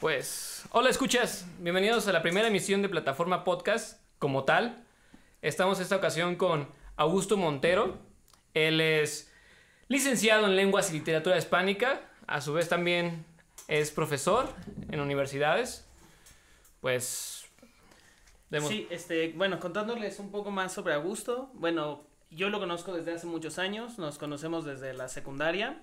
[0.00, 4.84] Pues, hola escuchas, bienvenidos a la primera emisión de Plataforma Podcast como tal.
[5.40, 7.98] Estamos esta ocasión con Augusto Montero.
[8.54, 9.30] Él es
[9.88, 13.24] licenciado en Lenguas y Literatura Hispánica, a su vez también
[13.68, 14.48] es profesor
[14.90, 15.88] en universidades.
[16.80, 17.46] Pues...
[18.50, 21.50] demos- Sí, este, bueno, contándoles un poco más sobre Augusto.
[21.54, 25.82] Bueno, yo lo conozco desde hace muchos años, nos conocemos desde la secundaria.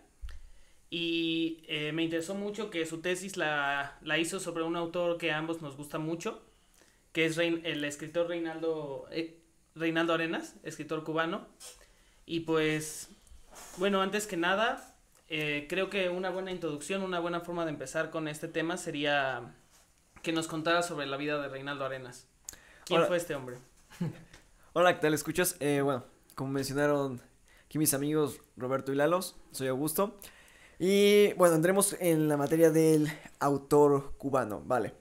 [0.93, 5.31] Y eh, me interesó mucho que su tesis la, la hizo sobre un autor que
[5.31, 6.41] a ambos nos gusta mucho,
[7.13, 9.39] que es Rein- el escritor Reinaldo, eh,
[9.73, 11.47] Reinaldo Arenas, escritor cubano.
[12.25, 13.09] Y pues,
[13.77, 14.93] bueno, antes que nada,
[15.29, 19.55] eh, creo que una buena introducción, una buena forma de empezar con este tema sería
[20.23, 22.27] que nos contara sobre la vida de Reinaldo Arenas.
[22.83, 23.07] ¿Quién Hola.
[23.07, 23.55] fue este hombre?
[24.73, 25.13] Hola, ¿qué tal?
[25.13, 25.55] ¿Escuchas?
[25.57, 26.03] Bueno,
[26.35, 27.21] como mencionaron
[27.65, 30.17] aquí mis amigos Roberto y Lalos, soy Augusto.
[30.83, 34.95] Y bueno, entremos en la materia del autor cubano, vale.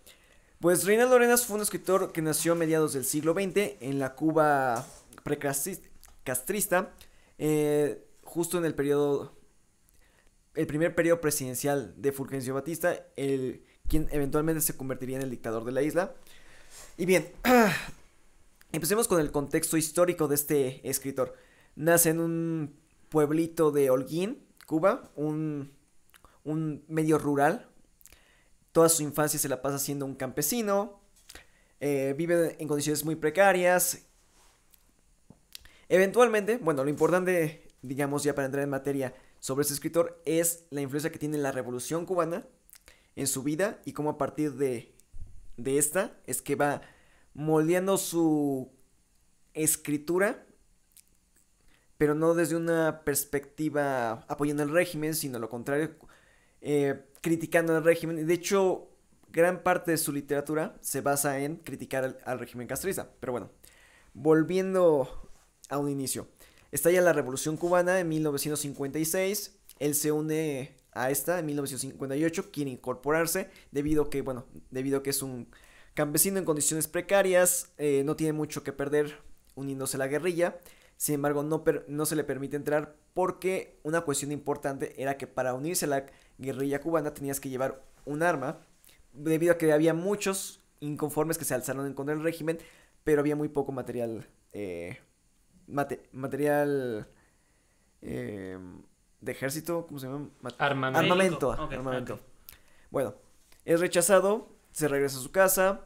[0.59, 4.14] Pues Reinaldo Arenas fue un escritor que nació a mediados del siglo XX en la
[4.14, 4.87] Cuba
[5.25, 6.92] precastrista,
[7.39, 9.33] eh, justo en el periodo,
[10.55, 15.65] el primer periodo presidencial de Fulgencio Batista, el, quien eventualmente se convertiría en el dictador
[15.65, 16.15] de la isla.
[16.98, 17.33] Y bien,
[18.72, 21.34] Empecemos con el contexto histórico de este escritor.
[21.75, 22.77] Nace en un
[23.09, 25.72] pueblito de Holguín, Cuba, un,
[26.44, 27.68] un medio rural.
[28.70, 31.00] Toda su infancia se la pasa siendo un campesino.
[31.80, 34.06] eh, vive en condiciones muy precarias.
[35.88, 40.82] Eventualmente, bueno, lo importante, digamos ya para entrar en materia sobre este escritor, es la
[40.82, 42.46] influencia que tiene la revolución cubana
[43.16, 44.94] en su vida y cómo a partir de,
[45.56, 46.82] de esta es que va
[47.34, 48.70] moldeando su
[49.52, 50.46] escritura,
[52.01, 55.91] pero no desde una perspectiva apoyando el régimen, sino lo contrario,
[56.62, 58.27] eh, criticando el régimen.
[58.27, 58.89] De hecho,
[59.29, 63.11] gran parte de su literatura se basa en criticar al, régimen castrista.
[63.21, 63.51] Pero bueno,
[64.15, 65.31] volviendo
[65.69, 66.27] a un inicio.
[66.72, 69.59] Estalla la Revolución Cubana en 1956.
[69.78, 72.50] Él se une a esta en 1958.
[72.50, 75.49] Quiere incorporarse debido a que, bueno, debido que es un
[75.93, 77.75] campesino en condiciones precarias.
[77.77, 79.19] eh, no tiene mucho que perder
[79.55, 80.56] uniéndose a la guerrilla.
[81.00, 85.27] Sin embargo, no, per- no se le permite entrar porque una cuestión importante era que
[85.27, 86.05] para unirse a la
[86.37, 88.59] guerrilla cubana tenías que llevar un arma.
[89.15, 92.59] Debido a que había muchos inconformes que se alzaron en contra del régimen,
[93.03, 94.28] pero había muy poco material.
[94.53, 94.99] eh,
[95.69, 97.09] mate- material.
[98.03, 98.59] eh,
[99.22, 100.28] de ejército, ¿cómo se llama?
[100.43, 100.50] Ma-
[100.99, 101.53] Armamento.
[101.78, 102.21] Armamento.
[102.91, 103.15] Bueno,
[103.65, 105.81] es rechazado, se regresa a su casa.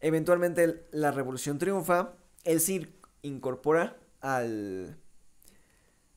[0.00, 2.12] Eventualmente la revolución triunfa.
[2.44, 2.88] Él se
[3.22, 4.96] incorpora al.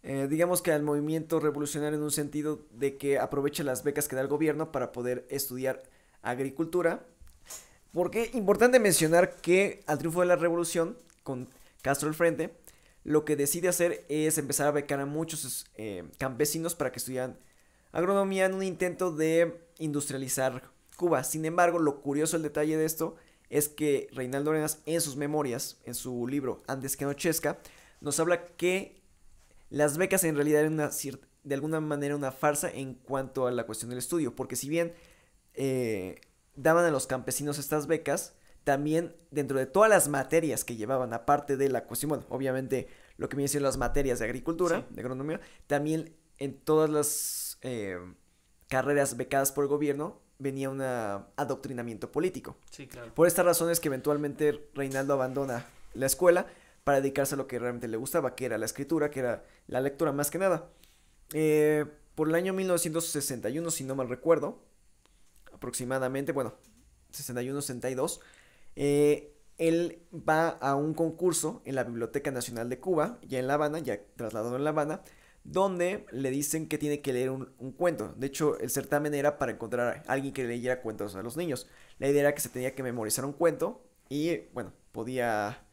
[0.02, 4.16] eh, digamos que al movimiento revolucionario en un sentido de que aprovecha las becas que
[4.16, 5.84] da el gobierno para poder estudiar
[6.22, 7.06] agricultura.
[7.94, 11.50] Porque importante mencionar que al triunfo de la revolución, con
[11.82, 12.56] Castro al frente,
[13.04, 17.38] lo que decide hacer es empezar a becar a muchos eh, campesinos para que estudiaran
[17.92, 20.64] agronomía en un intento de industrializar
[20.96, 21.24] Cuba.
[21.24, 23.16] Sin embargo, lo curioso, el detalle de esto,
[23.50, 27.60] es que Reinaldo Arenas en sus memorias, en su libro Antes que anochezca,
[28.02, 29.02] nos habla que
[29.70, 30.90] las becas en realidad eran una
[31.44, 34.94] de alguna manera una farsa en cuanto a la cuestión del estudio, porque si bien
[35.54, 36.20] eh,
[36.56, 38.34] daban a los campesinos estas becas,
[38.66, 42.88] también dentro de todas las materias que llevaban, aparte de la cuestión, bueno, obviamente
[43.18, 44.96] lo que viene siendo las materias de agricultura, Sí.
[44.96, 47.98] de agronomía, también en todas las eh,
[48.68, 52.58] carreras becadas por el gobierno venía un adoctrinamiento político.
[52.70, 53.14] Sí, claro.
[53.16, 56.46] Por esta razón es que eventualmente Reinaldo abandona la escuela
[56.88, 59.82] para dedicarse a lo que realmente le gustaba, que era la escritura, que era la
[59.82, 60.70] lectura más que nada.
[61.34, 61.84] Eh,
[62.16, 64.64] por el año 1961, si no mal recuerdo,
[65.52, 66.54] aproximadamente, bueno,
[67.12, 68.22] 61-62,
[68.78, 73.56] eh, él va a un concurso en la Biblioteca Nacional de Cuba, ya en La
[73.56, 75.02] Habana, ya trasladado en La Habana,
[75.44, 78.14] donde le dicen que tiene que leer un, un cuento.
[78.16, 81.68] De hecho, el certamen era para encontrar a alguien que leyera cuentos a los niños.
[82.00, 85.67] La idea era que se tenía que memorizar un cuento y, bueno, podía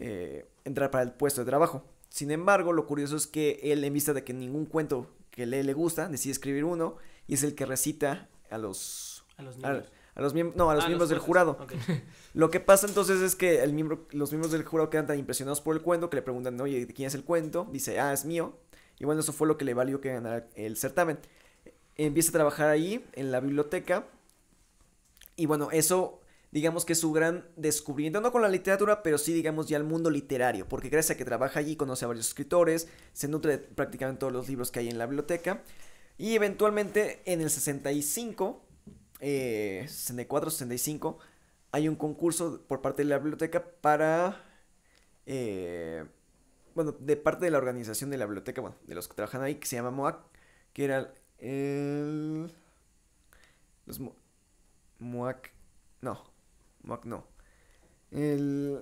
[0.00, 1.84] eh, entrar para el puesto de trabajo.
[2.08, 5.62] Sin embargo, lo curioso es que él, en vista de que ningún cuento que lee
[5.62, 6.96] le gusta, decide escribir uno
[7.28, 9.24] y es el que recita a los...
[9.36, 9.92] A los A, niños.
[10.14, 11.56] a los miembros, no, a los Ah, miembros del jurado.
[12.34, 15.60] Lo que pasa entonces es que el miembro, los miembros del jurado quedan tan impresionados
[15.60, 17.68] por el cuento que le preguntan, oye, ¿de quién es el cuento?
[17.70, 18.54] Dice, ah, es mío.
[18.98, 21.18] Y bueno, eso fue lo que le valió que ganara el certamen.
[21.96, 24.06] Empieza a trabajar ahí, en la biblioteca.
[25.36, 26.19] Y bueno, eso,
[26.52, 30.10] digamos que su gran descubrimiento, no con la literatura, pero sí, digamos, ya el mundo
[30.10, 30.68] literario.
[30.68, 34.32] Porque gracias a que trabaja allí, conoce a varios escritores, se nutre de prácticamente todos
[34.32, 35.62] los libros que hay en la biblioteca.
[36.18, 38.62] Y eventualmente, en el 65,
[39.20, 41.18] eh, 64, 65,
[41.72, 44.44] hay un concurso por parte de la biblioteca para,
[45.26, 46.04] eh,
[46.74, 49.54] bueno, de parte de la organización de la biblioteca, bueno, de los que trabajan ahí,
[49.54, 50.18] que se llama MOAC,
[50.72, 52.52] que era el...
[53.86, 54.00] Los
[54.98, 55.52] MOAC,
[56.00, 56.29] no,
[56.84, 57.26] MOAC no.
[58.10, 58.80] El...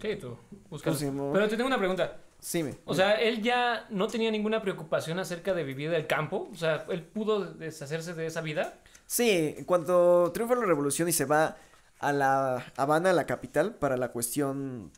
[0.00, 0.36] Sí, tú,
[0.70, 2.18] Pero te tengo una pregunta.
[2.38, 2.76] Sí, me.
[2.84, 6.48] O sea, él ya no tenía ninguna preocupación acerca de vivir del campo.
[6.52, 8.74] O sea, él pudo deshacerse de esa vida.
[9.06, 11.56] Sí, en cuanto triunfa la revolución y se va
[11.98, 14.90] a la Habana, la capital, para la cuestión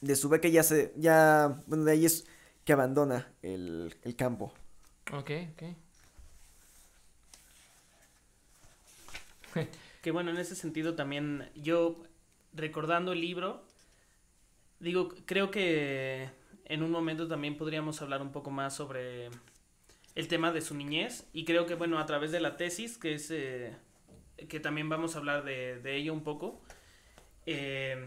[0.00, 2.26] de su beca, ya se, ya, bueno, de ahí es
[2.64, 4.52] que abandona el, el campo.
[5.12, 5.62] Ok, ok.
[10.06, 12.00] Que bueno, en ese sentido también yo
[12.52, 13.66] recordando el libro,
[14.78, 16.30] digo, creo que
[16.64, 19.30] en un momento también podríamos hablar un poco más sobre
[20.14, 23.14] el tema de su niñez y creo que bueno, a través de la tesis, que
[23.14, 23.74] es eh,
[24.48, 26.62] que también vamos a hablar de, de ello un poco,
[27.44, 28.06] eh,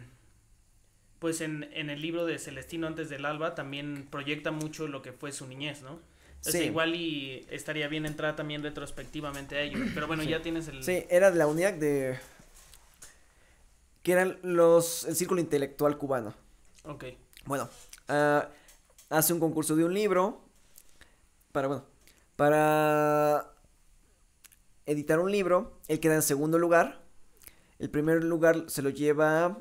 [1.20, 5.12] pues en, en, el libro de Celestino antes del alba también proyecta mucho lo que
[5.12, 6.00] fue su niñez, ¿no?
[6.42, 6.60] Sí.
[6.60, 9.80] igual y estaría bien entrar también retrospectivamente a ello.
[9.94, 10.84] Pero bueno, ya tienes el...
[10.84, 12.20] Sí, era de la UNIAC de...
[14.04, 15.06] Que eran los...
[15.06, 16.34] El Círculo Intelectual Cubano.
[16.84, 17.06] Ok.
[17.46, 17.70] Bueno,
[18.08, 18.42] uh,
[19.10, 20.42] hace un concurso de un libro.
[21.52, 21.86] Para, bueno,
[22.36, 23.52] para
[24.86, 25.78] editar un libro.
[25.88, 27.02] Él queda en segundo lugar.
[27.80, 29.58] El primer lugar se lo lleva...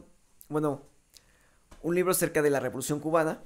[0.48, 0.87] Bueno,
[1.82, 3.40] un libro acerca de la Revolución Cubana,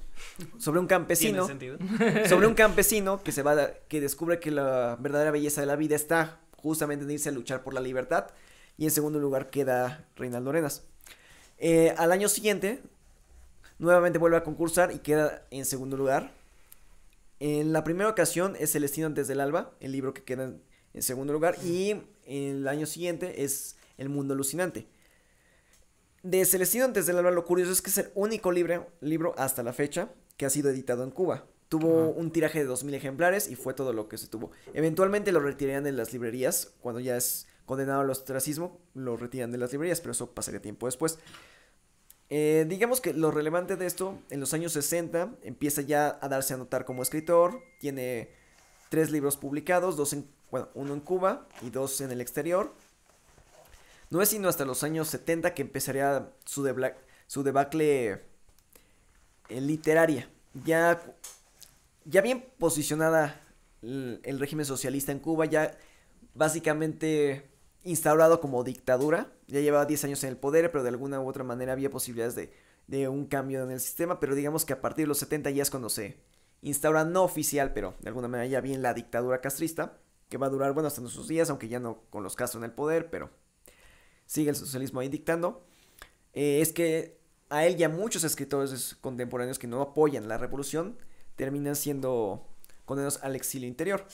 [0.58, 1.46] sobre un campesino,
[2.29, 5.96] sobre un campesino que se va que descubre que la verdadera belleza de la vida
[5.96, 8.29] está justamente en irse a luchar por la libertad
[8.79, 10.82] y en segundo lugar queda Reinaldo Arenas.
[11.58, 12.82] Eh, al año siguiente
[13.79, 16.32] nuevamente vuelve a concursar y queda en segundo lugar.
[17.40, 20.52] En la primera ocasión es Celestino antes del alba, el libro que queda
[20.94, 24.87] en segundo lugar y el año siguiente es El mundo alucinante
[26.23, 29.63] de Celestino antes del alba, lo curioso es que es el único libro, libro hasta
[29.63, 31.47] la fecha que ha sido editado en Cuba.
[31.69, 34.51] Tuvo un tiraje de 2.000 ejemplares y fue todo lo que se tuvo.
[34.75, 39.59] Eventualmente lo retirarían de las librerías, cuando ya es condenado al ostracismo, lo retiran de
[39.59, 41.19] las librerías, pero eso pasaría tiempo después.
[42.29, 46.55] Eh, digamos que lo relevante de esto, en los años 60 empieza ya a darse
[46.55, 48.31] a notar como escritor, tiene
[48.91, 52.75] tres libros publicados, dos en, bueno, uno en Cuba y dos en el exterior.
[54.12, 56.70] No es sino hasta los años 70 que empezaría su,
[57.26, 58.11] su debacle
[59.49, 60.29] eh, literaria.
[60.67, 61.00] Ya,
[62.05, 63.41] ya bien posicionada
[63.81, 65.79] el, régimen socialista en Cuba, ya
[66.35, 67.49] básicamente
[67.85, 69.32] instaurado como dictadura.
[69.47, 72.35] Ya llevaba 10 años en el poder, pero de alguna u otra manera había posibilidades
[72.35, 72.53] de,
[72.88, 74.20] de un cambio en el sistema.
[74.20, 76.19] Pero digamos que a partir de los 70 ya es cuando se
[76.61, 80.50] instaura no oficial, pero de alguna manera ya bien la dictadura castrista, que va a
[80.50, 83.31] durar, bueno, hasta nuestros días, aunque ya no con los Castro en el poder, pero
[84.32, 85.62] sigue el socialismo ahí dictando,
[86.32, 87.19] eh, es que
[87.50, 90.96] a él y a muchos escritores contemporáneos que no apoyan la revolución
[91.37, 92.49] terminan siendo
[92.87, 94.06] condenados al exilio interior,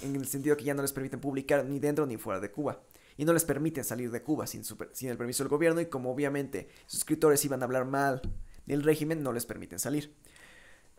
[0.00, 2.80] en el sentido que ya no les permiten publicar ni dentro ni fuera de Cuba.
[3.18, 6.10] Y no les permiten salir de Cuba sin, sin el permiso del gobierno y como
[6.10, 8.22] obviamente sus escritores iban a hablar mal
[8.64, 10.16] del régimen, no les permiten salir.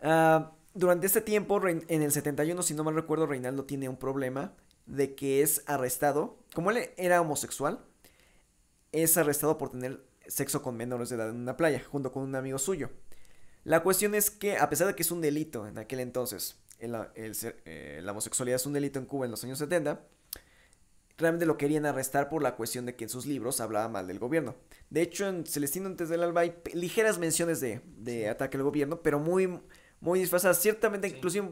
[0.00, 4.54] Ah, durante este tiempo, en el 71, si no mal recuerdo, Reinaldo tiene un problema
[4.86, 6.38] de que es arrestado.
[6.54, 7.84] Como él era homosexual,
[8.92, 12.34] es arrestado por tener sexo con menores de edad en una playa, junto con un
[12.34, 12.90] amigo suyo.
[13.64, 18.00] La cuestión es que, a pesar de que es un delito en aquel entonces, eh,
[18.02, 20.04] la homosexualidad es un delito en Cuba en los años 70,
[21.16, 24.18] realmente lo querían arrestar por la cuestión de que en sus libros hablaba mal del
[24.18, 24.56] gobierno.
[24.90, 29.20] De hecho, en Celestino antes del alba hay ligeras menciones de, ataque al gobierno, pero
[29.20, 29.60] muy,
[30.00, 30.60] muy disfrazadas.
[30.60, 31.48] Ciertamente, inclusive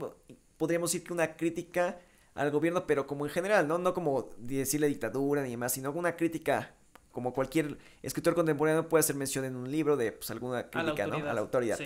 [0.57, 2.01] podríamos decir que una crítica
[2.35, 3.79] al gobierno, pero como en general, ¿no?
[3.79, 6.75] No como decirle dictadura ni demás, sino una crítica
[7.13, 11.07] como cualquier escritor contemporáneo puede hacer mención en un libro de pues, alguna crítica a
[11.07, 11.31] la, ¿no?
[11.31, 11.79] a la autoridad.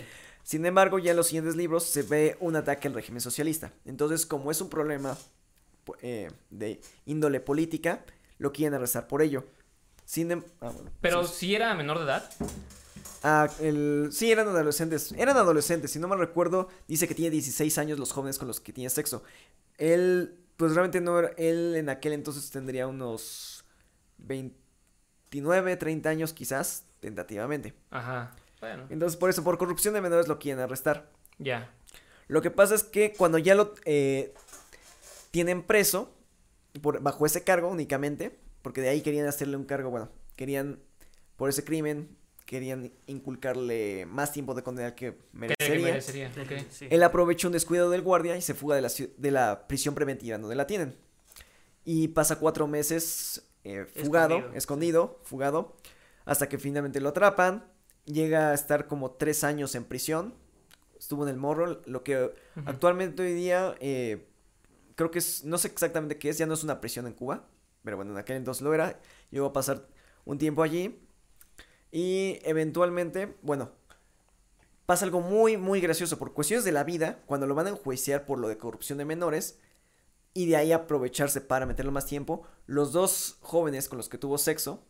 [0.43, 3.73] Sin embargo, ya en los siguientes libros se ve un ataque al régimen socialista.
[3.87, 5.17] Entonces, como es un problema
[6.03, 8.05] eh, de índole política,
[8.39, 9.45] lo quieren arrestar por ello.
[10.05, 12.31] Sin em, ah, Pero si era menor de edad.
[13.23, 14.11] Ah, el...
[14.13, 15.13] Sí, eran adolescentes.
[15.13, 18.61] Eran adolescentes, si no me recuerdo, dice que tiene 16 años los jóvenes con los
[18.61, 19.23] que tiene sexo.
[19.79, 21.29] Él, pues realmente no era...
[21.39, 23.65] Él en aquel entonces tendría unos
[24.19, 24.64] 20
[25.35, 27.75] 29, 30 años quizás, tentativamente.
[27.91, 28.37] Ajá.
[28.61, 28.87] Bueno.
[28.89, 31.11] Entonces, por eso, por corrupción de menores lo quieren arrestar.
[31.39, 31.75] Ya.
[32.29, 34.33] Lo que pasa es que cuando ya lo eh,
[35.33, 36.15] tienen preso,
[36.81, 40.79] por, bajo ese cargo únicamente, porque de ahí querían hacerle un cargo, bueno, querían,
[41.37, 45.87] por ese crimen, querían inculcarle más tiempo de condena que merecería.
[45.87, 46.31] Que merecería.
[46.91, 50.39] Él aprovechó un descuido del guardia y se fuga de la, de la prisión preventiva
[50.39, 50.95] donde la tienen.
[51.85, 55.77] y pasa cuatro meses eh, fugado, escondido, fugado,
[56.25, 57.65] hasta que finalmente lo atrapan.
[58.05, 60.35] Llega a estar como tres años en prisión.
[60.99, 62.35] Estuvo en el morro, lo que
[62.67, 64.27] actualmente hoy día eh,
[64.95, 67.47] creo que es, no sé exactamente qué es, ya no es una prisión en Cuba,
[67.83, 69.01] pero bueno, en aquel entonces lo era.
[69.31, 69.87] Llegó a pasar
[70.25, 71.01] un tiempo allí
[71.91, 73.73] y eventualmente, bueno,
[74.87, 76.19] pasa algo muy, muy gracioso.
[76.19, 79.05] Por cuestiones de la vida, cuando lo van a enjuiciar por lo de corrupción de
[79.05, 79.59] menores,
[80.35, 84.37] y de ahí aprovecharse para meterlo más tiempo, los dos jóvenes con los que tuvo
[84.37, 84.85] sexo,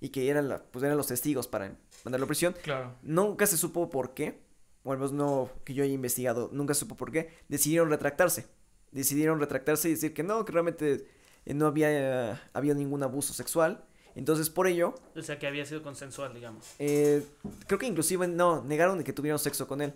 [0.00, 2.94] y que eran, la, pues eran los testigos para mandarlo a prisión, claro.
[3.02, 4.40] nunca se supo por qué,
[4.84, 8.46] o al menos no que yo haya investigado, nunca se supo por qué, decidieron retractarse.
[8.90, 11.06] Decidieron retractarse y decir que no, que realmente
[11.44, 13.84] eh, no había habido ningún abuso sexual
[14.18, 14.96] entonces, por ello...
[15.14, 16.74] O sea, que había sido consensual, digamos.
[16.80, 17.24] Eh,
[17.68, 19.94] creo que inclusive no, negaron de que tuvieron sexo con él.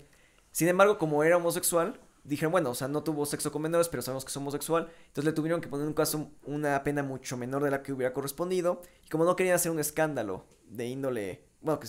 [0.53, 4.03] Sin embargo, como era homosexual, dijeron, bueno, o sea, no tuvo sexo con menores, pero
[4.03, 4.89] sabemos que es homosexual.
[5.07, 7.93] Entonces le tuvieron que poner en un caso una pena mucho menor de la que
[7.93, 8.83] hubiera correspondido.
[9.05, 11.89] Y como no querían hacer un escándalo de índole, bueno, que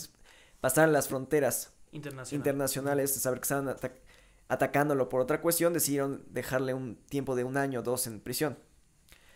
[0.60, 3.75] pasar las fronteras internacionales, de saber que estaban
[4.48, 8.58] atacándolo por otra cuestión, decidieron dejarle un tiempo de un año o dos en prisión.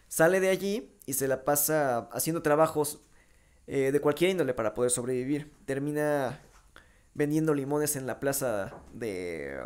[0.08, 3.02] Sale de allí y se la pasa haciendo trabajos
[3.68, 5.54] eh, de cualquier índole para poder sobrevivir.
[5.66, 6.40] Termina
[7.14, 9.60] vendiendo limones en la plaza de...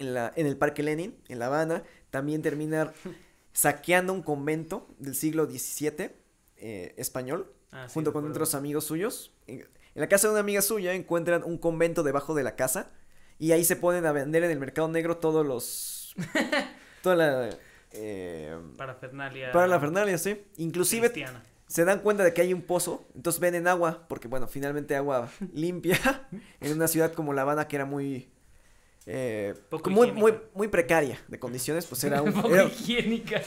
[0.00, 1.84] En, la, en el Parque Lenin, en La Habana.
[2.10, 2.92] También termina
[3.52, 6.10] saqueando un convento del siglo XVII
[6.56, 9.32] eh, español, ah, junto con otros amigos suyos.
[9.46, 9.64] En,
[9.94, 12.90] la casa de una amiga suya encuentran un convento debajo de la casa
[13.38, 16.14] y ahí se ponen a vender en el mercado negro todos los...
[17.02, 17.50] toda la
[17.92, 19.52] eh, para Fernalia.
[19.52, 20.44] Para la Fernalia, sí.
[20.56, 21.12] Inclusive
[21.66, 25.30] se dan cuenta de que hay un pozo, entonces venden agua, porque bueno, finalmente agua
[25.52, 25.98] limpia
[26.60, 28.30] en una ciudad como La Habana que era muy...
[29.06, 29.54] Eh,
[29.86, 32.32] muy, muy, muy precaria de condiciones, pues era un...
[32.32, 33.42] poco higiénica.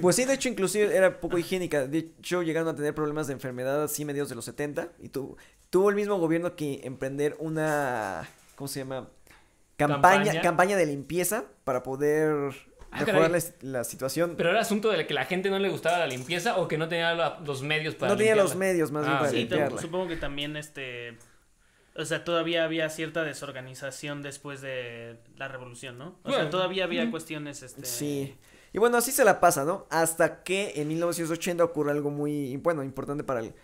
[0.00, 1.86] Pues sí, de hecho, inclusive era poco higiénica.
[1.86, 5.36] De hecho, llegaron a tener problemas de enfermedad así mediados de los 70 y tuvo,
[5.70, 8.28] tuvo el mismo gobierno que emprender una...
[8.56, 9.08] ¿Cómo se llama?
[9.76, 12.54] Campaña, campaña de limpieza para poder
[12.94, 13.32] Ah, mejorar
[13.62, 14.34] la, situación.
[14.36, 16.88] Pero era asunto de que la gente no le gustaba la limpieza o que no
[16.88, 17.12] tenía
[17.44, 19.48] los medios para No tenía los medios más bien ah, para sí,
[19.80, 21.18] supongo que también este
[21.96, 26.18] o sea, todavía había cierta desorganización después de la revolución, ¿no?
[26.24, 28.36] O sea, todavía había cuestiones este Sí.
[28.72, 29.86] Y bueno, así se la pasa, ¿no?
[29.90, 33.54] Hasta que en 1980 ocurre algo muy, bueno, importante para el,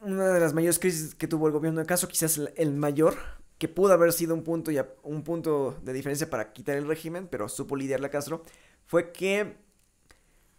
[0.00, 3.16] una de las mayores crisis que tuvo el gobierno de caso, quizás el mayor,
[3.58, 7.26] que pudo haber sido un punto, y un punto de diferencia para quitar el régimen,
[7.26, 8.44] pero supo lidiarla Castro,
[8.86, 9.56] fue que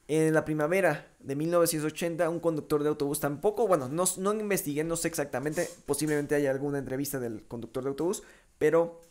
[0.08, 4.96] en la primavera de 1980 un conductor de autobús tampoco, bueno, no, no investigué, no
[4.96, 8.24] sé exactamente, posiblemente haya alguna entrevista del conductor de autobús,
[8.58, 9.02] pero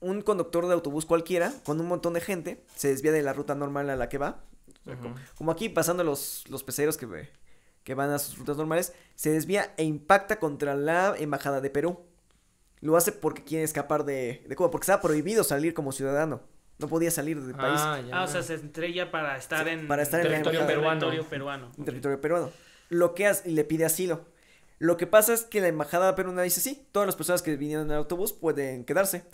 [0.00, 3.54] un conductor de autobús cualquiera, con un montón de gente, se desvía de la ruta
[3.54, 4.44] normal a la que va,
[5.36, 7.28] como, aquí pasando los, los peceros que,
[7.84, 12.00] que van a sus rutas normales, se desvía e impacta contra la embajada de Perú.
[12.80, 16.40] Lo hace porque quiere escapar de, de Cuba, porque estaba prohibido salir como ciudadano.
[16.78, 17.80] No podía salir del país.
[17.80, 21.00] Ah, ah o sea, se estrella para estar en para estar territorio, en peruano.
[21.00, 21.72] territorio peruano.
[21.76, 22.52] En territorio peruano.
[22.88, 24.26] Lo que hace, y le pide asilo.
[24.78, 27.86] Lo que pasa es que la embajada peruana dice sí, todas las personas que vinieron
[27.86, 29.24] en el autobús pueden quedarse.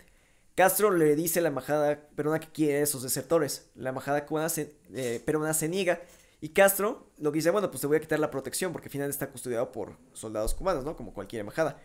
[0.54, 3.70] Castro le dice a la embajada peruana que quiere esos desertores.
[3.74, 6.00] La embajada cubana se, eh, peruana se niega.
[6.40, 8.92] Y Castro lo que dice, bueno, pues te voy a quitar la protección porque al
[8.92, 10.96] final está custodiado por soldados cubanos, ¿no?
[10.96, 11.80] Como cualquier embajada.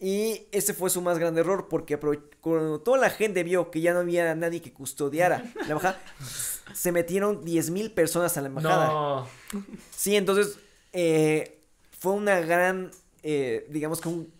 [0.00, 1.98] Y ese fue su más grande error porque
[2.40, 6.00] cuando toda la gente vio que ya no había nadie que custodiara la embajada,
[6.72, 8.86] se metieron 10.000 personas a la embajada.
[8.86, 9.28] No.
[9.90, 10.58] Sí, entonces
[10.92, 11.60] eh,
[11.98, 12.92] fue una gran,
[13.24, 14.32] eh, digamos que un,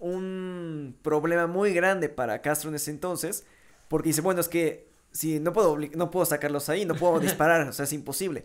[0.00, 3.44] un, problema muy grande para Castro en ese entonces
[3.86, 7.68] porque dice, bueno, es que si no puedo, no puedo sacarlos ahí, no puedo disparar,
[7.68, 8.44] o sea, es imposible.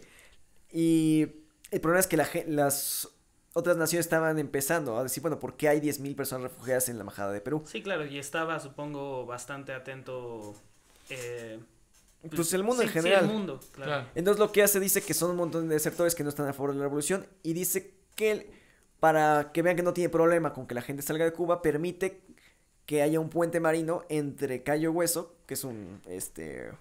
[0.72, 1.28] Y
[1.72, 3.10] el problema es que la, las
[3.54, 7.02] otras naciones estaban empezando a decir, bueno, ¿por qué hay 10.000 personas refugiadas en la
[7.02, 7.64] Embajada de Perú?
[7.66, 10.56] Sí, claro, y estaba, supongo, bastante atento.
[11.10, 11.60] Eh,
[12.22, 13.26] pues, pues, el mundo en general.
[13.26, 14.08] el mundo, claro.
[14.14, 16.54] Entonces lo que hace dice que son un montón de desertores que no están a
[16.54, 18.52] favor de la revolución y dice que
[19.00, 22.22] para que vean que no tiene problema con que la gente salga de Cuba, permite
[22.86, 26.72] que haya un puente marino entre Cayo Hueso, que es un, este,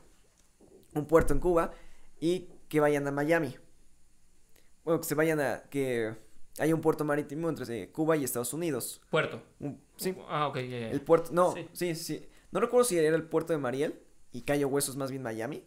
[0.94, 1.72] un puerto en Cuba,
[2.18, 3.56] y que vayan a Miami.
[4.84, 6.14] Bueno, que se vayan a, que
[6.58, 9.00] hay un puerto marítimo entre Cuba y Estados Unidos.
[9.10, 9.42] Puerto.
[9.96, 10.14] sí.
[10.28, 10.90] Ah, ok, ya.
[10.90, 11.94] El puerto, no, sí.
[11.94, 13.98] sí, No recuerdo si era el puerto de Mariel
[14.32, 15.64] y Cayo Huesos más bien Miami.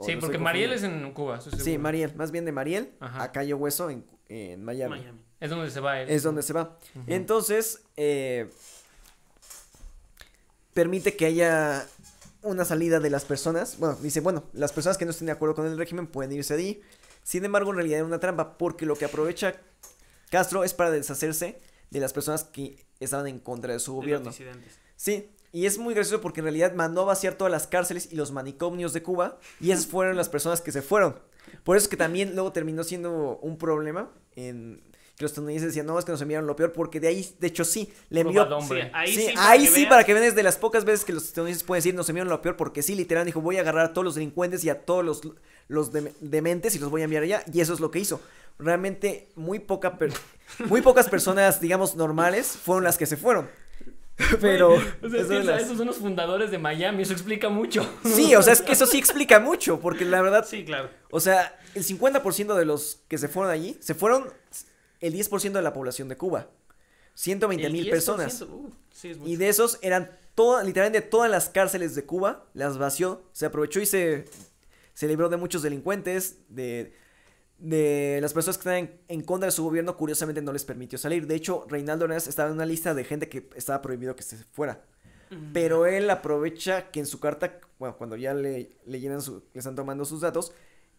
[0.00, 1.40] Sí, porque Mariel es en Cuba.
[1.40, 5.04] Sí, Mariel, más bien de Mariel a Cayo Hueso en, Miami.
[5.40, 6.00] Es donde se va.
[6.00, 6.78] Es donde se va.
[7.06, 8.50] Entonces, eh,
[10.72, 11.86] permite que haya
[12.42, 13.78] una salida de las personas.
[13.78, 16.56] Bueno, dice, bueno, las personas que no estén de acuerdo con el régimen pueden irse
[16.56, 16.82] de ahí.
[17.22, 19.54] Sin embargo, en realidad es una trampa porque lo que aprovecha
[20.30, 24.30] Castro es para deshacerse de las personas que estaban en contra de su gobierno.
[24.96, 28.16] Sí, y es muy gracioso porque en realidad mandó a vaciar todas las cárceles y
[28.16, 31.16] los manicomios de Cuba y esas fueron las personas que se fueron.
[31.62, 34.82] Por eso es que también luego terminó siendo un problema en
[35.16, 37.46] que los estadounidenses decían, no, es que nos enviaron lo peor, porque de ahí, de
[37.46, 38.48] hecho, sí, le envió...
[38.62, 41.24] Sí, ahí sí, ahí sí para que vean es de las pocas veces que los
[41.24, 43.92] estadounidenses pueden decir, nos enviaron lo peor, porque sí, literal, dijo, voy a agarrar a
[43.92, 45.20] todos los delincuentes y a todos los,
[45.68, 48.20] los dementes y los voy a enviar allá, y eso es lo que hizo.
[48.58, 49.98] Realmente, muy, poca
[50.66, 53.48] muy pocas personas, digamos, normales fueron las que se fueron.
[54.40, 54.76] Pero.
[55.02, 57.88] esos son los fundadores de Miami, eso explica mucho.
[58.04, 60.46] Sí, o sea, es que eso sí explica mucho, porque la verdad.
[60.48, 60.88] Sí, claro.
[61.10, 64.32] O sea, el 50% de los que se fueron allí, se fueron
[65.00, 66.48] el 10% de la población de Cuba.
[67.14, 68.42] 120 mil personas.
[68.42, 68.72] Uh,
[69.24, 73.80] y de esos eran todas, literalmente todas las cárceles de Cuba, las vació, se aprovechó
[73.80, 74.24] y se,
[74.94, 76.94] se libró de muchos delincuentes, de
[77.58, 81.26] de las personas que están en, contra de su gobierno, curiosamente no les permitió salir.
[81.26, 84.36] De hecho, Reinaldo Arenas estaba en una lista de gente que estaba prohibido que se
[84.36, 84.84] fuera.
[85.52, 89.58] Pero él aprovecha que en su carta, bueno, cuando ya le, le llenan su, le
[89.58, 90.52] están tomando sus datos,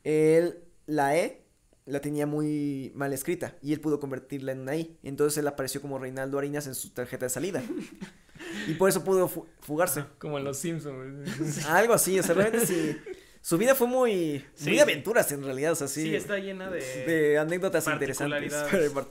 [0.04, 1.46] él la E
[1.86, 4.98] la tenía muy mal escrita y él pudo convertirla en una I.
[5.04, 7.64] Entonces él apareció como Reinaldo Arenas en su tarjeta de salida.
[8.68, 9.30] y por eso pudo
[9.62, 10.04] fugarse.
[10.18, 11.66] Como en los Simpsons.
[11.68, 12.98] Algo así, o sea, realmente sí.
[13.46, 16.02] Su vida fue muy, muy aventuras en realidad, o sea, sí.
[16.02, 18.52] Sí, está llena de, de anécdotas interesantes.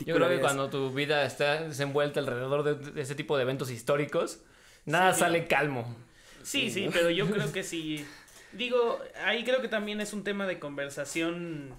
[0.04, 4.40] Yo creo que cuando tu vida está desenvuelta alrededor de, ese tipo de eventos históricos,
[4.86, 5.96] nada sale calmo.
[6.42, 8.04] Sí, sí, pero yo creo que sí.
[8.50, 11.72] Digo, ahí creo que también es un tema de conversación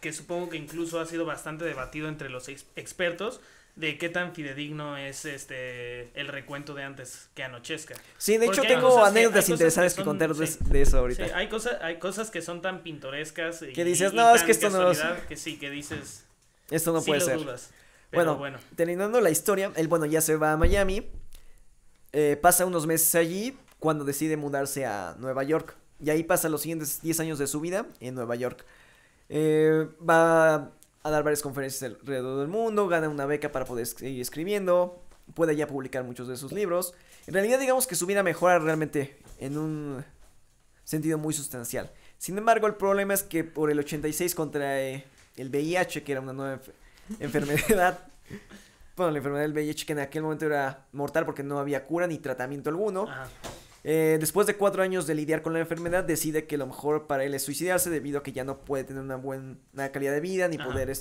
[0.00, 3.40] que supongo que incluso ha sido bastante debatido entre los expertos
[3.74, 7.94] de qué tan fidedigno es este el recuento de antes que anochezca.
[8.18, 11.36] Sí, de hecho tengo anécdotas interesantes que, contar de, eso ahorita.
[11.36, 14.90] hay cosas hay cosas que son tan pintorescas que dices, "No, es que esto no
[14.90, 16.24] es que sí, que dices
[16.70, 17.38] esto no puede ser."
[18.12, 21.08] bueno, bueno, terminando la historia, él bueno, ya se va a Miami.
[22.12, 25.76] Eh, pasa unos meses allí cuando decide mudarse a Nueva York.
[25.98, 28.66] Y ahí pasa los siguientes 10 años de su vida en Nueva York.
[29.30, 34.20] Eh, va a dar varias conferencias alrededor del mundo, gana una beca para poder seguir
[34.20, 35.02] escribiendo,
[35.34, 36.94] puede ya publicar muchos de sus libros.
[37.26, 40.04] En realidad digamos que su vida mejora realmente en un
[40.84, 41.90] sentido muy sustancial.
[42.18, 45.04] Sin embargo, el problema es que por el 86 contrae
[45.36, 46.60] el VIH, que era una nueva
[47.20, 47.98] enfermedad.
[48.96, 52.06] bueno, la enfermedad del VIH que en aquel momento era mortal porque no había cura
[52.06, 53.08] ni tratamiento alguno.
[53.84, 57.24] Eh, después de cuatro años de lidiar con la enfermedad, decide que lo mejor para
[57.24, 59.56] él es suicidarse debido a que ya no puede tener una buena
[59.92, 60.92] calidad de vida ni poder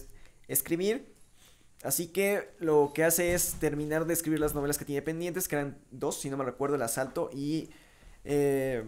[0.48, 1.14] escribir.
[1.84, 5.56] Así que lo que hace es terminar de escribir las novelas que tiene pendientes, que
[5.56, 7.70] eran dos, si no me recuerdo, El Asalto y...
[8.24, 8.84] Eh,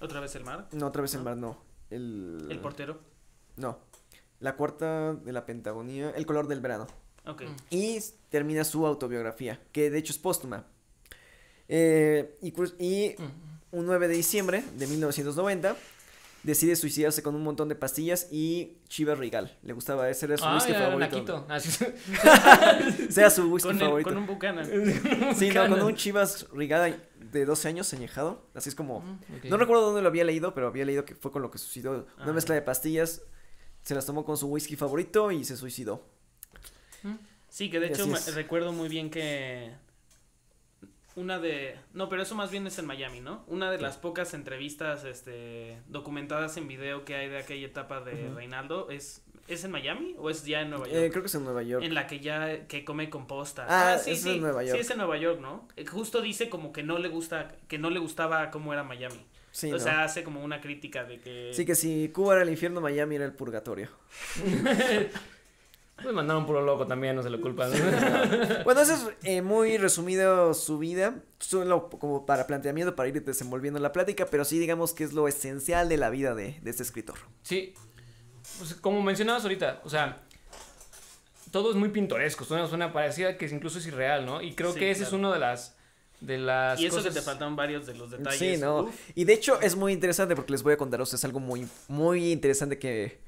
[0.00, 0.68] ¿Otra vez el mar?
[0.72, 1.62] No, otra vez el mar, no.
[1.88, 2.46] El...
[2.50, 3.00] ¿El portero?
[3.56, 3.78] No.
[4.40, 6.86] La cuarta de la Pentagonía, El color del verano.
[7.26, 7.44] Ok.
[7.70, 10.66] Y termina su autobiografía, que de hecho es póstuma.
[11.68, 13.16] Eh, y, y
[13.70, 15.76] un 9 de diciembre de 1990
[16.44, 19.56] decide suicidarse con un montón de pastillas y Chivas Regal.
[19.62, 21.46] Le gustaba, ese era su ah, whisky favorito.
[21.48, 21.58] Ah,
[23.10, 24.10] sea su whisky favorito.
[24.10, 24.66] con un Buchanan.
[25.34, 28.46] sí, no, con un Chivas Regal de 12 años añejado.
[28.54, 29.02] Así es como.
[29.44, 32.06] No recuerdo dónde lo había leído, pero había leído que fue con lo que suicidó.
[32.18, 32.32] Una ah.
[32.32, 33.22] mezcla de pastillas.
[33.82, 36.06] Se las tomó con su whisky favorito y se suicidó.
[37.48, 39.72] Sí, que de hecho recuerdo muy bien que
[41.16, 44.34] una de no pero eso más bien es en Miami no una de las pocas
[44.34, 49.70] entrevistas este documentadas en video que hay de aquella etapa de Reinaldo es es en
[49.70, 51.84] Miami o es ya en Nueva York eh, creo que es en Nueva York.
[51.84, 53.66] En la que ya que come composta.
[53.68, 56.22] Ah, ah sí sí en Nueva York sí es en Nueva York no eh, justo
[56.22, 59.24] dice como que no le gusta que no le gustaba cómo era Miami.
[59.54, 61.52] Sí, o sea, hace como una crítica de que...
[61.54, 63.88] Sí, que si Cuba era el infierno, Miami era el purgatorio.
[66.02, 67.70] Me mandaron puro loco también, no se lo culpan.
[68.64, 73.78] bueno, eso es eh, muy resumido su vida, solo como para planteamiento, para ir desenvolviendo
[73.78, 77.16] la plática, pero sí digamos que es lo esencial de la vida de, este escritor.
[77.42, 77.74] Sí,
[78.58, 80.22] pues, como mencionabas ahorita, o sea,
[81.52, 84.42] todo es muy pintoresco, suena, suena parecida que incluso es irreal, ¿no?
[84.42, 85.76] Y creo que ese es uno de las...
[86.20, 88.38] De las y eso que te faltan varios de los detalles.
[88.38, 88.90] Sí, ¿no?
[89.14, 91.68] Y de hecho es muy interesante porque les voy a contar a ustedes algo muy,
[91.86, 93.20] muy interesante que,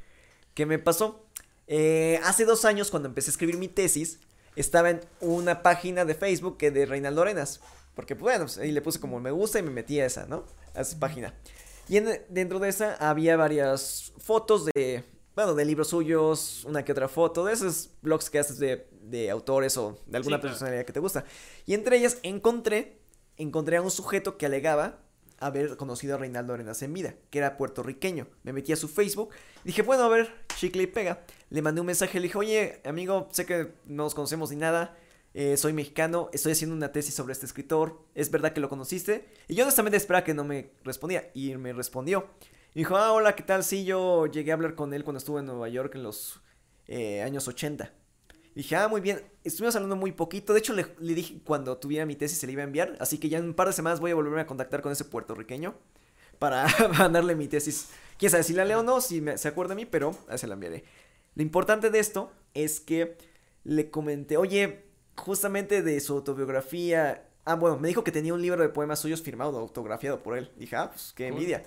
[0.55, 1.26] que me pasó.
[1.67, 4.21] Eh, hace dos años, cuando empecé a escribir mi tesis,
[4.55, 7.61] estaba en una página de Facebook que de Reinaldo Arenas.
[7.95, 10.27] Porque, pues, bueno, pues, ahí le puse como me gusta y me metí a esa,
[10.27, 10.45] ¿no?
[10.75, 11.35] A esa página.
[11.89, 17.09] Y dentro de esa había varias fotos de, bueno, de libros suyos, una que otra
[17.09, 21.01] foto, de esos blogs que haces de, de autores o de alguna personalidad que te
[21.01, 21.25] gusta.
[21.65, 22.99] Y entre ellas encontré,
[23.37, 24.99] encontré a un sujeto que alegaba
[25.39, 28.27] haber conocido a Reinaldo Arenas en vida, que era puertorriqueño.
[28.43, 29.31] Me metí a su Facebook,
[29.65, 31.25] dije, bueno, a ver, chicle y pega.
[31.51, 34.97] Le mandé un mensaje, le dije, oye, amigo, sé que no nos conocemos ni nada,
[35.35, 39.29] eh, soy mexicano, estoy haciendo una tesis sobre este escritor, ¿es verdad que lo conociste?
[39.49, 42.31] Y yo honestamente esperaba que no me respondía, y me respondió.
[42.75, 43.63] Y dijo, ah, hola, ¿qué tal?
[43.63, 46.41] Sí, yo llegué a hablar con él cuando estuve en Nueva York en los
[46.87, 47.93] eh, años 80.
[48.57, 52.07] Dije, ah, muy bien, estuvimos hablando muy poquito, de hecho le, le, dije cuando tuviera
[52.07, 54.01] mi tesis se le iba a enviar, así que ya en un par de semanas
[54.01, 55.75] voy a volverme a contactar con ese puertorriqueño
[56.39, 56.67] para
[56.99, 57.91] mandarle mi tesis.
[58.19, 60.47] Quién sabe si la leo o no, si me, se acuerda de mí, pero se
[60.47, 60.85] la enviaré.
[61.35, 63.19] Lo importante de esto es que
[63.65, 67.29] le comenté, oye, justamente de su autobiografía.
[67.45, 70.51] Ah, bueno, me dijo que tenía un libro de poemas suyos firmado, autografiado por él.
[70.57, 71.63] Dije, ah, pues qué envidia.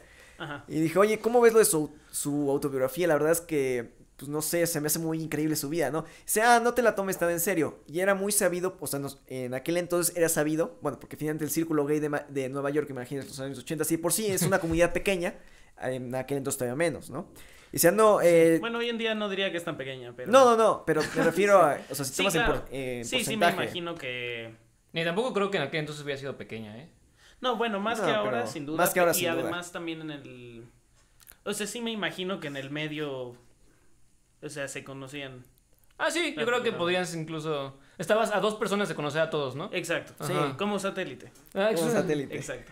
[0.67, 3.07] Y dije, oye, ¿cómo ves lo de su, su, autobiografía?
[3.07, 5.99] La verdad es que, pues no sé, se me hace muy increíble su vida, ¿no?
[5.99, 7.79] O sea, ah, no te la tomes tan en serio.
[7.87, 11.51] Y era muy sabido, o sea, en aquel entonces era sabido, bueno, porque finalmente el
[11.51, 14.59] círculo gay de, de Nueva York, imagínate, los años 80, sí, por sí es una
[14.59, 15.35] comunidad pequeña,
[15.81, 17.29] en aquel entonces todavía menos, ¿no?
[17.71, 18.57] Y no, eh...
[18.59, 20.31] Bueno, hoy en día no diría que es tan pequeña, pero...
[20.31, 21.77] No, no, no, pero me refiero a...
[21.89, 24.55] O sea, si tomas en, Sí, sí, me imagino que...
[24.91, 26.89] Ni tampoco creo que en aquel entonces hubiera sido pequeña, ¿eh?
[27.41, 28.77] No, bueno, más que ahora, sin duda.
[28.77, 30.65] Más que ahora, y además también en el...
[31.45, 33.35] O sea, sí me imagino que en el medio...
[34.41, 35.43] O sea, se conocían...
[35.97, 37.77] Ah, sí, yo creo que podías incluso...
[37.97, 39.69] Estabas a dos personas de conocer a todos, ¿no?
[39.73, 41.31] Exacto, sí, como satélite.
[41.53, 42.35] Ah, como satélite.
[42.35, 42.71] Exacto.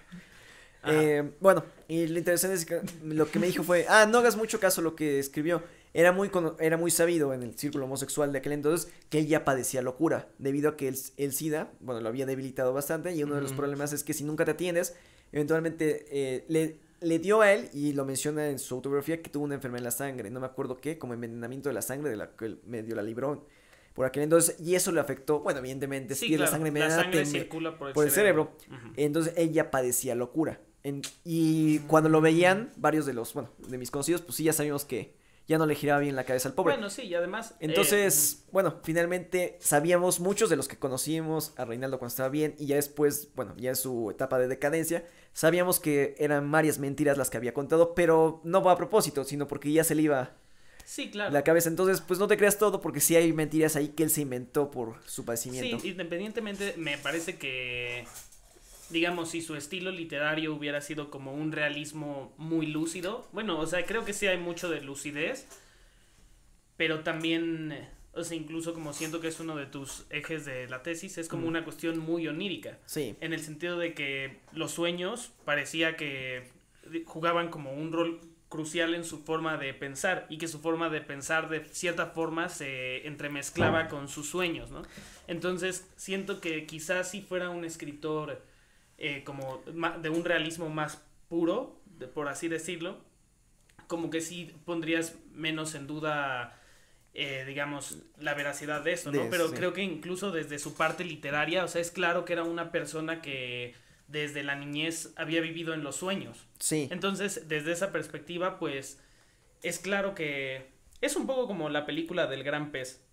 [0.85, 4.37] Eh, bueno, y lo interesante es que lo que me dijo fue, ah, no hagas
[4.37, 5.61] mucho caso a lo que escribió.
[5.93, 9.43] Era muy, era muy sabido en el círculo homosexual de aquel entonces que él ya
[9.43, 13.35] padecía locura, debido a que el, el SIDA, bueno, lo había debilitado bastante y uno
[13.35, 14.95] de los problemas es que si nunca te atiendes,
[15.31, 19.43] eventualmente eh, le, le dio a él, y lo menciona en su autobiografía, que tuvo
[19.43, 22.17] una enfermedad en la sangre, no me acuerdo qué, como envenenamiento de la sangre, de
[22.17, 23.45] la que él medio la libró
[23.97, 27.75] por aquel entonces, y eso le afectó, bueno, evidentemente, sí, la sangre, la sangre circula
[27.79, 28.51] por el, cerebro.
[28.95, 30.61] Entonces ella padecía locura.
[31.23, 34.85] Y cuando lo veían, varios de los, bueno, de mis conocidos, pues sí, ya sabíamos
[34.85, 35.16] que
[35.47, 36.73] ya no le giraba bien la cabeza al pobre.
[36.73, 37.51] Bueno, sí, y además...
[37.51, 42.55] Eh, Entonces, bueno, finalmente sabíamos muchos de los que conocimos a Reinaldo cuando estaba bien
[42.59, 47.17] y ya después, bueno, ya en su etapa de decadencia, sabíamos que eran varias mentiras
[47.17, 50.35] las que había contado, pero no a propósito, sino porque ya se le iba
[50.83, 51.31] sí, claro.
[51.31, 51.69] la cabeza.
[51.69, 54.69] Entonces, pues no te creas todo porque sí hay mentiras ahí que él se inventó
[54.69, 55.79] por su padecimiento.
[55.79, 58.05] Sí, independientemente, me parece que
[58.89, 63.27] digamos, si su estilo literario hubiera sido como un realismo muy lúcido.
[63.31, 65.47] Bueno, o sea, creo que sí hay mucho de lucidez,
[66.77, 70.83] pero también, o sea, incluso como siento que es uno de tus ejes de la
[70.83, 72.77] tesis, es como una cuestión muy onírica.
[72.85, 73.15] Sí.
[73.19, 76.49] En el sentido de que los sueños parecía que
[77.05, 81.01] jugaban como un rol crucial en su forma de pensar y que su forma de
[81.01, 84.83] pensar de cierta forma se entremezclaba con sus sueños, ¿no?
[85.27, 88.41] Entonces siento que quizás si fuera un escritor
[88.97, 89.61] eh, como
[90.01, 91.79] de un realismo más puro,
[92.13, 92.97] por así decirlo,
[93.87, 96.59] como que sí pondrías menos en duda,
[97.13, 99.29] eh, digamos, la veracidad de esto, ¿no?
[99.29, 102.71] Pero creo que incluso desde su parte literaria, o sea, es claro que era una
[102.71, 103.75] persona que
[104.07, 106.47] desde la niñez había vivido en los sueños.
[106.59, 106.87] Sí.
[106.91, 108.99] Entonces, desde esa perspectiva, pues,
[109.63, 110.67] es claro que
[111.01, 113.03] es un poco como la película del gran pez.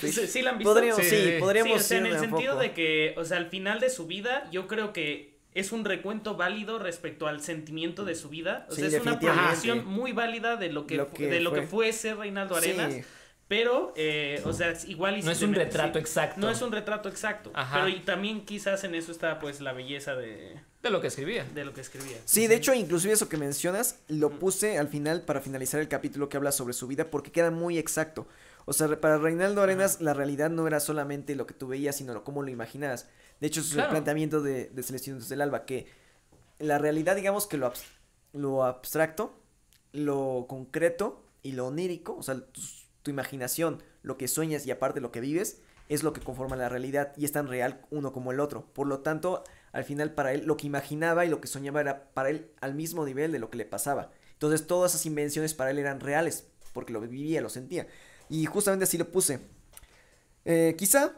[0.00, 0.72] ¿Sí, la han visto?
[0.72, 4.48] Podríamos, sí, podríamos en el sentido de que, o sea, al final de su vida,
[4.50, 8.66] yo creo que es un recuento válido respecto al sentimiento de su vida.
[8.70, 11.60] O sea, es una proyección muy válida de lo que, de lo fue.
[11.60, 12.94] que fue ser Reinaldo Arenas.
[13.48, 15.18] Pero, eh, o sea, igual...
[15.18, 16.38] Y no es un retrato exacto.
[16.38, 17.50] No es un retrato exacto.
[17.72, 20.60] Pero y también quizás en eso está pues la belleza de...
[20.82, 21.44] De lo que escribía.
[21.54, 22.18] De lo que escribía.
[22.26, 26.28] Sí, de hecho, inclusive eso que mencionas, lo puse al final para finalizar el capítulo
[26.28, 28.28] que habla sobre su vida porque queda muy exacto.
[28.68, 32.22] O sea, para Reinaldo Arenas la realidad no era solamente lo que tú veías, sino
[32.22, 33.08] cómo lo imaginabas.
[33.40, 35.86] De hecho, es el planteamiento de, de Celestino del Alba, que
[36.58, 37.72] la realidad, digamos que lo,
[38.34, 39.32] lo abstracto,
[39.92, 42.34] lo concreto y lo onírico, o sea,
[43.02, 46.68] tu, imaginación, lo que sueñas y aparte lo que vives, es lo que conforma la
[46.68, 48.66] realidad y es tan real uno como el otro.
[48.74, 52.10] Por lo tanto, al final para él lo que imaginaba y lo que soñaba era
[52.12, 54.10] para él al mismo nivel de lo que le pasaba.
[54.34, 57.86] Entonces todas esas invenciones para él eran reales, porque lo vivía, lo sentía.
[58.28, 59.40] Y justamente así lo puse.
[60.44, 61.14] Eh, quizá,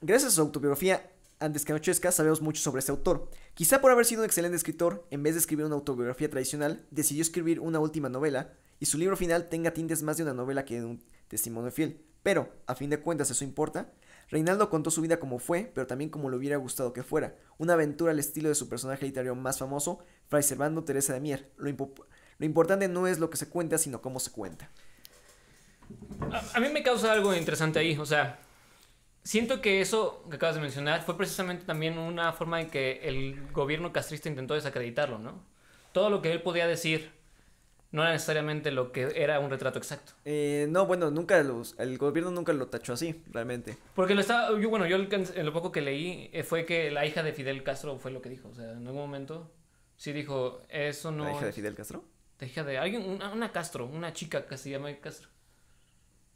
[0.00, 3.28] gracias a su autobiografía antes que anochezca, sabemos mucho sobre este autor.
[3.54, 7.22] Quizá por haber sido un excelente escritor, en vez de escribir una autobiografía tradicional, decidió
[7.22, 10.80] escribir una última novela, y su libro final tenga tintes más de una novela que
[10.80, 12.00] de un testimonio fiel.
[12.22, 13.92] Pero, a fin de cuentas, eso importa.
[14.30, 17.36] Reinaldo contó su vida como fue, pero también como le hubiera gustado que fuera.
[17.58, 21.52] Una aventura al estilo de su personaje literario más famoso, Fray Servando Teresa de Mier.
[21.56, 24.70] Lo, lo importante no es lo que se cuenta, sino cómo se cuenta.
[26.54, 28.38] A, mí me causa algo interesante ahí, o sea,
[29.22, 33.50] siento que eso que acabas de mencionar fue precisamente también una forma en que el
[33.52, 35.42] gobierno castrista intentó desacreditarlo, ¿no?
[35.92, 37.12] Todo lo que él podía decir
[37.94, 40.14] no era necesariamente lo que era un retrato exacto.
[40.24, 43.78] Eh, no, bueno, nunca los, el gobierno nunca lo tachó así, realmente.
[43.94, 47.06] Porque lo estaba, yo, bueno, yo en lo poco que leí eh, fue que la
[47.06, 49.52] hija de Fidel Castro fue lo que dijo, o sea, en algún momento
[49.96, 51.24] sí dijo, eso no...
[51.24, 52.04] ¿La hija de Fidel Castro?
[52.40, 55.28] La hija de alguien, una, Castro, una chica que se llama Castro.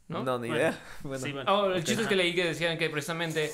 [0.09, 0.23] ¿No?
[0.23, 0.77] No, ni idea.
[1.03, 1.43] Bueno.
[1.47, 3.51] Oh, el chiste es que leí que decían que precisamente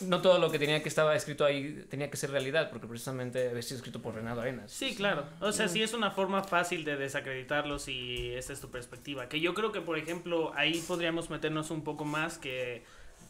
[0.00, 3.48] no todo lo que tenía que estaba escrito ahí tenía que ser realidad, porque precisamente
[3.48, 4.70] había sido escrito por Renato Arenas.
[4.70, 5.24] Sí, claro.
[5.40, 9.28] O sea, sí es una forma fácil de desacreditarlo si esta es tu perspectiva.
[9.28, 12.84] Que yo creo que, por ejemplo, ahí podríamos meternos un poco más que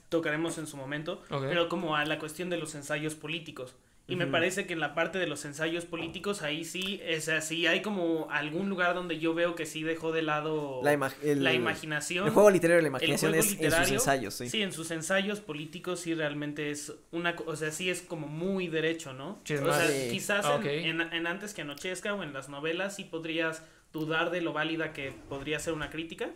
[0.09, 3.74] tocaremos en su momento, pero como a la cuestión de los ensayos políticos.
[4.09, 7.66] Y me parece que en la parte de los ensayos políticos, ahí sí, es así,
[7.66, 12.25] hay como algún lugar donde yo veo que sí dejó de lado la, la imaginación.
[12.25, 14.49] El juego literario de la imaginación es en sus ensayos, sí.
[14.49, 18.69] Sí, en sus ensayos políticos sí realmente es una, o sea, sí es como muy
[18.69, 19.40] derecho, ¿no?
[19.42, 23.64] o sea, quizás ah, en, en, Antes que Anochezca o en las novelas sí podrías
[23.92, 26.31] dudar de lo válida que podría ser una crítica,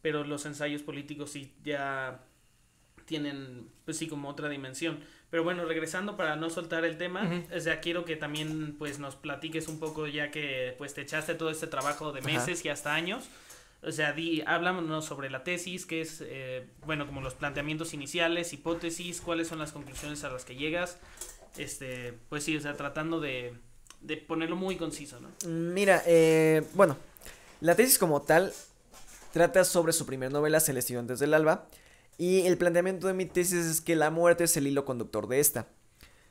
[0.00, 2.20] pero los ensayos políticos sí ya
[3.06, 5.00] tienen, pues sí, como otra dimensión.
[5.30, 9.16] Pero bueno, regresando para no soltar el tema, o sea, quiero que también pues nos
[9.16, 12.94] platiques un poco ya que pues te echaste todo este trabajo de meses y hasta
[12.94, 13.24] años.
[13.82, 18.52] O sea, di, háblanos sobre la tesis, que es, eh, bueno, como los planteamientos iniciales,
[18.52, 20.98] hipótesis, cuáles son las conclusiones a las que llegas.
[21.56, 23.54] Este, pues sí, o sea, tratando de,
[24.00, 25.28] de ponerlo muy conciso, ¿no?
[25.48, 26.96] Mira, eh, bueno,
[27.60, 28.52] la tesis como tal
[29.32, 31.66] trata sobre su primer novela, Celestino antes del alba,
[32.18, 35.40] y el planteamiento de mi tesis es que la muerte es el hilo conductor de
[35.40, 35.68] esta.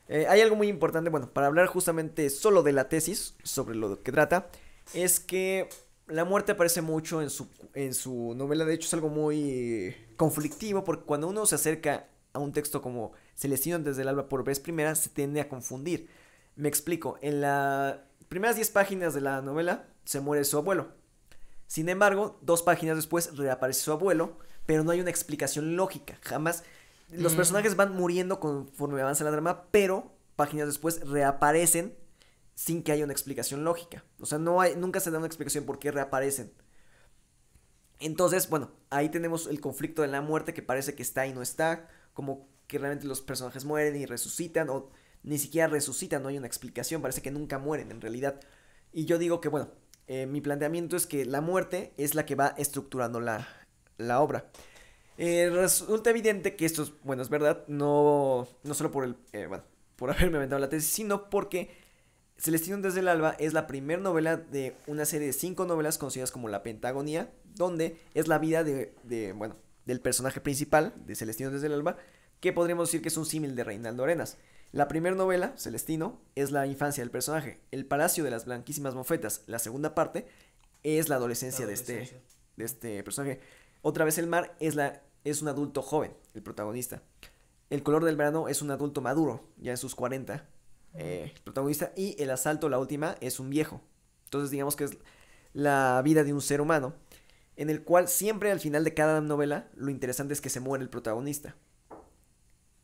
[0.07, 4.01] Eh, hay algo muy importante, bueno, para hablar justamente solo de la tesis, sobre lo
[4.01, 4.49] que trata,
[4.93, 5.69] es que
[6.07, 10.83] la muerte aparece mucho en su, en su novela, de hecho es algo muy conflictivo,
[10.83, 14.59] porque cuando uno se acerca a un texto como Celestino desde el alba por vez
[14.59, 16.09] primera, se tiende a confundir.
[16.55, 20.89] Me explico, en las primeras 10 páginas de la novela se muere su abuelo.
[21.67, 26.17] Sin embargo, dos páginas después reaparece su abuelo, pero no hay una explicación lógica.
[26.21, 26.63] Jamás.
[27.11, 27.37] Los mm.
[27.37, 31.95] personajes van muriendo conforme avanza la drama, pero páginas después reaparecen
[32.55, 34.03] sin que haya una explicación lógica.
[34.19, 36.51] O sea, no hay, nunca se da una explicación por qué reaparecen.
[37.99, 41.41] Entonces, bueno, ahí tenemos el conflicto de la muerte que parece que está y no
[41.41, 44.89] está, como que realmente los personajes mueren y resucitan, o
[45.23, 48.39] ni siquiera resucitan, no hay una explicación, parece que nunca mueren en realidad.
[48.91, 49.69] Y yo digo que, bueno,
[50.07, 53.47] eh, mi planteamiento es que la muerte es la que va estructurando la,
[53.97, 54.45] la obra.
[55.17, 59.45] Eh, resulta evidente que esto es, bueno, es verdad, no, no solo por el, eh,
[59.47, 59.63] bueno,
[59.95, 61.69] por haberme inventado la tesis, sino porque
[62.37, 66.31] Celestino desde el alba es la primera novela de una serie de cinco novelas conocidas
[66.31, 69.55] como La Pentagonía, donde es la vida de, de bueno,
[69.85, 71.97] del personaje principal de Celestino desde el alba,
[72.41, 74.37] que podríamos decir que es un símil de Reinaldo Arenas.
[74.71, 77.61] La primera novela, Celestino, es la infancia del personaje.
[77.71, 80.27] El Palacio de las Blanquísimas Mofetas, la segunda parte,
[80.83, 82.19] es la adolescencia, De, este,
[82.57, 83.39] de este personaje.
[83.87, 87.03] Otra vez el mar es, un adulto joven, el protagonista.
[87.69, 90.43] El color del verano es un adulto maduro, ya en sus 40,
[90.95, 91.93] eh, el protagonista.
[91.95, 93.81] Y el asalto, la última, es un viejo.
[94.23, 94.97] Entonces digamos que es
[95.53, 96.95] la vida de un ser humano,
[97.57, 100.83] en el cual siempre al final de cada novela lo interesante es que se muere
[100.83, 101.55] el protagonista.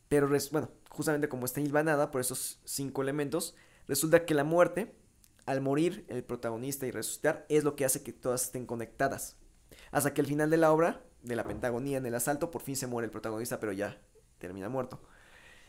[0.08, 3.56] Pero bueno, justamente como está hilvanada por esos cinco elementos,
[3.88, 4.94] resulta que la muerte,
[5.48, 9.41] al morir el protagonista y resucitar, es lo que hace que todas estén conectadas.
[9.92, 12.76] Hasta que al final de la obra, de la Pentagonía en el asalto, por fin
[12.76, 13.98] se muere el protagonista, pero ya
[14.40, 15.00] termina muerto.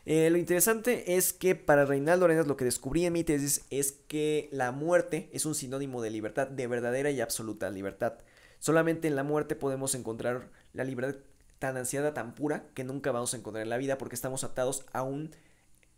[0.04, 3.92] Eh, lo interesante es que para Reinaldo Arenas lo que descubrí en mi tesis es
[3.92, 8.14] que la muerte es un sinónimo de libertad, de verdadera y absoluta libertad.
[8.58, 11.20] Solamente en la muerte podemos encontrar la libertad
[11.61, 14.85] tan ansiada, tan pura, que nunca vamos a encontrar en la vida porque estamos atados
[14.92, 15.30] a un,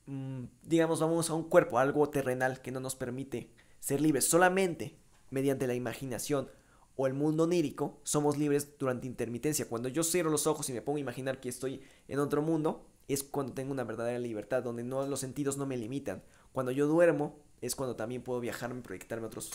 [0.07, 4.27] mm, digamos, vamos a un cuerpo, algo terrenal que no nos permite ser libres.
[4.27, 4.97] Solamente
[5.31, 6.51] mediante la imaginación,
[6.97, 9.69] o el mundo onírico, somos libres durante intermitencia.
[9.69, 12.87] Cuando yo cierro los ojos y me pongo a imaginar que estoy en otro mundo,
[13.09, 16.23] es cuando tengo una verdadera libertad, donde no los sentidos no me limitan.
[16.53, 19.51] Cuando yo duermo, es cuando también puedo viajar y proyectarme a otros.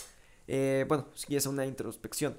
[0.46, 2.36] Eh, bueno, si es una introspección.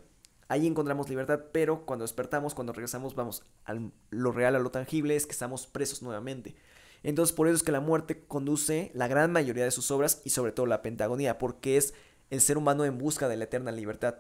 [0.47, 3.73] Ahí encontramos libertad, pero cuando despertamos, cuando regresamos, vamos a
[4.09, 6.55] lo real, a lo tangible, es que estamos presos nuevamente.
[7.03, 10.31] Entonces, por eso es que la muerte conduce la gran mayoría de sus obras y
[10.31, 11.93] sobre todo la Pentagonía, porque es
[12.29, 14.15] el ser humano en busca de la eterna libertad.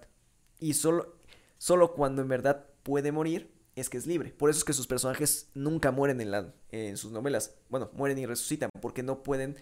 [0.61, 1.17] Y solo,
[1.57, 4.29] solo cuando en verdad puede morir es que es libre.
[4.31, 7.55] Por eso es que sus personajes nunca mueren en, la, en sus novelas.
[7.67, 9.57] Bueno, mueren y resucitan porque no pueden,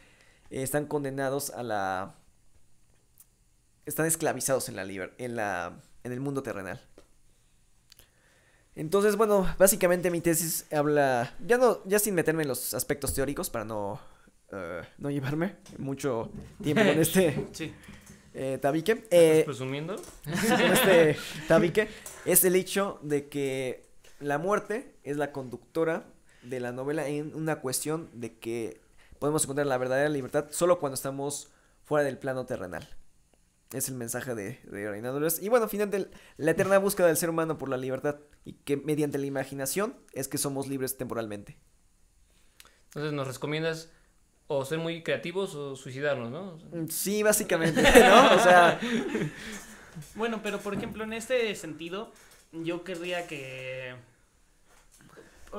[0.51, 2.15] eh, están condenados a la...
[3.87, 4.83] Están esclavizados en la,
[5.17, 6.81] en la en el mundo terrenal.
[8.75, 13.49] Entonces, bueno, básicamente mi tesis habla, ya no, ya sin meterme en los aspectos teóricos
[13.49, 13.99] para no,
[14.51, 16.31] eh, no llevarme mucho
[16.63, 17.73] tiempo con este sí.
[18.33, 19.05] Eh, tabique.
[19.11, 19.95] Eh, presumiendo?
[20.25, 21.89] Este tabique,
[22.25, 23.89] es el hecho de que
[24.19, 26.05] la muerte es la conductora
[26.43, 28.81] de la novela en una cuestión de que
[29.19, 31.51] podemos encontrar la verdadera libertad solo cuando estamos
[31.83, 32.87] fuera del plano terrenal.
[33.71, 37.69] Es el mensaje de, de Y bueno, finalmente, la eterna búsqueda del ser humano por
[37.69, 41.59] la libertad y que mediante la imaginación es que somos libres temporalmente.
[42.85, 43.91] Entonces, ¿nos recomiendas
[44.51, 46.57] o ser muy creativos o suicidarnos, no?
[46.89, 48.33] Sí, básicamente, ¿no?
[48.33, 48.79] O sea...
[50.15, 52.11] Bueno, pero por ejemplo, en este sentido,
[52.51, 53.95] yo querría que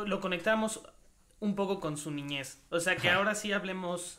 [0.06, 0.80] lo conectamos
[1.38, 2.58] un poco con su niñez.
[2.70, 4.18] O sea, que ahora sí hablemos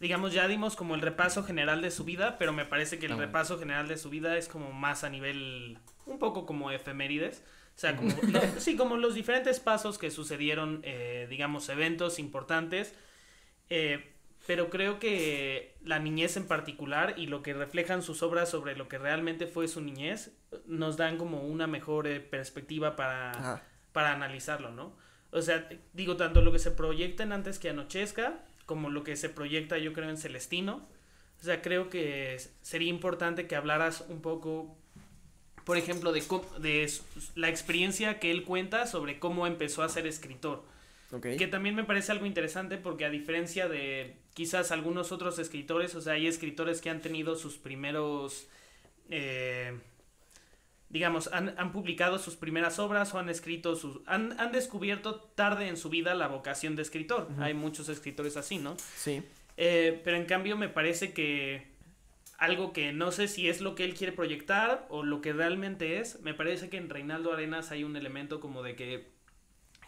[0.00, 3.16] digamos, ya dimos como el repaso general de su vida, pero me parece que el
[3.16, 7.42] repaso general de su vida es como más a nivel, un poco como efemérides.
[7.74, 8.10] O sea, como,
[8.58, 12.94] sí, como los diferentes pasos que sucedieron, eh, digamos, eventos importantes.
[13.70, 14.12] Eh,
[14.46, 18.88] pero creo que la niñez en particular y lo que reflejan sus obras sobre lo
[18.88, 20.30] que realmente fue su niñez
[20.66, 24.94] nos dan como una mejor eh, perspectiva para, para analizarlo, ¿no?
[25.32, 29.16] O sea, digo, tanto lo que se proyecta en Antes que Anochezca, como lo que
[29.16, 30.88] se proyecta yo creo en Celestino.
[31.40, 34.76] O sea, creo que sería importante que hablaras un poco,
[35.64, 36.22] por ejemplo, de,
[36.60, 36.90] de
[37.34, 40.64] la experiencia que él cuenta sobre cómo empezó a ser escritor.
[41.10, 46.00] Que también me parece algo interesante porque a diferencia de quizás algunos otros escritores, o
[46.00, 48.48] sea, hay escritores que han tenido sus primeros...
[49.08, 49.78] Eh,
[50.88, 54.00] digamos, han, han, publicado sus primeras obras o han escrito sus...
[54.06, 57.28] Han, han descubierto tarde en su vida la vocación de escritor.
[57.38, 58.76] Hay muchos escritores así, ¿no?
[58.96, 59.22] Sí.
[59.56, 61.66] Eh, pero en cambio me parece que
[62.38, 65.98] algo que no sé si es lo que él quiere proyectar o lo que realmente
[66.00, 69.15] es, me parece que en Reinaldo Arenas hay un elemento como de que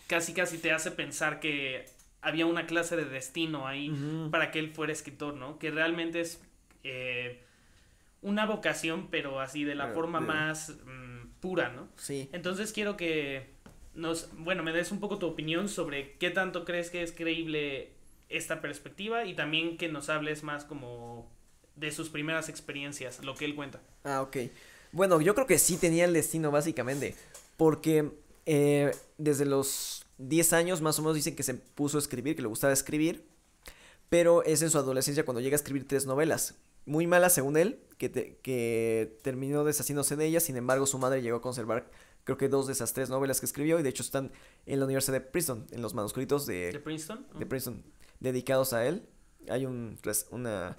[0.09, 1.87] casi casi te hace pensar que
[2.21, 3.93] había una clase de destino ahí
[4.33, 5.61] para que él fuera escritor, ¿no?
[5.61, 6.43] Que realmente es...
[6.83, 7.45] Eh,
[8.23, 11.89] una vocación, pero así de la forma más mm, pura, ¿no?
[11.97, 12.29] Sí.
[12.33, 13.47] Entonces quiero que
[13.95, 17.93] nos, bueno, me des un poco tu opinión sobre qué tanto crees que es creíble
[18.29, 21.31] esta perspectiva y también que nos hables más como
[21.77, 23.81] de sus primeras experiencias, lo que él cuenta.
[24.05, 24.37] Ah, ok.
[24.93, 27.15] Bueno, yo creo que sí tenía el destino básicamente,
[27.57, 28.11] porque
[28.49, 32.43] eh, desde los 10 años más o menos dicen que se puso a escribir, que
[32.43, 33.29] le gustaba escribir,
[34.09, 36.55] pero es en su adolescencia cuando llega a escribir tres novelas
[36.87, 38.11] muy mala según él, que,
[38.43, 41.91] que terminó deshaciéndose de ella, sin embargo su madre llegó a conservar
[42.25, 44.33] creo que dos de esas tres novelas que escribió y de hecho están
[44.67, 47.83] en la Universidad de Princeton, en los manuscritos de, ¿De Princeton, de Princeton
[48.21, 49.07] dedicados a él.
[49.49, 49.99] Hay un,
[50.31, 50.77] una...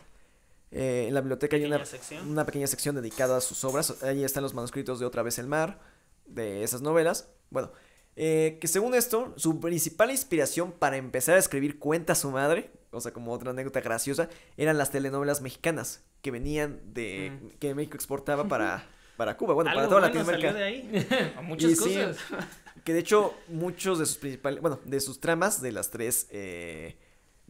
[0.71, 1.84] Eh, en la biblioteca hay una,
[2.27, 4.03] una pequeña sección dedicada a sus obras.
[4.03, 5.79] Ahí están los manuscritos de Otra vez el mar,
[6.27, 7.29] de esas novelas.
[7.49, 7.71] Bueno,
[8.15, 12.71] eh, que según esto, su principal inspiración para empezar a escribir cuenta a su madre
[12.91, 17.47] o sea, como otra anécdota graciosa, eran las telenovelas mexicanas que venían de, mm.
[17.59, 20.53] que México exportaba para, para Cuba, bueno, para toda Latinoamérica.
[20.53, 21.07] de ahí?
[21.43, 22.17] muchas cosas.
[22.83, 26.97] que de hecho, muchos de sus principales, bueno, de sus tramas, de las tres eh,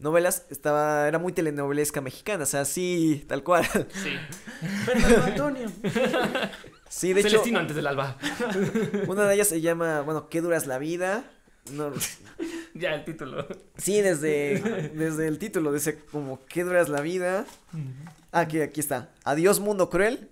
[0.00, 3.64] novelas, estaba, era muy telenovelesca mexicana, o sea, sí, tal cual.
[3.92, 4.16] Sí.
[4.84, 5.68] Fernando Antonio.
[6.88, 8.16] Sí, de Celestino antes del alba.
[9.06, 11.24] Una de ellas se llama, bueno, ¿qué duras la vida?
[11.72, 11.92] No.
[12.74, 13.46] ya el título.
[13.76, 17.46] Sí, desde, desde el título, dice como ¿qué duras la vida?
[18.32, 19.10] Aquí, aquí está.
[19.24, 20.30] Adiós mundo cruel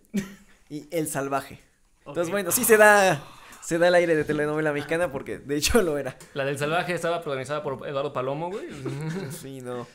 [0.69, 1.61] y El salvaje.
[2.07, 3.23] Entonces, bueno, sí se da
[3.63, 6.17] se da el aire de telenovela mexicana porque de hecho lo era.
[6.35, 8.67] La del salvaje estaba protagonizada por Eduardo Palomo, güey.
[9.31, 9.87] sí, no.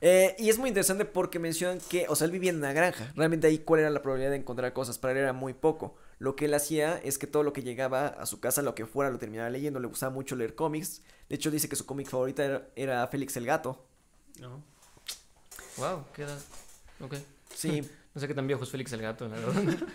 [0.00, 3.12] Eh, y es muy interesante porque mencionan que, o sea, él vivía en una granja.
[3.16, 4.98] Realmente ahí cuál era la probabilidad de encontrar cosas.
[4.98, 5.96] Para él era muy poco.
[6.18, 8.86] Lo que él hacía es que todo lo que llegaba a su casa, lo que
[8.86, 9.80] fuera, lo terminaba leyendo.
[9.80, 11.02] Le gustaba mucho leer cómics.
[11.28, 13.84] De hecho, dice que su cómic favorita era, Félix el Gato.
[14.40, 14.62] No.
[15.76, 16.38] Wow, qué edad.
[17.00, 17.14] Ok.
[17.54, 17.82] Sí.
[18.14, 19.76] no sé qué tan viejo es Félix el Gato, la verdad.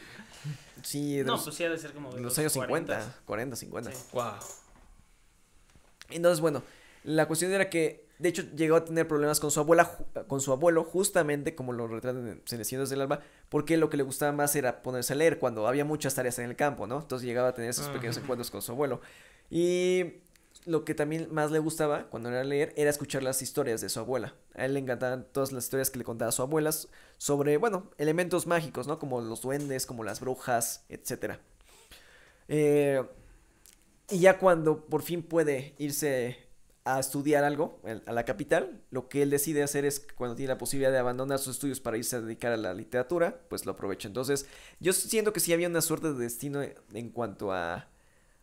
[0.81, 3.91] sí, de no, pues sí ha de ser como de los, años 50, 40, 50.
[4.13, 4.33] Wow.
[6.09, 6.63] Entonces, bueno,
[7.03, 10.53] la cuestión era que de hecho, llegó a tener problemas con su abuela, con su
[10.53, 13.19] abuelo, justamente como lo retratan en Cenecientos del Alba,
[13.49, 16.49] porque lo que le gustaba más era ponerse a leer cuando había muchas tareas en
[16.49, 17.01] el campo, ¿no?
[17.01, 19.01] Entonces llegaba a tener esos pequeños encuentros con su abuelo.
[19.49, 20.21] Y
[20.65, 23.99] lo que también más le gustaba cuando era leer era escuchar las historias de su
[23.99, 24.33] abuela.
[24.55, 26.71] A él le encantaban todas las historias que le contaba su abuela
[27.17, 28.99] sobre, bueno, elementos mágicos, ¿no?
[28.99, 31.35] Como los duendes, como las brujas, etc.
[32.47, 33.03] Eh,
[34.09, 36.37] y ya cuando por fin puede irse
[36.85, 40.57] a estudiar algo a la capital, lo que él decide hacer es cuando tiene la
[40.57, 44.07] posibilidad de abandonar sus estudios para irse a dedicar a la literatura, pues lo aprovecha.
[44.07, 44.47] Entonces,
[44.79, 47.87] yo siento que sí había una suerte de destino en cuanto a,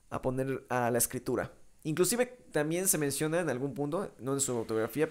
[0.09, 1.53] a poner a la escritura.
[1.85, 5.09] Inclusive también se menciona en algún punto, no en su autobiografía,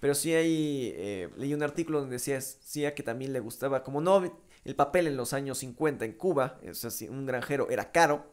[0.00, 4.00] pero sí hay, eh, leí un artículo donde decía, decía, que también le gustaba, como
[4.00, 8.32] no, el papel en los años 50 en Cuba, o sea, un granjero era caro,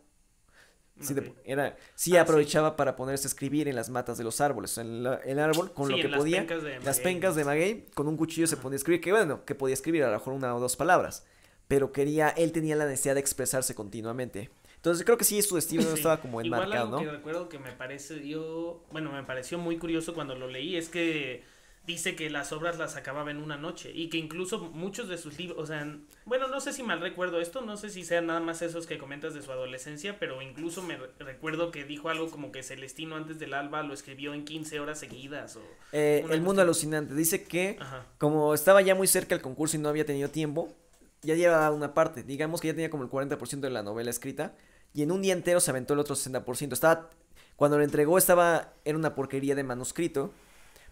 [1.02, 1.16] Sí,
[1.46, 5.06] era, sí ah, aprovechaba para ponerse a escribir en las matas de los árboles, en
[5.24, 6.46] el árbol, con lo que podía.
[6.84, 9.74] las pencas de maguey, con un cuchillo se ponía a escribir, que bueno, que podía
[9.74, 11.26] escribir a lo mejor una o dos palabras,
[11.70, 14.50] pero quería, él tenía la necesidad de expresarse continuamente.
[14.80, 17.60] Entonces creo que sí, su estilo no estaba como enmarcado, Igual algo que recuerdo que
[17.60, 21.44] me parece, yo, bueno, me pareció muy curioso cuando lo leí, es que
[21.86, 25.38] dice que las obras las acababa en una noche y que incluso muchos de sus
[25.38, 28.40] libros, o sea, bueno, no sé si mal recuerdo esto, no sé si sean nada
[28.40, 32.54] más esos que comentas de su adolescencia, pero incluso me recuerdo que dijo algo como
[32.54, 35.58] que Celestino antes del alba lo escribió en 15 horas seguidas.
[35.58, 35.62] O
[35.92, 37.78] eh, el mundo alucinante, dice que
[38.18, 40.74] como estaba ya muy cerca el concurso y no había tenido tiempo,
[41.22, 44.56] ya llevaba una parte, digamos que ya tenía como el 40% de la novela escrita
[44.94, 46.74] y en un día entero se aventó el otro 60%.
[46.74, 47.10] Estaba,
[47.56, 50.32] cuando lo entregó estaba, era una porquería de manuscrito,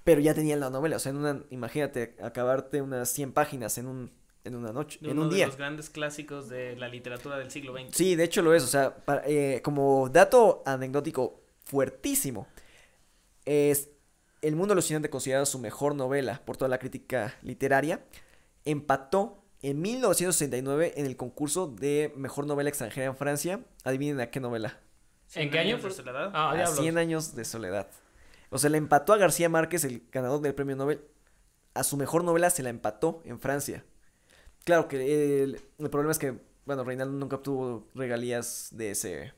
[0.03, 3.87] pero ya tenía la novela, o sea, en una, imagínate, acabarte unas 100 páginas en
[3.87, 4.11] un,
[4.43, 5.45] en una noche, en un día.
[5.45, 7.95] de los grandes clásicos de la literatura del siglo XX.
[7.95, 12.47] Sí, de hecho lo es, o sea, eh, como dato anecdótico fuertísimo,
[13.43, 13.89] es
[14.41, 18.01] El Mundo Alucinante considerado su mejor novela por toda la crítica literaria,
[18.63, 23.61] empató en 1969 en el concurso de mejor novela extranjera en Francia.
[23.83, 24.79] Adivinen a qué novela.
[25.35, 25.77] ¿En qué año?
[25.77, 26.31] De soledad?
[26.33, 27.89] Ah, a 100 años de soledad.
[28.49, 31.01] O sea, le empató a García Márquez, el ganador del premio Nobel.
[31.73, 33.83] A su mejor novela se la empató en Francia.
[34.63, 39.33] Claro que el, problema es que, bueno, Reinaldo nunca obtuvo regalías de ese.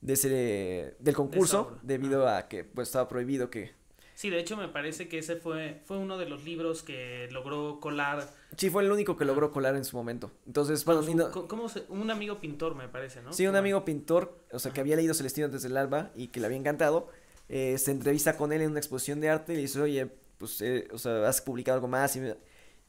[0.00, 0.96] de ese.
[0.98, 3.77] del concurso, debido a que pues estaba prohibido que
[4.18, 7.78] Sí, de hecho me parece que ese fue, fue uno de los libros que logró
[7.78, 8.28] colar.
[8.56, 10.32] Sí, fue el único que logró colar en su momento.
[10.44, 13.32] Entonces, bueno, ¿cómo se, un amigo pintor me parece, ¿no?
[13.32, 16.40] Sí, un amigo pintor, o sea, que había leído Celestino desde el alba y que
[16.40, 17.06] le había encantado,
[17.48, 20.08] eh, se entrevista con él en una exposición de arte y le dice, oye,
[20.38, 22.22] pues, eh, o sea, has publicado algo más y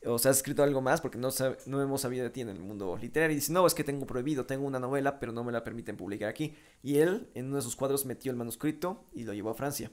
[0.08, 1.30] o sea, has escrito algo más porque no,
[1.68, 3.34] no hemos sabido de ti en el mundo literario.
[3.34, 5.96] Y dice, no, es que tengo prohibido, tengo una novela, pero no me la permiten
[5.96, 6.56] publicar aquí.
[6.82, 9.92] Y él, en uno de sus cuadros, metió el manuscrito y lo llevó a Francia.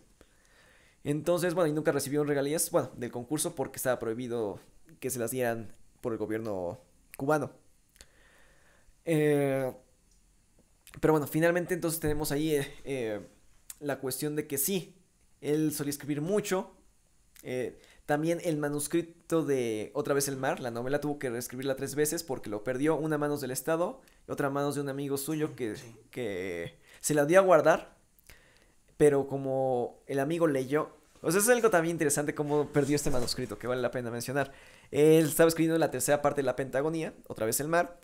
[1.06, 4.58] Entonces, bueno, y nunca recibió regalías, bueno, del concurso porque estaba prohibido
[4.98, 6.80] que se las dieran por el gobierno
[7.16, 7.52] cubano.
[9.04, 9.72] Eh,
[11.00, 13.20] pero bueno, finalmente entonces tenemos ahí eh, eh,
[13.78, 14.96] la cuestión de que sí,
[15.40, 16.72] él solía escribir mucho.
[18.04, 22.24] también el manuscrito de Otra vez el mar, la novela tuvo que reescribirla tres veces
[22.24, 25.18] porque lo perdió, una a manos del Estado y otra a manos de un amigo
[25.18, 25.76] suyo que,
[26.10, 27.95] que se la dio a guardar
[28.96, 33.58] pero como el amigo leyó, o sea, es algo también interesante cómo perdió este manuscrito,
[33.58, 34.52] que vale la pena mencionar.
[34.90, 37.98] Él estaba escribiendo la tercera parte de la Pentagonía, otra vez el mar,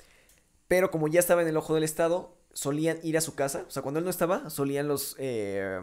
[0.68, 3.70] pero como ya estaba en el ojo del Estado, solían ir a su casa, o
[3.70, 5.80] sea, cuando él no estaba, solían los, eh,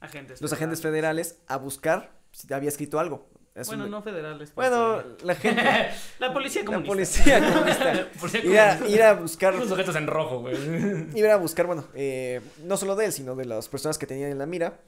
[0.00, 3.28] agentes, los agentes federales a buscar si había escrito algo
[3.66, 4.54] bueno, no federales.
[4.54, 5.62] Bueno, la gente.
[6.18, 7.40] la policía comunista.
[7.40, 8.88] La policía comunista.
[8.88, 9.54] ir, a, buscar.
[9.54, 10.56] Los sujetos en rojo, güey.
[11.14, 14.30] Ir a buscar, bueno, eh, no solo de él, sino de las personas que tenían
[14.30, 14.80] en la mira.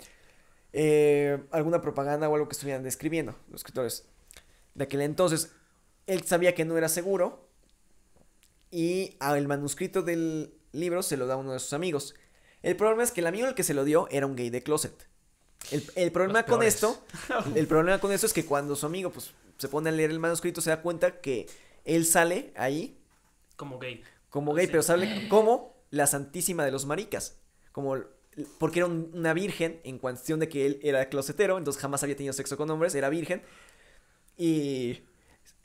[0.72, 4.06] Eh, alguna propaganda o algo que estuvieran describiendo, los escritores.
[4.74, 5.52] De aquel entonces,
[6.06, 7.48] él sabía que no era seguro.
[8.70, 12.14] Y el manuscrito del libro se lo da a uno de sus amigos.
[12.62, 14.62] El problema es que el amigo al que se lo dio era un gay de
[14.62, 15.11] closet.
[15.70, 17.02] El, problema con esto,
[17.54, 20.18] el problema con esto es que cuando su amigo pues se pone a leer el
[20.18, 21.46] manuscrito se da cuenta que
[21.84, 22.98] él sale ahí
[23.56, 24.02] como gay.
[24.28, 27.36] Como gay, pero sale como la santísima de los maricas,
[27.70, 27.96] como
[28.58, 32.32] porque era una virgen en cuestión de que él era closetero, entonces jamás había tenido
[32.32, 33.42] sexo con hombres, era virgen
[34.38, 35.02] y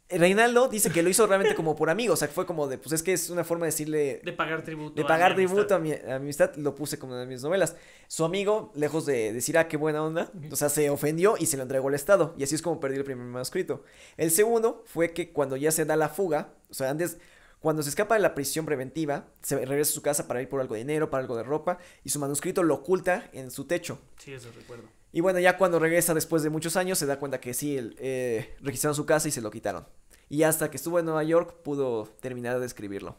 [0.09, 2.77] Reinaldo dice que lo hizo realmente como por amigo, o sea, que fue como de,
[2.77, 4.21] pues es que es una forma de decirle...
[4.23, 4.95] De pagar tributo.
[4.95, 7.75] De pagar tributo a mi, amistad, lo puse como en mis novelas.
[8.07, 11.57] Su amigo, lejos de decir, ah, qué buena onda, o sea, se ofendió y se
[11.57, 13.83] lo entregó al Estado, y así es como perdió el primer manuscrito.
[14.15, 17.17] El segundo fue que cuando ya se da la fuga, o sea, antes,
[17.59, 20.61] cuando se escapa de la prisión preventiva, se regresa a su casa para ir por
[20.61, 23.99] algo de dinero, para algo de ropa, y su manuscrito lo oculta en su techo.
[24.17, 24.89] Sí, eso recuerdo.
[25.11, 28.55] Y bueno, ya cuando regresa después de muchos años, se da cuenta que sí, eh,
[28.61, 29.87] registraron su casa y se lo quitaron.
[30.29, 33.17] Y hasta que estuvo en Nueva York pudo terminar de escribirlo.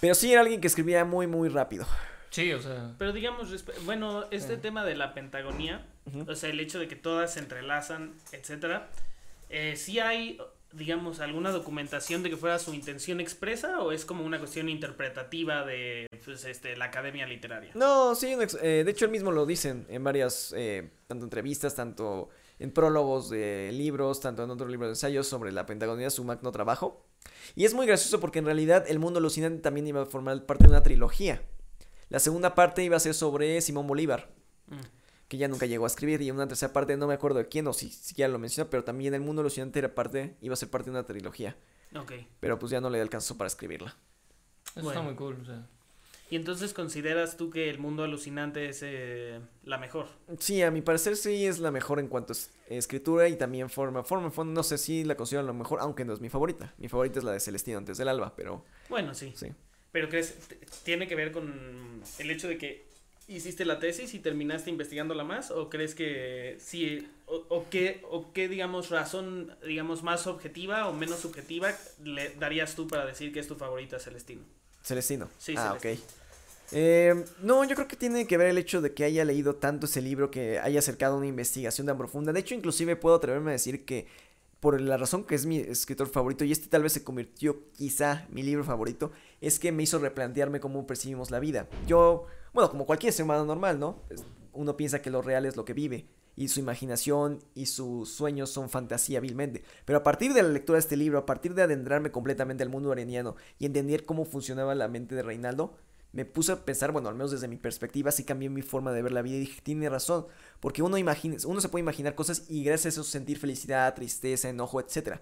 [0.00, 1.86] Pero sí era alguien que escribía muy, muy rápido.
[2.30, 2.94] Sí, o sea.
[2.98, 5.86] Pero digamos, bueno, este tema de la pentagonía,
[6.26, 8.90] o sea, el hecho de que todas se entrelazan, etcétera,
[9.50, 10.38] eh, ¿sí hay,
[10.72, 15.64] digamos, alguna documentación de que fuera su intención expresa o es como una cuestión interpretativa
[15.64, 17.70] de pues, este, la academia literaria?
[17.74, 22.30] No, sí, eh, de hecho él mismo lo dicen en varias, eh, tanto entrevistas, tanto
[22.58, 26.52] en prólogos de libros, tanto en otros libros de ensayos sobre la Pentagonía, su magno
[26.52, 27.04] trabajo.
[27.54, 30.64] Y es muy gracioso porque en realidad el mundo alucinante también iba a formar parte
[30.64, 31.42] de una trilogía.
[32.08, 34.30] La segunda parte iba a ser sobre Simón Bolívar,
[34.68, 35.01] mm.
[35.32, 37.66] Que ya nunca llegó a escribir, y una tercera parte no me acuerdo de quién
[37.66, 40.56] o si, si ya lo mencionó, pero también El Mundo Alucinante era parte, iba a
[40.58, 41.56] ser parte de una trilogía.
[41.96, 42.12] Ok.
[42.38, 43.96] Pero pues ya no le alcanzó para escribirla.
[44.76, 45.66] Eso está muy cool, o sea.
[46.28, 50.08] ¿Y entonces consideras tú que el mundo alucinante es eh, la mejor?
[50.38, 54.04] Sí, a mi parecer sí es la mejor en cuanto a escritura y también forma.
[54.04, 56.74] Forma, no sé si la considero la mejor, aunque no es mi favorita.
[56.76, 58.66] Mi favorita es la de Celestino antes del alba, pero...
[58.90, 59.32] Bueno, sí.
[59.34, 59.46] Sí.
[59.92, 60.36] Pero crees,
[60.84, 62.91] tiene que ver con el hecho de que
[63.28, 68.32] hiciste la tesis y terminaste investigándola más o crees que sí o, o qué o
[68.32, 73.40] qué digamos razón digamos más objetiva o menos subjetiva le darías tú para decir que
[73.40, 74.42] es tu favorita Celestino?
[74.82, 75.28] Celestino.
[75.38, 75.94] Sí, ah, Celestino.
[75.94, 76.22] ok.
[76.74, 79.84] Eh, no, yo creo que tiene que ver el hecho de que haya leído tanto
[79.86, 82.32] ese libro, que haya acercado una investigación tan profunda.
[82.32, 84.06] De hecho, inclusive puedo atreverme a decir que
[84.62, 88.28] por la razón que es mi escritor favorito, y este tal vez se convirtió quizá
[88.30, 89.10] mi libro favorito,
[89.40, 91.66] es que me hizo replantearme cómo percibimos la vida.
[91.88, 93.98] Yo, bueno, como cualquier ser humano normal, ¿no?
[94.52, 96.06] Uno piensa que lo real es lo que vive,
[96.36, 99.64] y su imaginación y sus sueños son fantasía vilmente.
[99.84, 102.70] Pero a partir de la lectura de este libro, a partir de adentrarme completamente al
[102.70, 105.74] mundo areniano y entender cómo funcionaba la mente de Reinaldo,
[106.12, 109.02] me puse a pensar, bueno, al menos desde mi perspectiva, sí cambió mi forma de
[109.02, 110.26] ver la vida y dije, tiene razón,
[110.60, 114.48] porque uno, imagina, uno se puede imaginar cosas y gracias a eso sentir felicidad, tristeza,
[114.48, 115.20] enojo, etc.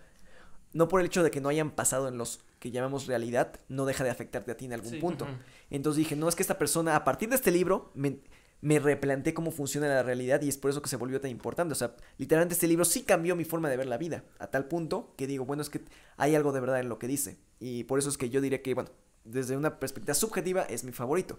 [0.72, 3.86] No por el hecho de que no hayan pasado en los que llamamos realidad, no
[3.86, 5.26] deja de afectarte a ti en algún punto.
[5.70, 8.20] Entonces dije, no es que esta persona, a partir de este libro, me,
[8.60, 11.72] me replanteé cómo funciona la realidad y es por eso que se volvió tan importante.
[11.72, 14.66] O sea, literalmente este libro sí cambió mi forma de ver la vida, a tal
[14.66, 15.82] punto que digo, bueno, es que
[16.16, 17.38] hay algo de verdad en lo que dice.
[17.58, 18.90] Y por eso es que yo diré que, bueno,
[19.24, 21.38] desde una perspectiva subjetiva es mi favorito.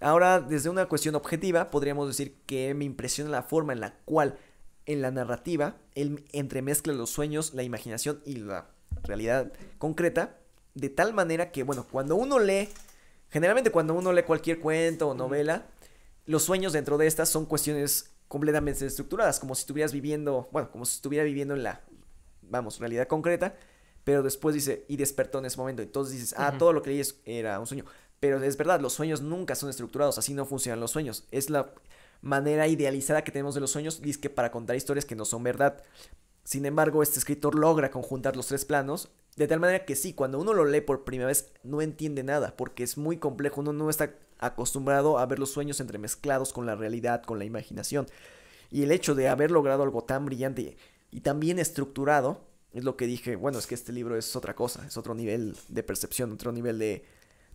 [0.00, 4.38] Ahora, desde una cuestión objetiva, podríamos decir que me impresiona la forma en la cual
[4.86, 8.66] en la narrativa él entremezcla los sueños, la imaginación y la
[9.02, 10.38] realidad concreta,
[10.74, 12.68] de tal manera que, bueno, cuando uno lee,
[13.28, 15.66] generalmente cuando uno lee cualquier cuento o novela,
[16.26, 20.84] los sueños dentro de estas son cuestiones completamente estructuradas, como si estuvieras viviendo, bueno, como
[20.84, 21.82] si estuviera viviendo en la,
[22.42, 23.54] vamos, realidad concreta,
[24.04, 25.82] pero después dice, y despertó en ese momento.
[25.82, 27.84] Entonces dices, ah, todo lo que leí era un sueño.
[28.18, 31.24] Pero es verdad, los sueños nunca son estructurados, así no funcionan los sueños.
[31.30, 31.72] Es la
[32.20, 35.42] manera idealizada que tenemos de los sueños, dice que para contar historias que no son
[35.42, 35.82] verdad.
[36.44, 40.38] Sin embargo, este escritor logra conjuntar los tres planos, de tal manera que sí, cuando
[40.38, 43.88] uno lo lee por primera vez, no entiende nada, porque es muy complejo, uno no
[43.88, 48.06] está acostumbrado a ver los sueños entremezclados con la realidad, con la imaginación.
[48.70, 50.76] Y el hecho de haber logrado algo tan brillante
[51.10, 52.40] y tan bien estructurado,
[52.72, 55.56] es lo que dije, bueno, es que este libro es otra cosa, es otro nivel
[55.68, 57.04] de percepción, otro nivel de,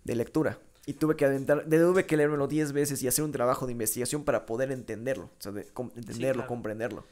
[0.04, 0.60] lectura.
[0.86, 4.24] Y tuve que adentrar, tuve que leerlo 10 veces y hacer un trabajo de investigación
[4.24, 5.52] para poder entenderlo, o sea,
[5.96, 7.06] entenderlo, comprenderlo.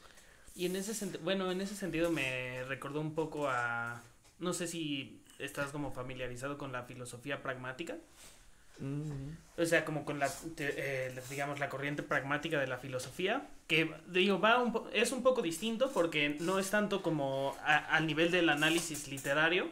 [0.54, 4.02] Y en ese sentido, bueno, en ese sentido me recordó un poco a,
[4.38, 7.96] no sé si estás como familiarizado con la filosofía pragmática.
[9.56, 14.40] O sea, como con la, eh, digamos, la corriente pragmática de la filosofía, que digo,
[14.40, 19.08] va un es un poco distinto porque no es tanto como al nivel del análisis
[19.08, 19.70] literario,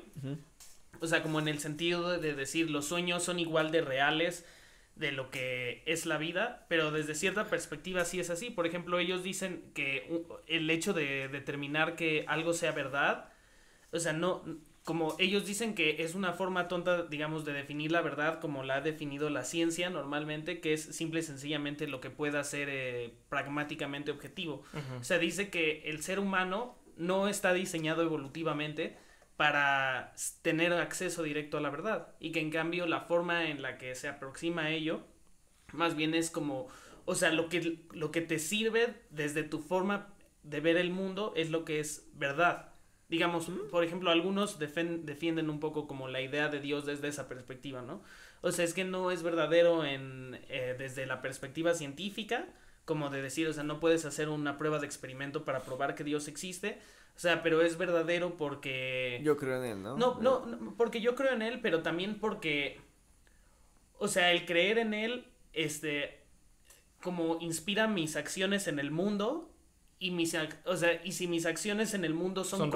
[1.00, 4.44] o sea, como en el sentido de decir los sueños son igual de reales
[4.94, 8.50] de lo que es la vida, pero desde cierta perspectiva sí es así.
[8.50, 13.30] Por ejemplo, ellos dicen que el hecho de determinar que algo sea verdad,
[13.90, 14.44] o sea, no,
[14.84, 18.76] como ellos dicen que es una forma tonta, digamos, de definir la verdad como la
[18.76, 23.14] ha definido la ciencia normalmente, que es simple y sencillamente lo que pueda ser eh,
[23.28, 24.62] pragmáticamente objetivo.
[25.00, 28.96] O sea, dice que el ser humano no está diseñado evolutivamente
[29.36, 33.78] para tener acceso directo a la verdad y que en cambio la forma en la
[33.78, 35.04] que se aproxima a ello
[35.72, 36.68] más bien es como,
[37.06, 41.32] o sea, lo que, lo que te sirve desde tu forma de ver el mundo
[41.34, 42.71] es lo que es verdad
[43.12, 47.82] Digamos, por ejemplo, algunos defienden un poco como la idea de Dios desde esa perspectiva,
[47.82, 48.02] ¿no?
[48.40, 52.46] O sea, es que no es verdadero en, eh, desde la perspectiva científica,
[52.86, 56.04] como de decir, o sea, no puedes hacer una prueba de experimento para probar que
[56.04, 56.78] Dios existe,
[57.14, 59.20] o sea, pero es verdadero porque...
[59.22, 59.98] Yo creo en él, ¿no?
[59.98, 62.80] No, no, porque yo creo en él, pero también porque,
[63.98, 66.22] o sea, el creer en él, este,
[67.02, 69.51] como inspira mis acciones en el mundo
[70.02, 72.70] y mis o sea, y si mis acciones en el mundo son, son,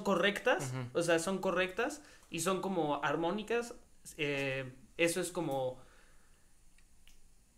[0.00, 3.74] correctas, o sea, son correctas y son como armónicas,
[4.16, 5.78] eh, eso es como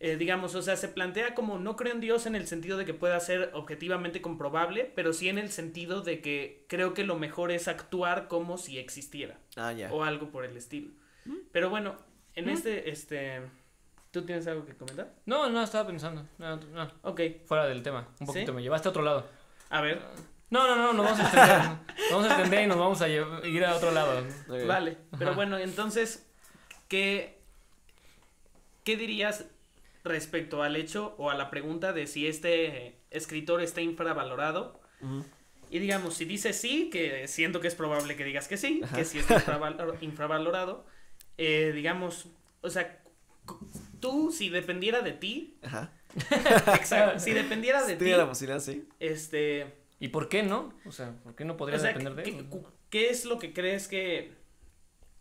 [0.01, 2.85] eh, digamos, o sea, se plantea como no creo en Dios en el sentido de
[2.85, 7.17] que pueda ser objetivamente comprobable, pero sí en el sentido de que creo que lo
[7.17, 9.39] mejor es actuar como si existiera.
[9.55, 9.93] Ah, ya.
[9.93, 10.91] O algo por el estilo.
[11.25, 11.37] ¿Mm?
[11.53, 11.97] Pero bueno,
[12.35, 12.51] en ¿Mm?
[12.51, 13.43] este, este,
[14.15, 15.13] ¿Tú tienes algo que comentar?
[15.27, 16.25] No, no, estaba pensando.
[16.39, 16.89] No, no.
[17.03, 17.21] Ok.
[17.47, 18.07] Fuera del tema.
[18.21, 18.53] Un poquito.
[18.53, 19.27] Me llevaste a otro lado.
[19.71, 20.01] A ver.
[20.51, 21.59] No, no, no, nos vamos a extender.
[21.99, 24.25] nos vamos a extender y nos vamos a ir a otro lado.
[24.69, 24.99] Vale.
[25.19, 26.31] Pero bueno, entonces,
[26.87, 27.41] ¿qué,
[28.85, 29.47] ¿qué dirías
[30.05, 34.81] respecto al hecho o a la pregunta de si este escritor está infravalorado.
[35.71, 39.05] Y digamos, si dice sí, que siento que es probable que digas que sí, que
[39.05, 39.35] sí está
[40.01, 40.87] infravalorado,
[41.37, 42.29] eh, digamos,
[42.61, 43.03] o sea,
[44.05, 45.57] tú, si dependiera de ti.
[45.63, 45.91] Ajá.
[46.75, 47.19] exacto.
[47.19, 48.05] Si dependiera de ti.
[48.11, 48.87] la posibilidad, sí.
[49.01, 49.75] Este.
[49.99, 50.75] ¿Y por qué no?
[50.85, 52.47] O sea, ¿por qué no podría depender de ¿qué,
[52.91, 54.35] ¿Qué es lo que crees que.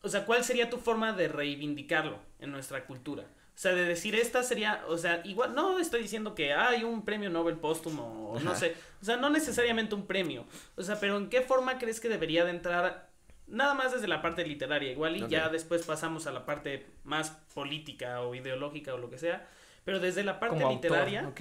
[0.01, 3.23] O sea, ¿cuál sería tu forma de reivindicarlo en nuestra cultura?
[3.23, 7.05] O sea, de decir esta sería, o sea, igual, no estoy diciendo que hay un
[7.05, 11.17] premio Nobel póstumo, o no sé, o sea, no necesariamente un premio, o sea, pero
[11.17, 13.12] ¿en qué forma crees que debería de entrar
[13.47, 17.31] nada más desde la parte literaria, igual y ya después pasamos a la parte más
[17.53, 19.47] política o ideológica o lo que sea,
[19.83, 21.31] pero desde la parte literaria,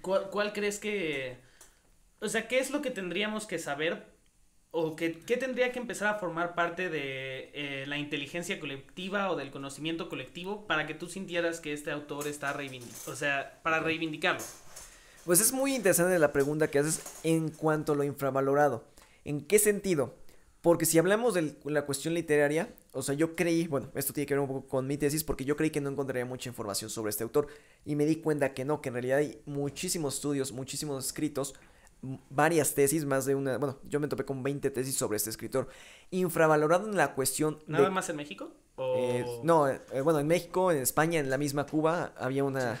[0.00, 1.36] ¿cuál, crees que,
[2.20, 4.10] o sea, qué es lo que tendríamos que saber
[4.70, 9.36] o qué, qué tendría que empezar a formar parte de eh, la inteligencia colectiva o
[9.36, 13.80] del conocimiento colectivo para que tú sintieras que este autor está reivindicando, o sea, para
[13.80, 14.42] reivindicarlo?
[15.24, 18.84] Pues es muy interesante la pregunta que haces en cuanto a lo infravalorado.
[19.24, 20.14] ¿En qué sentido?
[20.62, 24.34] Porque si hablamos de la cuestión literaria, o sea, yo creí, bueno, esto tiene que
[24.34, 27.10] ver un poco con mi tesis, porque yo creí que no encontraría mucha información sobre
[27.10, 27.48] este autor.
[27.84, 31.56] Y me di cuenta que no, que en realidad hay muchísimos estudios, muchísimos escritos,
[32.30, 35.68] varias tesis, más de una, bueno, yo me topé con 20 tesis sobre este escritor.
[36.12, 37.58] Infravalorado en la cuestión...
[37.66, 38.52] ¿Nada más en México?
[38.78, 42.80] Eh, no, eh, bueno, en México, en España, en la misma Cuba, había una...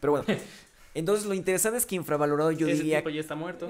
[0.00, 0.26] Pero bueno,
[0.94, 2.98] Entonces lo interesante es que infravalorado yo Ese diría...
[2.98, 3.68] Tipo ya está muerto.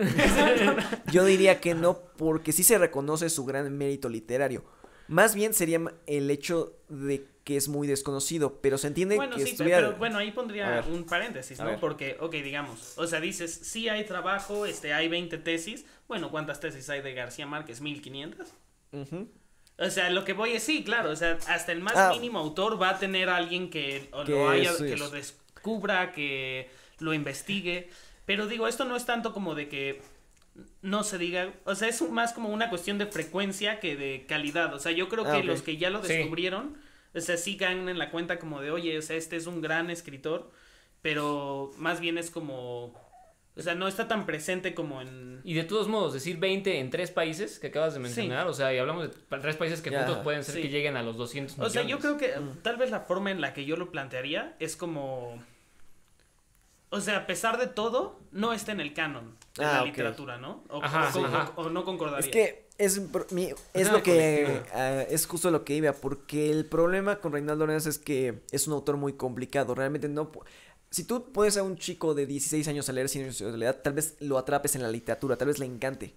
[1.12, 4.64] yo diría que no, porque sí se reconoce su gran mérito literario.
[5.08, 9.46] Más bien sería el hecho de que es muy desconocido, pero se entiende bueno, que
[9.46, 11.78] sí, pero bueno, ahí pondría un paréntesis, ¿no?
[11.80, 16.60] Porque, ok, digamos, o sea, dices, sí hay trabajo, este, hay 20 tesis, bueno, ¿cuántas
[16.60, 17.82] tesis hay de García Márquez?
[17.82, 18.46] ¿1500?
[19.78, 22.10] O sea, lo que voy es sí, claro, o sea, hasta el más ah.
[22.12, 26.70] mínimo autor va a tener alguien que, lo haya, que lo descubra, que
[27.02, 27.90] lo investigue.
[28.24, 30.00] Pero digo, esto no es tanto como de que
[30.82, 34.74] no se diga, o sea, es más como una cuestión de frecuencia que de calidad.
[34.74, 36.76] O sea, yo creo que ah, los que ya lo descubrieron,
[37.14, 39.60] o sea, sí caen en la cuenta como de, oye, o sea, este es un
[39.60, 40.50] gran escritor,
[41.00, 42.94] pero más bien es como,
[43.54, 45.40] o sea, no está tan presente como en...
[45.44, 48.74] Y de todos modos, decir 20 en tres países que acabas de mencionar, o sea,
[48.74, 51.70] y hablamos de tres países que juntos pueden ser que lleguen a los 200 millones.
[51.70, 52.62] O sea, yo creo que mm.
[52.62, 55.42] tal vez la forma en la que yo lo plantearía es como
[56.92, 60.36] o sea, a pesar de todo, no está en el canon de la ah, literatura,
[60.36, 60.62] ¿no?
[60.68, 62.26] O, no concordaría.
[62.26, 63.00] Es que es,
[63.72, 67.86] es lo que ah, es justo lo que iba, porque el problema con Reinaldo Neves
[67.86, 69.74] es que es un autor muy complicado.
[69.74, 70.30] Realmente no.
[70.90, 73.94] Si tú puedes a un chico de 16 años a leer Cien años de tal
[73.94, 76.14] vez lo atrapes en la literatura, tal vez le encante.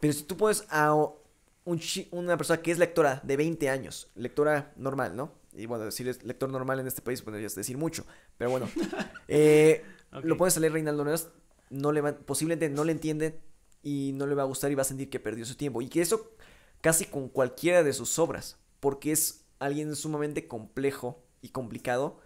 [0.00, 1.80] Pero si tú puedes a un
[2.12, 5.32] una persona que es lectora de 20 años, lectora normal, ¿no?
[5.52, 8.06] Y bueno, decir lector normal en este país podrías decir mucho,
[8.38, 8.70] pero bueno.
[9.28, 9.84] eh,
[10.22, 11.28] lo puedes leer Reinaldo Neves,
[11.70, 13.40] no le posiblemente no le entiende
[13.82, 15.82] y no le va a gustar y va a sentir que perdió su tiempo.
[15.82, 16.32] Y que eso
[16.80, 22.20] casi con cualquiera de sus obras, porque es alguien sumamente complejo y complicado.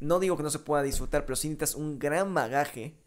[0.00, 2.98] No digo que no se pueda disfrutar, pero sí necesitas un gran bagaje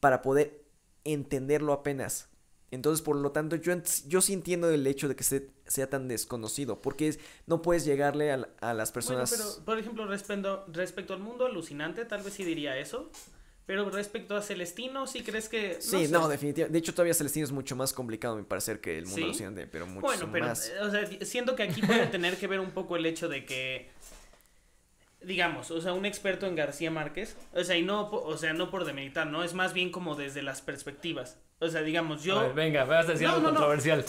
[0.00, 0.64] para poder
[1.04, 2.28] entenderlo apenas.
[2.70, 3.72] Entonces, por lo tanto, yo,
[4.06, 8.74] yo sí entiendo el hecho de que sea tan desconocido, porque no puedes llegarle a,
[8.74, 9.30] las personas...
[9.30, 13.10] Bueno, pero, por ejemplo, respecto, respecto al mundo alucinante, tal vez sí diría eso,
[13.64, 15.78] pero respecto a Celestino, ¿sí crees que...?
[15.80, 16.72] sí, no, definitivamente.
[16.74, 19.86] De hecho, todavía Celestino es mucho más complicado, me parece, que el mundo alucinante, pero
[19.86, 20.18] mucho más...
[20.18, 23.28] Bueno, pero, o sea, siento que aquí puede tener que ver un poco el hecho
[23.28, 23.90] de que
[25.20, 28.70] digamos, o sea, un experto en García Márquez, o sea, y no, o sea, no
[28.70, 29.42] por demeritar, ¿no?
[29.42, 31.38] Es más bien como desde las perspectivas.
[31.60, 32.54] O sea, digamos, yo...
[32.54, 34.04] venga, vas a decir algo controversial.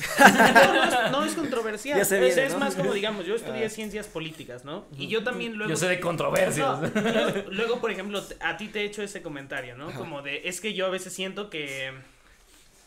[1.12, 2.00] No, es, controversial.
[2.12, 3.70] es, más como, digamos, yo estudié ah.
[3.70, 4.86] ciencias políticas, ¿no?
[4.96, 5.72] Y yo también luego...
[5.72, 6.80] Yo sé de controversias.
[7.50, 9.92] luego, por ejemplo, a ti te he hecho ese comentario, ¿no?
[9.94, 11.92] Como de, es que yo a veces siento que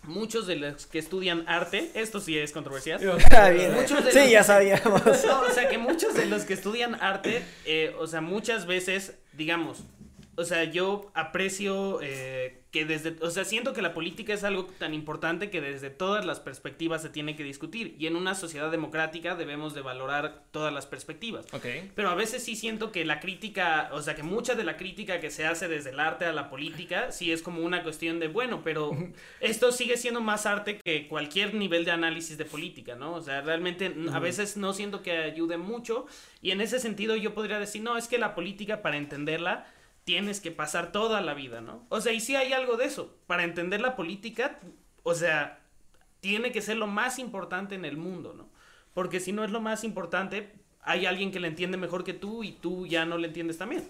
[0.05, 3.01] muchos de los que estudian arte, esto sí es controversial.
[3.33, 3.51] Ah,
[4.13, 5.03] sí, ya sabíamos.
[5.05, 9.83] o sea, que muchos de los que estudian arte, eh, o sea, muchas veces, digamos,
[10.35, 14.65] o sea, yo aprecio eh, que desde, o sea, siento que la política es algo
[14.65, 18.71] tan importante que desde todas las perspectivas se tiene que discutir y en una sociedad
[18.71, 21.45] democrática debemos de valorar todas las perspectivas.
[21.95, 25.21] Pero a veces sí siento que la crítica, o sea, que mucha de la crítica
[25.21, 28.29] que se hace desde el arte a la política sí es como una cuestión de,
[28.29, 28.91] bueno, pero
[29.41, 33.15] esto sigue siendo más arte que cualquier nivel de análisis de política, ¿no?
[33.15, 36.07] O sea, realmente a veces no siento que ayude mucho
[36.41, 39.67] y en ese sentido yo podría decir, no, es que la política para entenderla
[40.05, 41.87] tienes que pasar toda la vida, ¿no?
[41.89, 43.17] O sea, y si hay algo de eso.
[43.27, 44.59] Para entender la política,
[45.03, 45.61] o sea,
[46.21, 48.49] tiene que ser lo más importante en el mundo, ¿no?
[48.95, 52.45] Porque si no es lo más importante, hay alguien que le entiende mejor que tú
[52.45, 53.89] y tú ya no le entiendes también.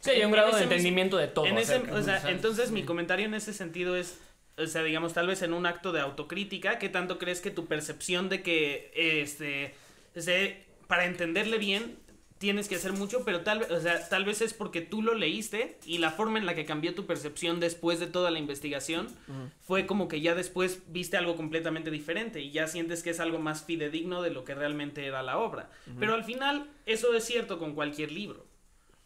[0.00, 1.46] Sí, hay un grado de entendimiento de todo.
[1.46, 4.18] En ese, o sea, entonces mi comentario en ese sentido es,
[4.56, 7.66] o sea, digamos, tal vez en un acto de autocrítica, ¿qué tanto crees que tu
[7.66, 9.74] percepción de que, este,
[10.86, 11.98] para entenderle bien,
[12.38, 15.78] tienes que hacer mucho, pero tal, o sea, tal vez es porque tú lo leíste
[15.86, 19.08] y la forma en la que cambió tu percepción después de toda la investigación
[19.60, 23.38] fue como que ya después viste algo completamente diferente y ya sientes que es algo
[23.38, 25.70] más fidedigno de lo que realmente era la obra.
[25.98, 28.46] Pero al final eso es cierto con cualquier libro.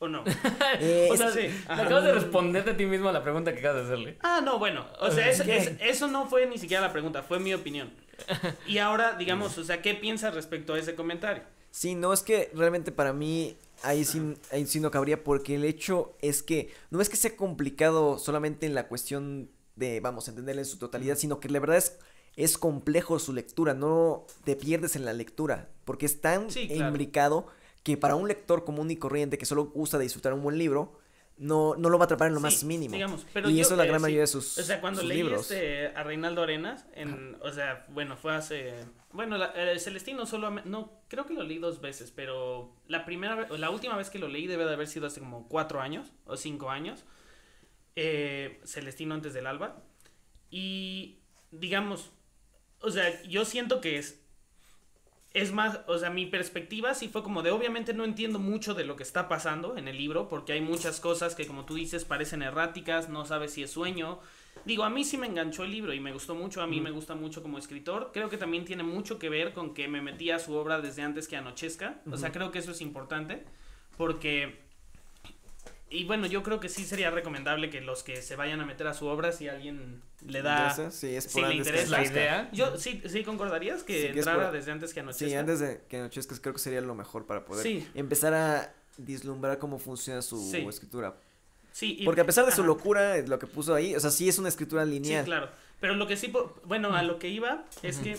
[0.03, 0.25] ¿O no?
[0.81, 1.41] Eh, o sea, sí.
[1.69, 4.17] acabas de responderte a ti mismo a la pregunta que acabas de hacerle.
[4.23, 4.87] Ah, no, bueno.
[4.99, 5.45] O sea, eso,
[5.79, 7.91] eso no fue ni siquiera la pregunta, fue mi opinión.
[8.67, 11.43] Y ahora, digamos, o sea, ¿qué piensas respecto a ese comentario?
[11.71, 15.65] Sí, no, es que realmente para mí ahí sí, ahí sí no cabría porque el
[15.65, 20.63] hecho es que no es que sea complicado solamente en la cuestión de, vamos, entenderla
[20.63, 21.99] en su totalidad, sino que la verdad es,
[22.37, 27.47] es complejo su lectura, no te pierdes en la lectura, porque es tan imbricado
[27.83, 30.99] que para un lector común y corriente que solo gusta disfrutar un buen libro,
[31.39, 32.95] no, no lo va a atrapar en lo más mínimo.
[32.95, 35.27] Digamos, pero y eso es la eh, gran mayoría de sus, O sea, cuando leí
[35.33, 38.75] Este, a Reinaldo Arenas, en, o sea, bueno, fue hace...
[39.13, 40.51] Bueno, la, Celestino solo...
[40.51, 44.29] No, creo que lo leí dos veces, pero la primera la última vez que lo
[44.29, 47.05] leí debe de haber sido hace como cuatro años o cinco años.
[47.97, 49.83] Eh, Celestino antes del alba.
[50.51, 51.19] Y,
[51.51, 52.11] digamos,
[52.81, 54.21] o sea, yo siento que es
[55.33, 58.85] es más, o sea, mi perspectiva sí fue como de, obviamente no entiendo mucho de
[58.85, 62.05] lo que está pasando en el libro, porque hay muchas cosas que, como tú dices,
[62.05, 64.19] parecen erráticas, no sabes si es sueño.
[64.65, 66.91] Digo, a mí sí me enganchó el libro y me gustó mucho, a mí me
[66.91, 68.11] gusta mucho como escritor.
[68.13, 71.03] Creo que también tiene mucho que ver con que me metí a su obra desde
[71.03, 72.01] antes que anochezca.
[72.11, 73.45] O sea, creo que eso es importante,
[73.97, 74.59] porque
[75.93, 78.87] y bueno, yo creo que sí sería recomendable que los que se vayan a meter
[78.87, 80.73] a su obra, si alguien le da.
[80.93, 82.49] Sí, es si le interesa la idea.
[82.53, 85.29] Yo sí, sí concordarías que entrara desde antes que anochezca.
[85.29, 89.59] Sí, antes de que anochezca creo que sería lo mejor para poder empezar a vislumbrar
[89.59, 90.39] cómo funciona su
[90.69, 91.17] escritura.
[91.73, 94.39] Sí, Porque a pesar de su locura, lo que puso ahí, o sea, sí es
[94.39, 95.25] una escritura lineal.
[95.25, 95.49] Sí, claro.
[95.81, 96.33] Pero lo que sí,
[96.65, 98.19] bueno, a lo que iba es que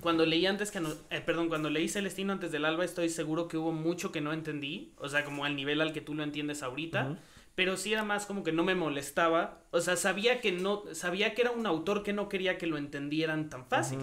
[0.00, 3.48] cuando leí antes que no, eh, perdón, cuando leí Celestino antes del alba, estoy seguro
[3.48, 6.22] que hubo mucho que no entendí, o sea, como al nivel al que tú lo
[6.22, 7.18] entiendes ahorita,
[7.54, 11.34] pero sí era más como que no me molestaba, o sea, sabía que no, sabía
[11.34, 13.98] que era un autor que no quería que lo entendieran tan fácil.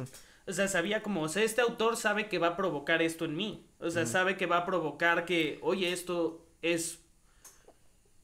[0.47, 3.35] O sea, sabía como, o sea, este autor sabe que va a provocar esto en
[3.35, 3.65] mí.
[3.79, 6.99] O sea, sabe que va a provocar que, oye, esto es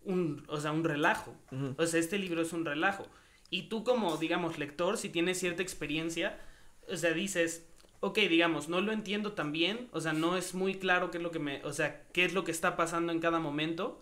[0.04, 1.36] un, o sea, un relajo.
[1.78, 3.08] O sea, este libro es un relajo.
[3.50, 6.40] Y tú como, digamos, lector, si tienes cierta experiencia,
[6.88, 7.68] o sea, dices,
[8.00, 11.24] ok, digamos, no lo entiendo tan bien, o sea, no es muy claro qué es
[11.24, 14.02] lo que me, o sea, qué es lo que está pasando en cada momento,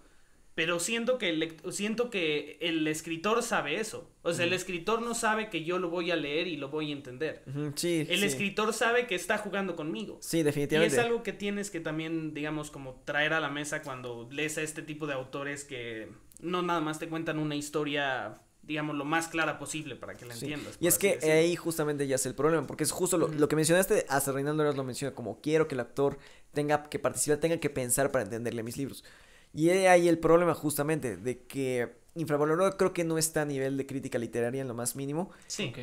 [0.60, 4.12] pero siento que el, siento que el escritor sabe eso.
[4.24, 6.90] O sea, el escritor no sabe que yo lo voy a leer y lo voy
[6.90, 7.46] a entender.
[7.76, 10.18] sí, el escritor sabe que está jugando conmigo.
[10.20, 10.94] Sí, definitivamente.
[10.94, 14.58] Y es algo que tienes que también, digamos, como traer a la mesa cuando lees
[14.58, 16.10] a este tipo de autores que
[16.42, 20.34] no nada más te cuentan una historia digamos, lo más clara posible para que la
[20.34, 20.78] entiendas.
[20.82, 24.06] Y es que ahí justamente ya es el problema, porque es justo lo, que mencionaste,
[24.10, 26.20] hasta Reinaldo Eras lo menciona, como quiero que el actor
[26.54, 29.06] tenga que participar, tenga que pensar para entenderle mis libros.
[29.54, 33.86] Y ahí el problema justamente de que infravalorado creo que no está a nivel de
[33.86, 35.32] crítica literaria en lo más mínimo.
[35.48, 35.74] Sí.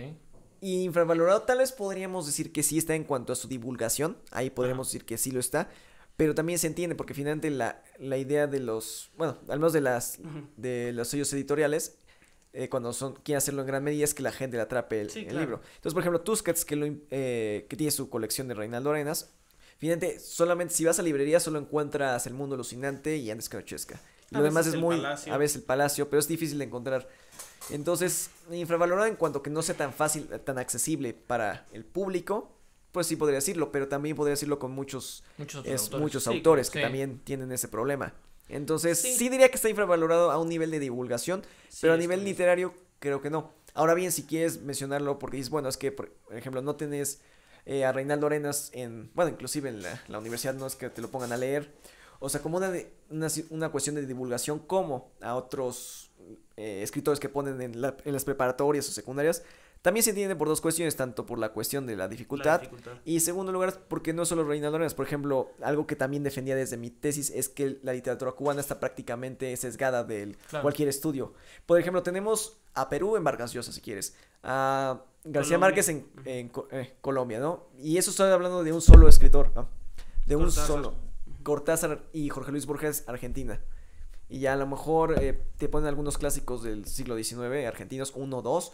[0.60, 4.50] Y infravalorado tal vez podríamos decir que sí está en cuanto a su divulgación, ahí
[4.50, 5.68] podríamos decir que sí lo está,
[6.16, 9.82] pero también se entiende porque finalmente la, la idea de los, bueno, al menos de
[9.82, 10.18] las,
[10.56, 11.98] de los sellos editoriales
[12.52, 15.08] eh, cuando son, quieren hacerlo en gran medida es que la gente le atrape el,
[15.12, 15.60] libro.
[15.74, 19.34] Entonces, por ejemplo, Tusquets, que, lo, eh, que tiene su colección de Reinaldo Arenas,
[19.78, 24.00] fíjate, solamente si vas a librería solo encuentras El Mundo Alucinante y Andes Canochesca.
[24.30, 27.08] lo demás es muy, a veces el Palacio, pero es difícil de encontrar.
[27.70, 32.52] Entonces, infravalorado en cuanto que no sea tan fácil, tan accesible para el público,
[32.92, 35.24] pues sí podría decirlo, pero también podría decirlo con muchos,
[35.98, 38.14] muchos autores, que también tienen ese problema.
[38.48, 39.28] Entonces, sí.
[39.28, 41.42] diría que está infravalorado a un nivel de divulgación,
[41.80, 43.52] pero a nivel literario creo que no.
[43.74, 47.20] Ahora bien, si quieres mencionarlo, porque dices, bueno, es que, por ejemplo, no tenés
[47.66, 51.10] eh, a Reinaldo Arenas en, bueno, inclusive en la, universidad no es que te lo
[51.10, 51.74] pongan a leer,
[52.20, 52.72] o sea, como una,
[53.50, 56.10] una, cuestión de divulgación, como a otros
[56.56, 59.42] eh, escritores que ponen en, en las preparatorias o secundarias,
[59.82, 62.60] también se entiende por dos cuestiones, tanto por la cuestión de la dificultad,
[63.04, 66.76] y segundo lugar porque no solo Reinaldo Arenas, por ejemplo, algo que también defendía desde
[66.76, 71.34] mi tesis es que la literatura cubana está prácticamente sesgada de cualquier estudio.
[71.66, 76.96] Por ejemplo, tenemos a Perú en Vargas Llosa, si quieres, a García Márquez en, eh,
[77.00, 77.66] Colombia, ¿no?
[77.78, 79.52] Y eso estoy hablando de un solo escritor,
[80.26, 80.94] De un solo.
[81.42, 83.60] Cortázar y Jorge Luis Borges, Argentina.
[84.28, 88.42] Y ya a lo mejor eh, te ponen algunos clásicos del siglo XIX, argentinos, uno,
[88.42, 88.72] dos,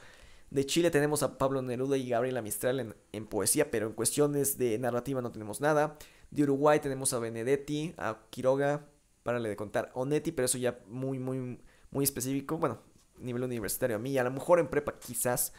[0.53, 4.79] de Chile tenemos a Pablo Neruda y Gabriela Mistral en, poesía, pero en cuestiones de
[4.79, 5.97] narrativa no tenemos nada.
[6.31, 8.87] De Uruguay tenemos a Benedetti, a Quiroga,
[9.23, 9.91] párale de contar.
[9.95, 11.59] Onetti, pero eso ya muy, muy,
[11.91, 12.59] muy específico.
[12.59, 12.81] Bueno,
[13.19, 15.55] nivel universitario a mí, a lo mejor en prepa quizás.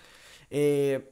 [0.56, 1.10] Eh,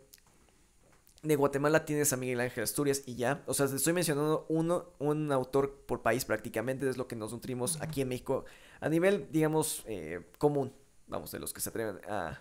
[1.23, 3.43] de Guatemala tienes a Miguel Ángel Asturias y ya.
[3.47, 7.31] O sea, te estoy mencionando uno, un autor por país prácticamente, es lo que nos
[7.31, 8.45] nutrimos aquí en México
[8.79, 10.73] a nivel, digamos, eh, común,
[11.07, 12.39] vamos, de los que se atreven a,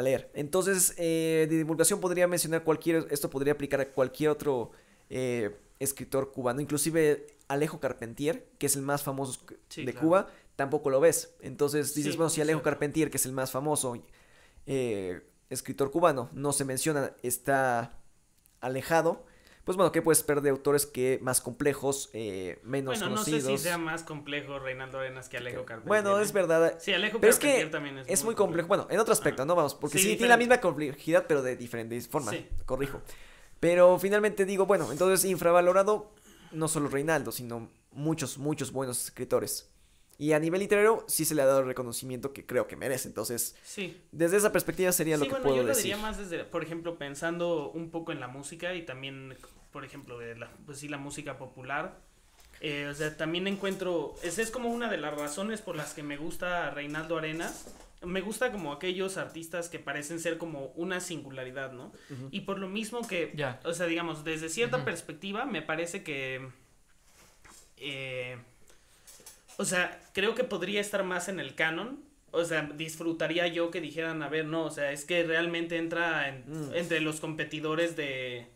[0.00, 0.30] leer.
[0.34, 4.70] Entonces, eh, de divulgación podría mencionar cualquier, esto podría aplicar a cualquier otro
[5.10, 9.38] eh, escritor cubano, inclusive Alejo Carpentier, que es el más famoso
[9.76, 11.34] de Cuba, tampoco lo ves.
[11.40, 14.02] Entonces dices, bueno, si Alejo Carpentier, que es el más famoso
[15.52, 17.98] escritor cubano, no se menciona, está
[18.60, 19.24] alejado,
[19.64, 23.44] pues bueno, ¿qué puedes esperar de autores que más complejos, eh, menos bueno, conocidos?
[23.44, 26.02] no sé si sea más complejo Reinaldo Arenas que Alejo Carpentier.
[26.02, 26.78] Bueno, es verdad.
[26.80, 28.66] Sí, Alejo pero Carpentier es que también es, es muy, complejo.
[28.66, 29.54] Bueno, en otro aspecto, ¿no?
[29.54, 32.34] Vamos, porque sí, tiene la misma complejidad, pero de diferentes formas.
[32.34, 32.48] Sí.
[32.64, 33.02] Corrijo.
[33.60, 36.12] Pero finalmente digo, bueno, entonces infravalorado
[36.50, 39.71] no solo Reinaldo, sino muchos, muchos buenos escritores.
[40.22, 43.08] Y a nivel literario sí se le ha dado el reconocimiento que creo que merece.
[43.08, 44.00] Entonces, sí.
[44.12, 45.82] desde esa perspectiva sería lo que puedo yo lo decir.
[45.82, 49.36] diría más desde, por ejemplo, pensando un poco en la música y también,
[49.72, 51.98] por ejemplo, de la, pues sí, la música popular.
[52.60, 56.04] Eh, o sea, también encuentro, esa es como una de las razones por las que
[56.04, 57.74] me gusta Reinaldo Arenas.
[58.02, 61.92] Me gusta como aquellos artistas que parecen ser como una singularidad, ¿no?
[62.30, 66.48] Y por lo mismo que, o sea, digamos, desde cierta perspectiva, me parece que...
[67.76, 68.38] Eh,
[69.58, 72.04] o sea, creo que podría estar más en el canon.
[72.30, 76.42] O sea, disfrutaría yo que dijeran, a ver, no, o sea, es que realmente entra
[76.46, 76.74] mm.
[76.74, 78.48] entre los competidores de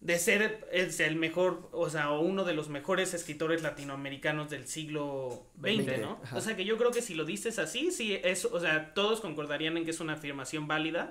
[0.00, 5.46] de ser el mejor, o sea, o uno de los mejores escritores latinoamericanos del siglo
[5.60, 6.20] XX, ¿no?
[6.34, 9.20] O sea, que yo creo que si lo dices así, sí, es, o sea, todos
[9.20, 11.10] concordarían en que es una afirmación válida,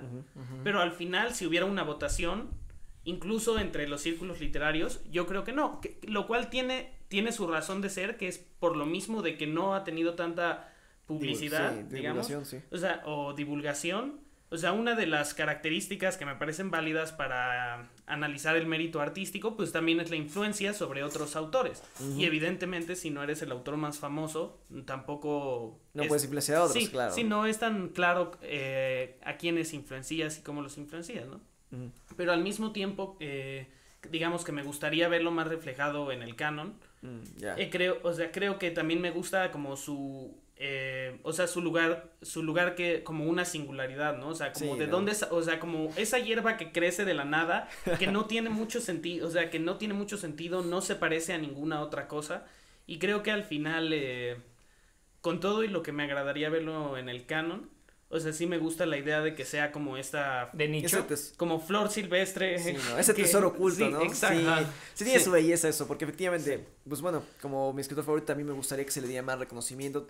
[0.64, 2.48] pero al final, si hubiera una votación,
[3.08, 7.80] incluso entre los círculos literarios, yo creo que no, lo cual tiene tiene su razón
[7.80, 10.72] de ser, que es por lo mismo de que no ha tenido tanta
[11.06, 14.20] publicidad, digamos, o sea, o divulgación.
[14.50, 19.56] O sea, una de las características que me parecen válidas para analizar el mérito artístico,
[19.56, 21.82] pues también es la influencia sobre otros autores.
[22.16, 25.78] Y evidentemente, si no eres el autor más famoso, tampoco...
[25.92, 27.14] No puedes influenciar a otros, sí, claro.
[27.14, 31.42] Sí, no es tan claro eh, a quiénes influencias y cómo los influencias, ¿no?
[32.16, 33.68] Pero al mismo tiempo, eh,
[34.10, 37.20] digamos que me gustaría verlo más reflejado en el canon Mm,
[37.56, 41.60] eh, creo, o sea, creo que también me gusta como su, eh, o sea, su
[41.60, 44.28] lugar, su lugar que como una singularidad, ¿no?
[44.28, 47.68] O sea, como de dónde, o sea, como esa hierba que crece de la nada,
[47.98, 51.34] que no tiene mucho sentido, o sea, que no tiene mucho sentido, no se parece
[51.34, 52.46] a ninguna otra cosa.
[52.86, 54.38] Y creo que al final, eh,
[55.20, 57.70] con todo y lo que me agradaría verlo en el canon,
[58.10, 60.48] o sea, sí me gusta la idea de que sea como esta...
[60.54, 61.06] De nicho.
[61.36, 62.56] Como flor silvestre.
[62.98, 64.02] ese tesoro oculto, ¿no?
[64.02, 64.66] Exacto.
[64.94, 68.54] Sí, tiene su belleza eso, porque efectivamente, pues bueno, como mi escritor favorito, también me
[68.54, 70.06] gustaría que se le diera más reconocimiento.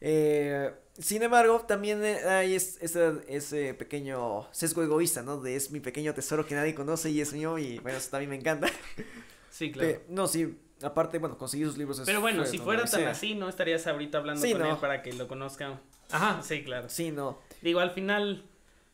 [0.00, 5.40] Eh, sin embargo, también hay ese, ese pequeño sesgo egoísta, ¿no?
[5.40, 8.30] De es mi pequeño tesoro que nadie conoce y es mío y bueno, eso también
[8.30, 8.68] me encanta.
[9.52, 10.00] Sí, claro.
[10.08, 13.48] no, sí, aparte, bueno, conseguir sus libros es Pero bueno, si fuera tan así, no
[13.48, 15.80] estarías ahorita hablando con él para que lo conozcan.
[16.12, 16.88] Ajá, sí, claro.
[16.88, 17.38] Sí, no.
[17.62, 18.44] Digo, al final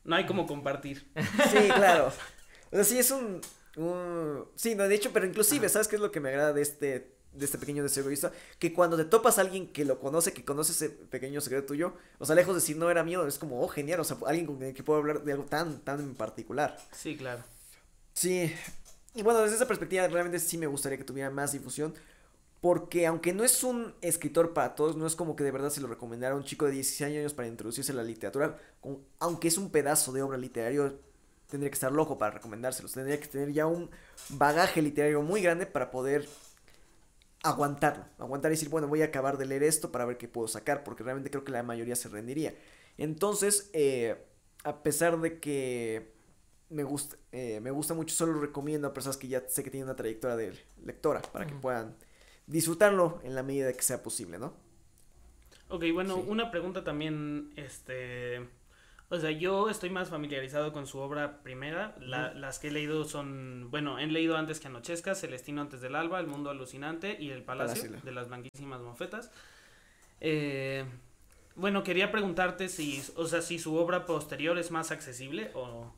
[0.05, 1.07] no hay como compartir.
[1.51, 2.12] Sí, claro.
[2.71, 3.41] O sea, sí es un,
[4.55, 7.17] sí, no, de hecho, pero inclusive, ¿sabes qué es lo que me agrada de este
[7.37, 10.45] de este pequeño deseo egoísta, que cuando te topas a alguien que lo conoce, que
[10.45, 13.61] conoce ese pequeño secreto tuyo, o sea, lejos de decir no era mío, es como,
[13.61, 16.14] oh, genial, o sea, alguien con el que puedo hablar de algo tan, tan en
[16.14, 16.79] particular.
[16.93, 17.43] Sí, claro.
[18.14, 18.51] Sí,
[19.14, 21.95] y bueno, desde esa perspectiva realmente sí me gustaría que tuviera más difusión,
[22.61, 25.81] porque aunque no es un escritor para todos, no es como que de verdad se
[25.81, 28.59] lo recomendara a un chico de 16 años para introducirse a la literatura.
[29.19, 30.93] Aunque es un pedazo de obra literaria,
[31.49, 32.93] tendría que estar loco para recomendárselos.
[32.93, 33.91] Tendría que tener ya un
[34.31, 36.27] bagaje literario muy grande para poder
[37.43, 38.05] aguantarlo.
[38.19, 40.83] Aguantar y decir, bueno, voy a acabar de leer esto para ver qué puedo sacar,
[40.83, 42.55] porque realmente creo que la mayoría se rendiría.
[42.99, 44.17] Entonces, eh,
[44.65, 46.15] a pesar de que
[46.71, 49.89] me gusta, eh, me gusta mucho, solo recomiendo a personas que ya sé que tienen
[49.89, 51.97] una trayectoria de lectora, para que puedan
[52.47, 54.55] disfrutarlo en la medida que sea posible, ¿no?
[55.68, 58.47] Ok, bueno, una pregunta también, este,
[59.09, 63.68] o sea, yo estoy más familiarizado con su obra primera, las que he leído son,
[63.70, 67.42] bueno, he leído antes que Anochezca, Celestino antes del alba, El mundo alucinante y El
[67.42, 69.32] palacio, de las blanquísimas mofetas.
[70.20, 70.84] Eh,
[71.57, 75.92] bueno, quería preguntarte si, o sea, si su obra posterior es más accesible o...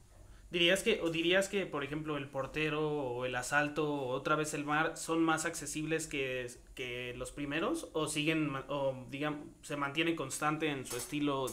[0.50, 4.54] ¿Dirías que, o dirías que, por ejemplo, el portero o el asalto o otra vez
[4.54, 7.88] el mar son más accesibles que, que los primeros?
[7.92, 11.46] ¿O siguen, o digamos, se mantiene constante en su estilo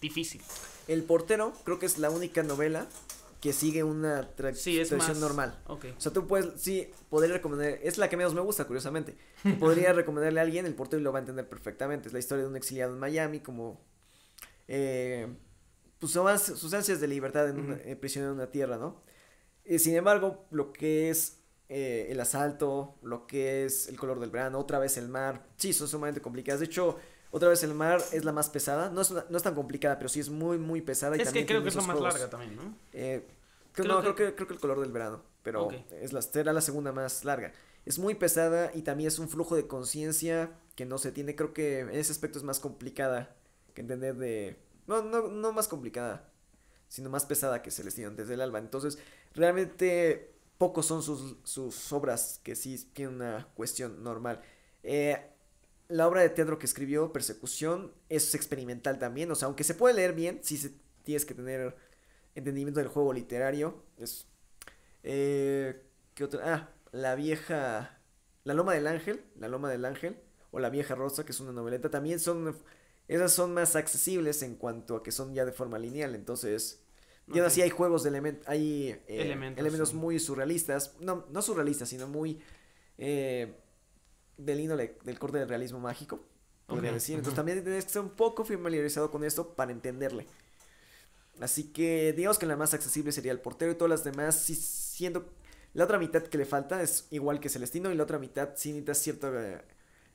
[0.00, 0.40] difícil?
[0.86, 2.86] El portero creo que es la única novela
[3.40, 5.58] que sigue una tradición normal.
[5.66, 9.16] O sea, tú puedes, sí, podría recomendar, es la que menos me gusta, curiosamente.
[9.58, 12.08] Podría recomendarle a alguien, el portero lo va a entender perfectamente.
[12.08, 13.80] Es la historia de un exiliado en Miami, como,
[14.68, 15.28] eh,
[15.98, 19.02] pues son más sus ansias de libertad en una, eh, prisionero en una tierra, ¿no?
[19.64, 21.38] Y sin embargo, lo que es
[21.68, 25.72] eh, el asalto, lo que es el color del verano, otra vez el mar, sí,
[25.72, 26.60] son sumamente complicadas.
[26.60, 26.98] De hecho,
[27.30, 30.08] otra vez el mar es la más pesada, no es, no es tan complicada, pero
[30.08, 31.16] sí es muy, muy pesada.
[31.16, 32.74] Es que creo que es la más larga también, ¿no?
[32.92, 33.26] Eh,
[33.72, 34.34] creo, no, que...
[34.34, 37.52] Creo, que, el color del verano, pero es la, será la segunda más larga.
[37.84, 41.52] Es muy pesada y también es un flujo de conciencia que no se tiene, creo
[41.52, 43.34] que en ese aspecto es más complicada
[43.74, 44.56] que entender de...
[44.86, 46.30] No, no, no más complicada,
[46.88, 48.58] sino más pesada que Celestino desde el alba.
[48.58, 48.98] Entonces,
[49.34, 54.40] realmente pocos son sus, sus obras que sí tienen una cuestión normal.
[54.82, 55.18] Eh,
[55.88, 59.30] la obra de teatro que escribió, Persecución, es experimental también.
[59.30, 60.72] O sea, aunque se puede leer bien, sí se,
[61.04, 61.76] tienes que tener
[62.34, 63.82] entendimiento del juego literario.
[63.98, 64.26] Es,
[65.02, 65.82] eh,
[66.14, 66.54] ¿Qué otra?
[66.54, 67.92] Ah, La vieja...
[68.44, 70.20] La Loma del Ángel, La Loma del Ángel,
[70.52, 72.56] o La vieja Rosa, que es una noveleta, también son...
[73.08, 76.80] Esas son más accesibles en cuanto a que son ya de forma lineal, entonces
[77.32, 82.06] y así hay juegos de elementos, hay eh, elementos, muy surrealistas, no, no surrealistas, sino
[82.06, 82.40] muy
[82.98, 83.52] eh,
[84.36, 86.20] del índole, del corte del realismo mágico,
[86.66, 87.16] podría decir.
[87.16, 90.26] Entonces también tienes que estar un poco familiarizado con esto para entenderle.
[91.40, 94.54] Así que digamos que la más accesible sería el portero y todas las demás, sí,
[94.54, 95.28] siendo
[95.74, 98.70] la otra mitad que le falta es igual que Celestino y la otra mitad sí
[98.70, 99.32] necesitas cierto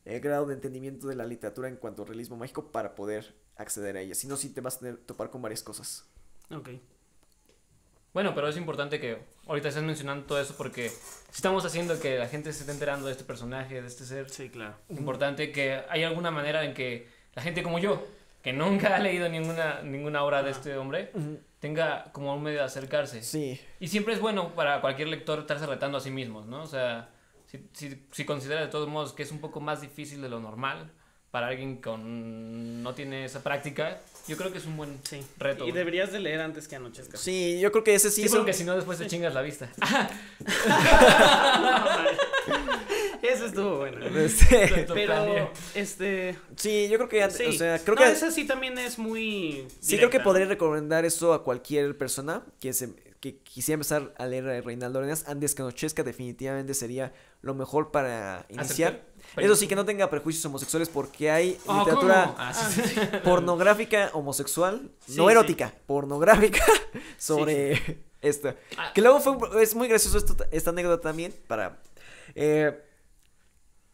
[0.05, 3.97] eh, grado de entendimiento de la literatura en cuanto al realismo mágico para poder acceder
[3.97, 4.15] a ella.
[4.15, 6.05] Si no, sí te vas a tener, topar con varias cosas.
[6.51, 6.69] Ok.
[8.13, 10.91] Bueno, pero es importante que ahorita estés mencionando todo eso porque
[11.33, 14.29] estamos haciendo que la gente se esté enterando de este personaje, de este ser.
[14.29, 14.75] Sí, claro.
[14.89, 18.05] Importante que hay alguna manera en que la gente como yo,
[18.41, 21.11] que nunca ha leído ninguna, ninguna obra de este hombre,
[21.59, 23.23] tenga como un medio de acercarse.
[23.23, 23.61] Sí.
[23.79, 26.63] Y siempre es bueno para cualquier lector estarse retando a sí mismos, ¿no?
[26.63, 27.11] O sea,
[27.51, 30.39] si, si, si considera de todos modos que es un poco más difícil de lo
[30.39, 30.91] normal
[31.31, 34.99] para alguien que no tiene esa práctica, yo creo que es un buen
[35.37, 35.65] reto.
[35.65, 37.17] Y deberías de leer antes que anochezca.
[37.17, 38.23] Sí, yo creo que ese sí.
[38.27, 39.69] Sí, porque si no después te chingas la vista.
[43.21, 44.05] Eso estuvo bueno.
[44.17, 46.35] Este, pero, este...
[46.55, 47.45] Sí, yo creo que, sí.
[47.45, 48.11] o sea, creo no, que...
[48.11, 49.67] esa sí también es muy...
[49.79, 52.89] Sí, creo que podría recomendar eso a cualquier persona que se
[53.21, 57.91] que quisiera empezar a leer a Reinaldo Arenas antes que Anochezca definitivamente sería lo mejor
[57.91, 59.05] para iniciar.
[59.37, 62.51] Eso sí, que no tenga prejuicios homosexuales porque hay oh, literatura ah,
[63.23, 66.65] pornográfica homosexual, no erótica, pornográfica
[67.17, 68.55] sobre esto.
[68.75, 68.91] Ah.
[68.93, 70.17] Que luego fue, es muy gracioso
[70.51, 71.79] esta anécdota también para...
[72.33, 72.87] Eh,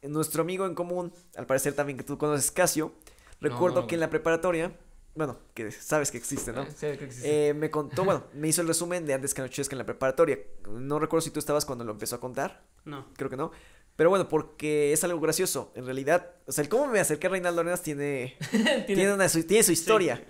[0.04, 2.94] nuestro amigo en común, al parecer también que tú conoces, Casio,
[3.42, 4.72] recuerdo que en la preparatoria
[5.18, 6.64] bueno, que sabes que existe, ¿no?
[6.66, 7.50] Sí, que existe.
[7.50, 10.38] Eh, me contó, bueno, me hizo el resumen de antes que anochezca en la preparatoria.
[10.70, 12.64] No recuerdo si tú estabas cuando lo empezó a contar.
[12.86, 13.08] No.
[13.16, 13.52] Creo que no.
[13.96, 15.72] Pero bueno, porque es algo gracioso.
[15.74, 18.38] En realidad, o sea, el cómo me acerqué a Reinaldo Arenas tiene,
[18.86, 20.24] tiene, una, tiene su historia.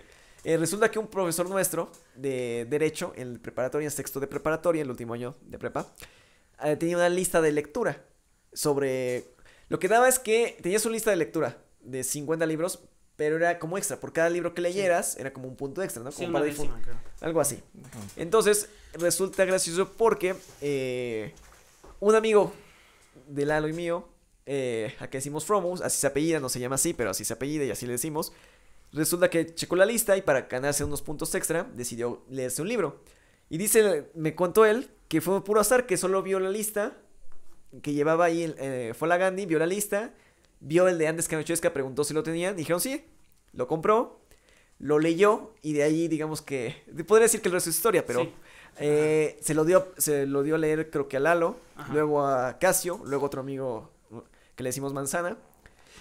[0.46, 4.90] Eh, resulta que un profesor nuestro de Derecho en preparatoria, en sexto de preparatoria, el
[4.90, 5.94] último año de prepa,
[6.64, 8.06] eh, tenía una lista de lectura
[8.54, 9.36] sobre...
[9.68, 12.88] Lo que daba es que tenía su lista de lectura de 50 libros,
[13.18, 14.00] pero era como extra.
[14.00, 16.12] Por cada libro que leyeras, era como un punto extra, ¿no?
[16.12, 16.46] Como para
[17.20, 17.62] Algo así.
[18.16, 21.34] Entonces, resulta gracioso porque eh,
[22.00, 22.54] un amigo
[23.28, 24.08] de Lalo y mío,
[24.46, 27.34] eh, a que decimos Fromos, así se apellida, no se llama así, pero así se
[27.34, 28.32] apellida y así le decimos.
[28.94, 33.02] Resulta que checó la lista y para ganarse unos puntos extra, decidió leerse un libro.
[33.50, 36.96] Y dice, me contó él, que fue puro azar, que solo vio la lista,
[37.82, 40.14] que llevaba ahí, eh, fue la Gandhi, vio la lista
[40.60, 43.04] vio el de antes que anochezca, preguntó si lo tenían, dijeron sí,
[43.54, 44.20] lo compró,
[44.80, 48.32] lo leyó y de ahí digamos que, podría decir que el resto es historia, pero
[48.80, 51.58] eh, se, lo dio, se lo dio a leer creo que a Lalo,
[51.92, 53.92] luego a Casio, luego otro amigo
[54.56, 55.38] que le decimos Manzana.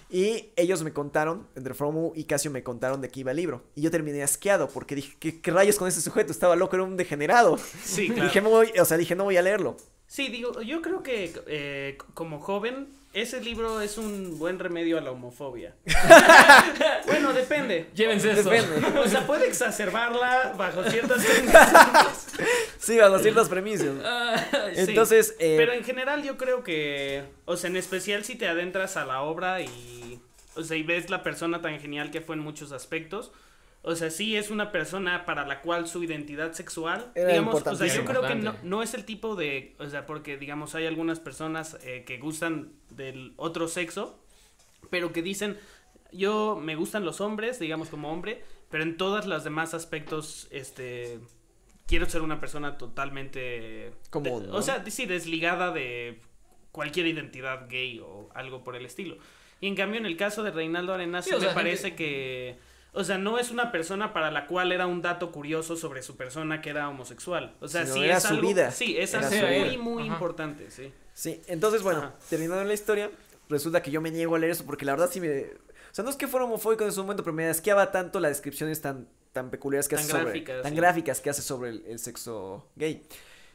[0.09, 3.64] Y ellos me contaron, entre Fromu y Casio me contaron de qué iba el libro.
[3.74, 6.30] Y yo terminé asqueado porque dije, ¿qué, rayos con ese sujeto?
[6.30, 7.59] Estaba loco, era un degenerado.
[7.82, 8.61] Sí, claro.
[8.62, 9.76] dije, o sea, dije, no voy a leerlo.
[10.07, 12.86] Sí, digo, yo creo que eh, como joven
[13.17, 15.75] ese libro es un buen remedio a la homofobia.
[17.07, 17.89] bueno, depende.
[17.95, 18.51] Llévense eso.
[18.51, 18.87] Depende.
[19.01, 22.27] O sea, puede exacerbarla bajo ciertas premisas.
[22.79, 23.95] sí, bajo ciertas premisas.
[24.75, 25.35] Entonces.
[25.39, 27.25] Eh, Pero en general, yo creo que.
[27.47, 30.21] O sea, en especial si te adentras a la obra y.
[30.55, 33.33] O sea, y ves la persona tan genial que fue en muchos aspectos.
[33.89, 37.87] O sea, sí es una persona para la cual su identidad sexual, digamos, o sea,
[37.87, 41.20] yo creo que no, no, es el tipo de, o sea, porque digamos hay algunas
[41.20, 44.18] personas eh, que gustan del otro sexo,
[44.91, 45.57] pero que dicen,
[46.11, 51.20] yo me gustan los hombres, digamos como hombre, pero en todos los demás aspectos, este,
[51.87, 53.93] quiero ser una persona totalmente...
[54.11, 56.22] Común, O sea, sí, desligada de
[56.72, 59.16] cualquier identidad gay o algo por el estilo.
[59.61, 62.59] Y en cambio, en el caso de Reinaldo Arenas, me parece que
[62.97, 66.16] o sea, no es una persona para la cual era un dato curioso sobre su
[66.16, 67.55] persona que era homosexual.
[67.61, 68.70] O sea, sí es su vida.
[68.70, 70.90] Sí, es algo muy, muy importante, sí.
[71.12, 73.11] Sí, entonces, bueno, terminando la historia,
[73.51, 75.42] resulta que yo me niego a leer eso porque la verdad sí me...
[75.42, 78.30] O sea, no es que fuera homofóbico en su momento, pero me asqueaba tanto las
[78.30, 80.40] descripciones tan, tan peculiares que hace sobre...
[80.40, 83.03] Tan gráficas que hace sobre el, sexo gay.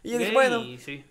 [0.04, 0.64] Y gay, bueno...
[0.78, 1.04] Sí.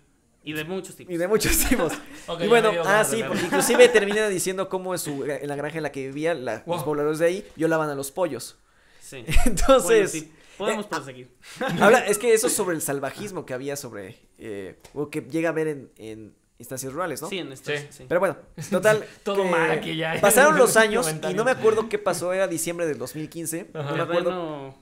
[0.43, 1.13] Y de muchos tipos.
[1.13, 1.93] Y de muchos tipos.
[2.39, 5.83] y bueno, ah, sí, porque inclusive termina diciendo cómo en, su, en la granja en
[5.83, 8.57] la que vivía, la, los pobladores de ahí violaban a los pollos.
[9.01, 9.23] Sí.
[9.45, 10.25] Entonces...
[10.57, 11.31] Podemos eh, proseguir.
[11.79, 14.17] Habla, es que eso es sobre el salvajismo que había sobre...
[14.37, 17.29] Eh, o que llega a ver en, en instancias rurales, ¿no?
[17.29, 18.05] Sí, en este, sí.
[18.07, 18.37] Pero bueno,
[18.69, 19.05] total.
[19.23, 20.19] Todo mal aquí ya.
[20.21, 23.69] Pasaron los años y no me acuerdo qué pasó, era diciembre del 2015.
[23.73, 24.75] No me acuerdo.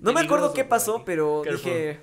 [0.00, 2.00] No me acuerdo qué pasó, pero dije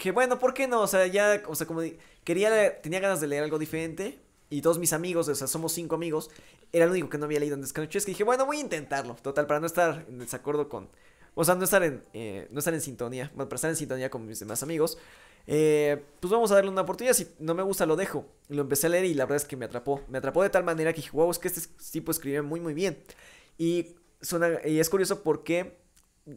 [0.00, 0.80] que bueno, ¿por qué no?
[0.80, 1.82] O sea, ya, o sea, como
[2.24, 5.94] quería, tenía ganas de leer algo diferente y todos mis amigos, o sea, somos cinco
[5.94, 6.30] amigos,
[6.72, 9.14] era el único que no había leído en Descanoches, que dije, bueno, voy a intentarlo,
[9.22, 10.88] total, para no estar en desacuerdo con,
[11.34, 14.10] o sea, no estar en, eh, no estar en sintonía, bueno, para estar en sintonía
[14.10, 14.98] con mis demás amigos,
[15.46, 18.86] eh, pues vamos a darle una oportunidad, si no me gusta lo dejo, lo empecé
[18.86, 21.02] a leer y la verdad es que me atrapó, me atrapó de tal manera que
[21.02, 21.60] dije, wow, es que este
[21.92, 22.98] tipo escribe muy, muy bien,
[23.58, 25.76] y, suena, y es curioso porque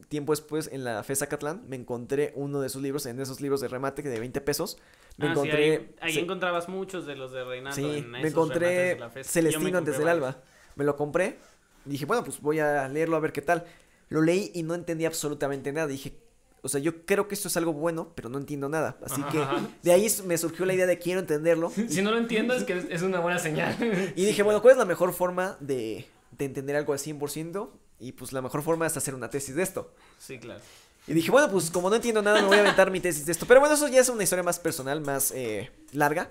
[0.10, 3.62] tiempo después en la FESA Catlán me encontré uno de sus libros, en esos libros
[3.62, 4.78] de remate de 20 pesos.
[5.18, 5.94] Me ah, encontré.
[6.02, 7.76] ahí, encontrabas muchos de los de Reinaldo.
[7.76, 10.42] Sí, me encontré Celestino antes del alba.
[10.76, 11.38] Me lo compré.
[11.86, 13.66] Dije, bueno, pues voy a leerlo a ver qué tal.
[14.10, 15.88] Lo leí y no entendí absolutamente nada.
[15.88, 16.18] Dije,
[16.62, 18.98] o sea, yo creo que esto es algo bueno, pero no entiendo nada.
[19.04, 19.46] Así que
[19.82, 21.72] de ahí me surgió la idea de quiero entenderlo.
[21.90, 23.76] Si no lo entiendo es que es una buena señal.
[24.16, 27.70] Y dije, bueno, ¿cuál es la mejor forma de, de entender algo al 100%?
[28.00, 29.94] Y pues la mejor forma es hacer una tesis de esto.
[30.20, 30.62] Sí, claro.
[31.08, 33.34] Y dije, bueno, pues como no entiendo nada, me voy a aventar mi tesis de
[33.34, 33.46] esto.
[33.46, 36.30] Pero bueno, eso ya es una historia más personal, más eh, larga.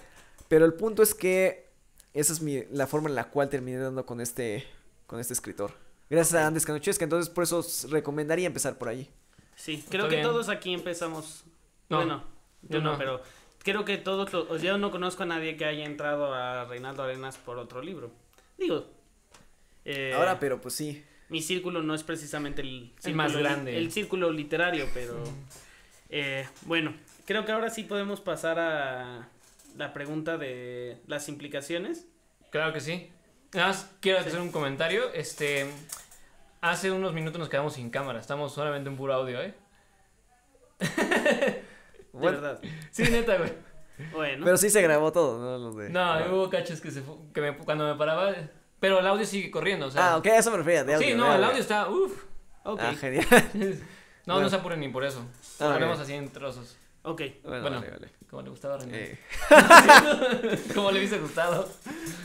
[0.49, 1.71] Pero el punto es que
[2.15, 4.67] esa es mi, la forma en la cual terminé dando con este,
[5.07, 5.73] con este escritor.
[6.09, 9.11] Gracias a Andes Canochesca, entonces por eso os recomendaría empezar por ahí.
[9.57, 11.45] Sí, creo que todos aquí empezamos.
[11.89, 12.25] Bueno,
[12.63, 13.23] yo no, pero
[13.59, 14.63] creo que todos los.
[14.63, 18.11] Yo no conozco a nadie que haya entrado a Reinaldo Arenas por otro libro.
[18.59, 18.87] Digo.
[19.85, 21.03] Eh, Ahora, pero pues sí
[21.33, 23.79] mi círculo no es precisamente el, más grande.
[23.79, 25.25] El, círculo literario, pero
[26.11, 26.93] eh, bueno,
[27.25, 29.31] creo que ahora sí podemos pasar a
[29.79, 32.07] la pregunta de las implicaciones.
[32.51, 33.11] Claro que sí.
[33.55, 35.11] Nada más quiero hacer un comentario.
[35.15, 35.67] Este,
[36.61, 39.55] hace unos minutos nos quedamos sin cámara, estamos solamente en puro audio, ¿eh?
[40.81, 41.63] de
[42.13, 42.61] verdad.
[42.91, 43.53] Sí, neta, güey.
[44.13, 44.45] Bueno.
[44.45, 45.89] Pero sí se grabó todo, ¿no?
[45.89, 47.03] No, hubo cachos que se
[47.33, 48.35] que me, cuando me paraba
[48.83, 50.15] pero el audio sigue corriendo, o sea.
[50.15, 50.85] Ah, ok, eso me refiero.
[50.85, 51.89] De audio, sí, no, el audio está.
[51.89, 52.25] Uf.
[52.65, 52.81] Ok.
[52.83, 53.25] Ah, genial.
[54.27, 55.25] no, no se apuren ni por eso.
[55.61, 56.77] Ah, Lo ponemos así en trozos.
[57.03, 57.23] Ok.
[57.45, 58.09] Bueno, vale, vale.
[58.29, 59.03] como le gustaba a René.
[59.03, 59.19] Eh.
[60.75, 61.69] como le hubiese gustado.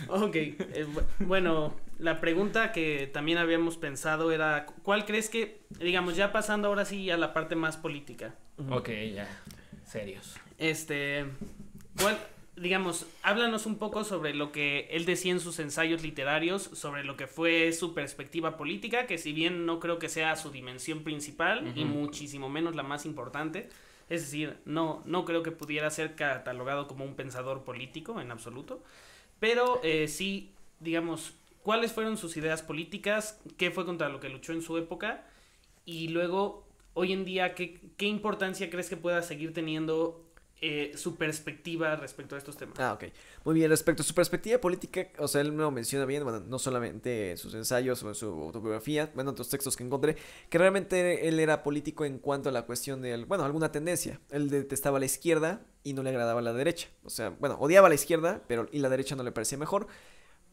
[0.07, 0.35] Ok.
[0.35, 0.87] Eh,
[1.19, 6.85] bueno, la pregunta que también habíamos pensado era: ¿cuál crees que, digamos, ya pasando ahora
[6.85, 8.33] sí a la parte más política?
[8.71, 9.27] Ok, ya.
[9.85, 10.33] Serios.
[10.57, 11.27] Este.
[12.01, 12.17] ¿Cuál,
[12.57, 17.15] digamos, háblanos un poco sobre lo que él decía en sus ensayos literarios, sobre lo
[17.15, 21.71] que fue su perspectiva política, que si bien no creo que sea su dimensión principal
[21.75, 23.69] y muchísimo menos la más importante,
[24.09, 28.81] es decir, no, no creo que pudiera ser catalogado como un pensador político en absoluto,
[29.39, 34.53] pero eh, sí, digamos, cuáles fueron sus ideas políticas, qué fue contra lo que luchó
[34.53, 35.23] en su época
[35.85, 36.65] y luego,
[36.95, 40.26] hoy en día, qué, qué importancia crees que pueda seguir teniendo
[40.59, 42.79] eh, su perspectiva respecto a estos temas.
[42.79, 43.05] Ah, ok.
[43.45, 46.39] Muy bien, respecto a su perspectiva política, o sea, él me lo menciona bien, bueno,
[46.39, 50.17] no solamente en sus ensayos o en su autobiografía, bueno, otros textos que encontré,
[50.49, 54.19] que realmente él era político en cuanto a la cuestión de, bueno, alguna tendencia.
[54.31, 56.87] Él detestaba la izquierda y no le agradaba la derecha.
[57.03, 59.85] O sea, bueno, odiaba la izquierda, pero y la derecha no le parecía mejor.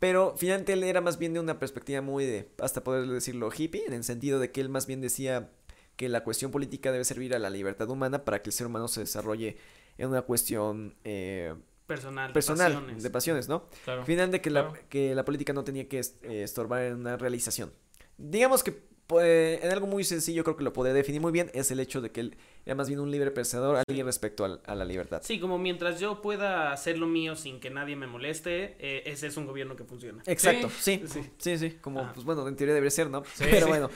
[0.00, 3.86] Pero finalmente él era más bien de una perspectiva muy de, hasta poder decirlo, hippie,
[3.86, 5.50] en el sentido de que él más bien decía
[5.96, 8.88] que la cuestión política debe servir a la libertad humana para que el ser humano
[8.88, 9.56] se desarrolle
[9.98, 11.54] en una cuestión eh,
[11.86, 13.48] personal, personal de, pasiones.
[13.48, 13.68] ¿no?
[13.84, 17.16] Claro, Final de que, la, que la política no tenía que eh, estorbar en una
[17.16, 17.72] realización.
[18.16, 21.70] Digamos que pues, en algo muy sencillo creo que lo podría definir muy bien es
[21.70, 24.84] el hecho de que él era más bien un libre pensador alguien respecto a la
[24.84, 25.20] libertad.
[25.22, 29.26] Sí, como mientras yo pueda hacer lo mío sin que nadie me moleste, eh, ese
[29.26, 30.22] es un gobierno que funciona.
[30.26, 31.04] Exacto, sí,
[31.38, 33.22] sí, sí, como pues bueno, en teoría debería ser, ¿no?
[33.38, 33.90] Pero bueno,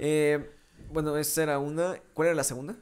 [0.00, 0.50] eh,
[0.90, 2.74] bueno, esa era una, ¿cuál era la segunda?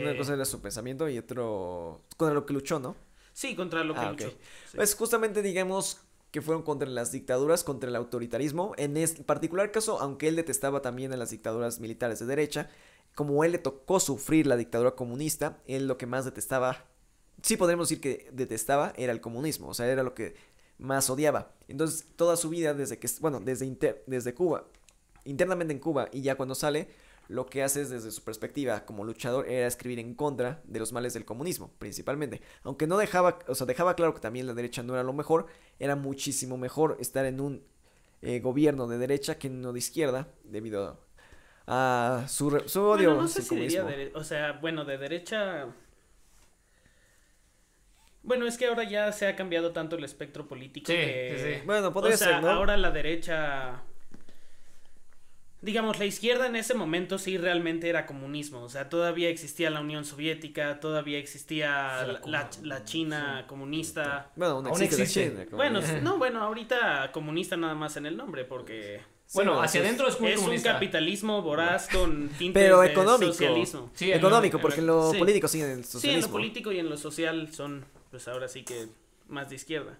[0.00, 2.96] Una cosa era su pensamiento y otro contra lo que luchó, ¿no?
[3.32, 4.32] Sí, contra lo que ah, luchó.
[4.74, 6.00] Pues justamente digamos
[6.30, 8.74] que fueron contra las dictaduras, contra el autoritarismo.
[8.76, 12.68] En este particular caso, aunque él detestaba también a las dictaduras militares de derecha,
[13.14, 16.84] como él le tocó sufrir la dictadura comunista, él lo que más detestaba,
[17.42, 20.34] sí podríamos decir que detestaba, era el comunismo, o sea, era lo que
[20.78, 21.52] más odiaba.
[21.66, 24.66] Entonces, toda su vida, desde que, bueno, desde, desde Cuba,
[25.24, 26.88] internamente en Cuba, y ya cuando sale,
[27.28, 30.92] lo que hace es, desde su perspectiva como luchador era escribir en contra de los
[30.92, 32.40] males del comunismo, principalmente.
[32.62, 35.46] Aunque no dejaba, o sea, dejaba claro que también la derecha no era lo mejor,
[35.78, 37.62] era muchísimo mejor estar en un
[38.22, 41.06] eh, gobierno de derecha que en uno de izquierda, debido
[41.66, 43.14] a su, su odio.
[43.14, 45.66] no sé si diría o sea, bueno, de derecha...
[48.22, 51.62] Bueno, es que ahora ya se ha cambiado tanto el espectro político que...
[51.66, 53.82] Bueno, podría o sea, Ahora la derecha
[55.60, 59.80] digamos, la izquierda en ese momento sí realmente era comunismo, o sea, todavía existía la
[59.80, 64.30] Unión Soviética, todavía existía la, China comunista.
[64.36, 69.00] Bueno, aún existe, bueno, no, bueno, ahorita comunista nada más en el nombre, porque...
[69.34, 73.32] Bueno, hacia adentro es Es un capitalismo voraz con tintes Pero económico.
[73.32, 73.90] socialismo.
[73.92, 76.00] Sí, económico, porque en lo político sí, en el socialismo.
[76.00, 78.88] Sí, en lo político y en lo social son, pues ahora sí que
[79.28, 79.98] más de izquierda.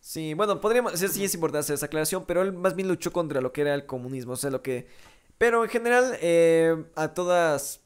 [0.00, 3.40] Sí, bueno, podríamos, sí, es importante hacer esa aclaración, pero él más bien luchó contra
[3.40, 4.88] lo que era el comunismo, o sea, lo que...
[5.36, 7.80] Pero en general, eh, a todas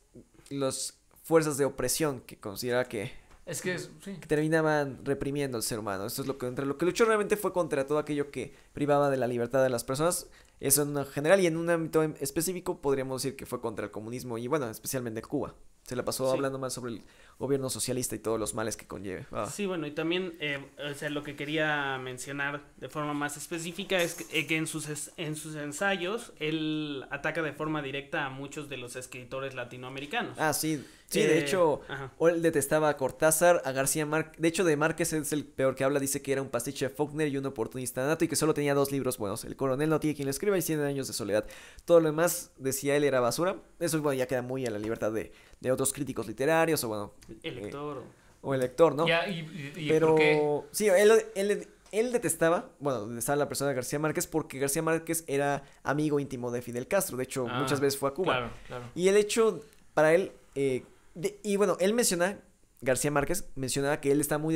[0.48, 3.12] las fuerzas de opresión que considera que...
[3.46, 3.90] Es que, sí.
[4.20, 6.06] que terminaban reprimiendo al ser humano.
[6.06, 9.10] Eso es lo que, entre lo que luchó realmente fue contra todo aquello que privaba
[9.10, 10.28] de la libertad de las personas.
[10.60, 14.38] Eso en general y en un ámbito específico podríamos decir que fue contra el comunismo
[14.38, 15.54] y bueno, especialmente Cuba.
[15.84, 17.02] Se la pasó hablando más sobre el
[17.38, 19.26] gobierno socialista y todos los males que conlleve.
[19.30, 19.46] Ah.
[19.52, 20.58] Sí, bueno, y también, eh,
[20.90, 25.10] o sea, lo que quería mencionar de forma más específica es que, eh, en, sus,
[25.18, 30.38] en sus ensayos él ataca de forma directa a muchos de los escritores latinoamericanos.
[30.38, 30.82] Ah, sí.
[31.14, 31.80] Sí, de eh, hecho,
[32.20, 34.40] él detestaba a Cortázar, a García Márquez.
[34.40, 36.00] De hecho, de Márquez es el peor que habla.
[36.00, 38.74] Dice que era un pastiche de Faulkner y un oportunista nato y que solo tenía
[38.74, 39.44] dos libros buenos.
[39.44, 41.44] El coronel no tiene quien lo escriba y 100 años de soledad.
[41.84, 43.56] Todo lo demás, decía él, era basura.
[43.78, 47.14] Eso, bueno, ya queda muy a la libertad de, de otros críticos literarios o, bueno,
[47.42, 48.02] el lector.
[48.42, 49.06] o el lector, ¿no?
[49.06, 54.58] y, Pero sí, él, él, él, detestaba, bueno, detestaba la persona de García Márquez porque
[54.58, 57.16] García Márquez era amigo íntimo de Fidel Castro.
[57.16, 58.34] De hecho, muchas ah, veces fue a Cuba.
[58.34, 58.84] Claro, claro.
[58.94, 59.62] Y el hecho,
[59.94, 60.84] para él, eh,
[61.42, 62.40] y bueno, él menciona
[62.84, 64.54] García Márquez mencionaba que él está muy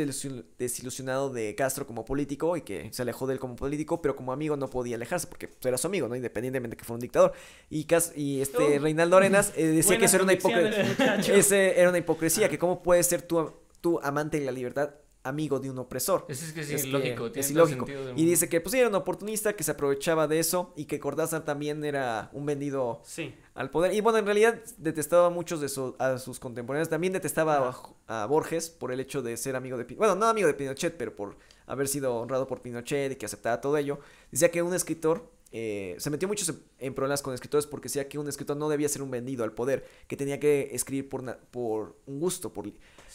[0.58, 4.32] desilusionado de Castro como político y que se alejó de él como político, pero como
[4.32, 6.14] amigo no podía alejarse porque era su amigo, ¿no?
[6.14, 7.32] Independientemente de que fuera un dictador.
[7.70, 7.86] Y,
[8.16, 10.32] y este Reinaldo Arenas eh, decía que eso era una,
[11.32, 14.90] ese era una hipocresía, que cómo puede ser tu, tu amante de la libertad
[15.28, 16.24] amigo de un opresor.
[16.28, 17.26] Es, es que es, ilógico.
[17.34, 17.86] Es ilógico.
[18.16, 21.44] Y dice que pues era un oportunista que se aprovechaba de eso y que Cortázar
[21.44, 23.02] también era un vendido
[23.54, 23.94] al poder.
[23.94, 26.88] Y bueno, en realidad detestaba a muchos de a sus contemporáneos.
[26.88, 27.74] También detestaba
[28.06, 29.98] a, Borges por el hecho de ser amigo de Pinochet.
[29.98, 31.36] Bueno, no amigo de Pinochet, pero por
[31.66, 33.98] haber sido honrado por Pinochet y que aceptaba todo ello.
[34.30, 36.44] Decía que un escritor eh, se metió mucho
[36.78, 39.52] en problemas con escritores porque decía que un escritor no debía ser un vendido al
[39.52, 42.70] poder, que tenía que escribir por, por un gusto, por,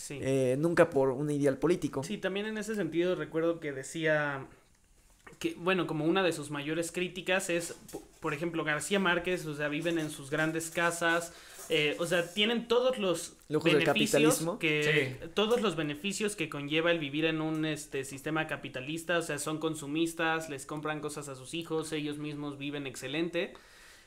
[0.09, 2.03] eh, nunca por un ideal político.
[2.03, 4.47] Sí, también en ese sentido recuerdo que decía
[5.37, 7.75] que, bueno, como una de sus mayores críticas es,
[8.19, 11.33] por ejemplo, García Márquez, o sea, viven en sus grandes casas,
[11.69, 17.25] eh, o sea, tienen todos los beneficios que todos los beneficios que conlleva el vivir
[17.25, 21.91] en un este sistema capitalista, o sea, son consumistas, les compran cosas a sus hijos,
[21.91, 23.53] ellos mismos viven excelente.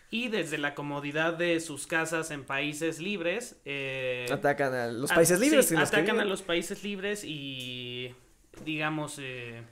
[0.09, 5.41] Y desde la comodidad de sus casas en países libres eh, atacan a los países
[5.41, 5.73] libres.
[5.73, 8.15] atacan a los países libres y
[8.65, 9.63] digamos eh,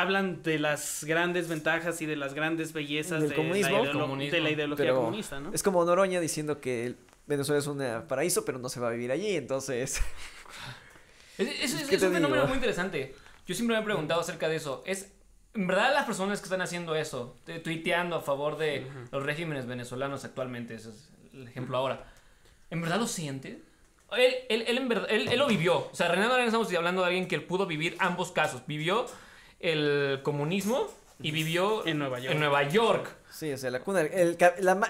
[0.00, 4.40] hablan de las grandes ventajas y de las grandes bellezas del de, comunismo, la de
[4.40, 5.52] la ideología comunista, ¿no?
[5.52, 6.94] Es como Noroña diciendo que
[7.26, 10.00] Venezuela es un paraíso, pero no se va a vivir allí, entonces...
[11.38, 13.14] es, es un fenómeno muy interesante.
[13.46, 14.82] Yo siempre me he preguntado acerca de eso.
[14.86, 15.12] Es
[15.54, 20.24] en verdad las personas que están haciendo eso, tuiteando a favor de los regímenes venezolanos
[20.24, 22.12] actualmente, ese es el ejemplo ahora,
[22.70, 23.62] ¿en verdad lo siente?
[24.12, 25.88] Él, él, él, en verdad, él, lo vivió.
[25.90, 28.62] O sea, René Arena estamos hablando de alguien que pudo vivir ambos casos.
[28.66, 29.06] Vivió
[29.60, 30.88] el comunismo
[31.20, 32.32] y vivió en Nueva York.
[32.32, 33.16] En Nueva York.
[33.30, 34.04] Sí, o sea, la cuna,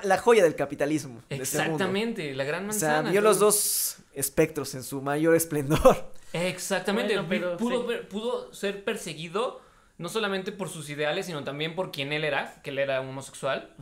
[0.02, 1.22] la, joya del capitalismo.
[1.30, 3.00] Exactamente, la gran manzana.
[3.00, 6.12] O sea, vio los dos espectros en su mayor esplendor.
[6.32, 7.18] Exactamente,
[7.58, 9.60] pudo, pudo ser perseguido
[9.98, 13.74] no solamente por sus ideales, sino también por quien él era, que él era homosexual,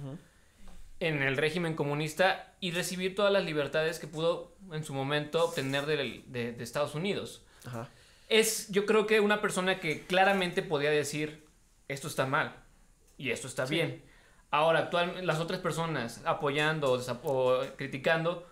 [0.99, 5.85] en el régimen comunista y recibir todas las libertades que pudo en su momento obtener
[5.85, 7.43] de, Estados Unidos.
[8.29, 11.47] Es, yo creo que una persona que claramente podía decir,
[11.89, 12.57] esto está mal
[13.17, 14.03] y esto está bien.
[14.51, 18.47] Ahora, actualmente, las otras personas apoyando o, criticando,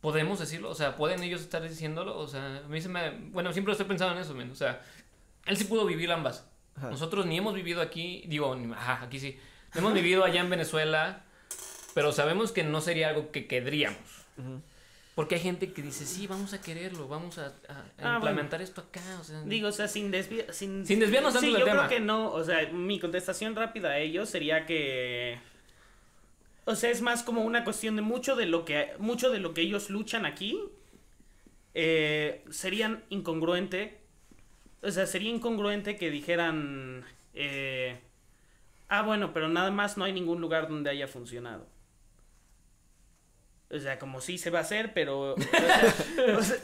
[0.00, 3.52] podemos decirlo, o sea, pueden ellos estar diciéndolo, o sea, a mí se me, bueno,
[3.52, 4.82] siempre estoy pensando en eso, o sea,
[5.46, 6.46] él sí pudo vivir ambas.
[6.80, 9.38] Nosotros ni hemos vivido aquí, digo, ajá, aquí sí.
[9.74, 11.24] hemos vivido allá en Venezuela,
[11.94, 13.98] pero sabemos que no sería algo que querríamos.
[15.20, 19.02] Porque hay gente que dice, sí, vamos a quererlo, vamos a, ah, implementar esto acá.
[19.20, 22.00] O sea, Digo, o sea, sin, desviar sin, sin desviarnos tanto sí, yo creo que
[22.00, 25.38] no, o sea, mi contestación rápida a ellos sería que...
[26.64, 29.52] O sea, es más como una cuestión de mucho de lo que, mucho de lo
[29.52, 30.58] que ellos luchan aquí
[31.74, 34.00] eh, serían incongruente.
[34.80, 37.04] O sea, sería incongruente que dijeran...
[37.34, 38.00] Eh,
[38.88, 41.66] ah, bueno, pero nada más no hay ningún lugar donde haya funcionado.
[43.72, 45.36] O sea, como sí se va a hacer, pero...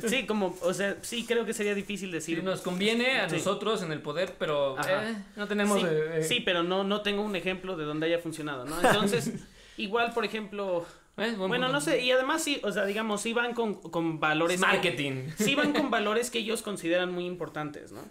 [0.07, 2.43] sí, como, o sea, sí creo que sería difícil decir...
[2.43, 5.81] nos conviene a nosotros en el poder, pero eh, no tenemos...
[5.81, 8.77] Sí, eh, sí, pero no, no tengo un ejemplo de donde haya funcionado, ¿no?
[8.81, 9.33] Entonces,
[9.77, 10.85] igual, por ejemplo...
[11.17, 14.59] Eh, bueno, no sé, y además sí, o sea, digamos, sí van con, con valores...
[14.59, 15.29] Marketing.
[15.37, 18.03] sí van con valores que ellos consideran muy importantes, ¿no?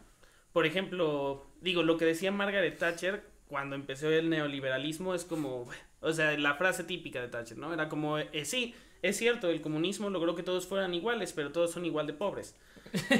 [0.54, 5.68] Por ejemplo, digo, lo que decía Margaret Thatcher cuando empezó el neoliberalismo es como,
[6.02, 7.74] o sea, la frase típica de Thatcher, ¿no?
[7.74, 11.72] Era como, eh, sí, es cierto, el comunismo logró que todos fueran iguales, pero todos
[11.72, 12.56] son igual de pobres.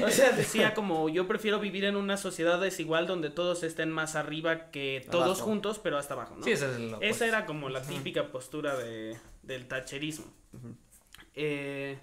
[0.04, 4.14] O sea, decía como yo prefiero vivir en una sociedad desigual donde todos estén más
[4.14, 6.44] arriba que todos juntos, pero hasta abajo, ¿no?
[6.44, 10.26] Sí, esa, es esa era como la típica postura de, del tacherismo.
[11.34, 11.98] eh,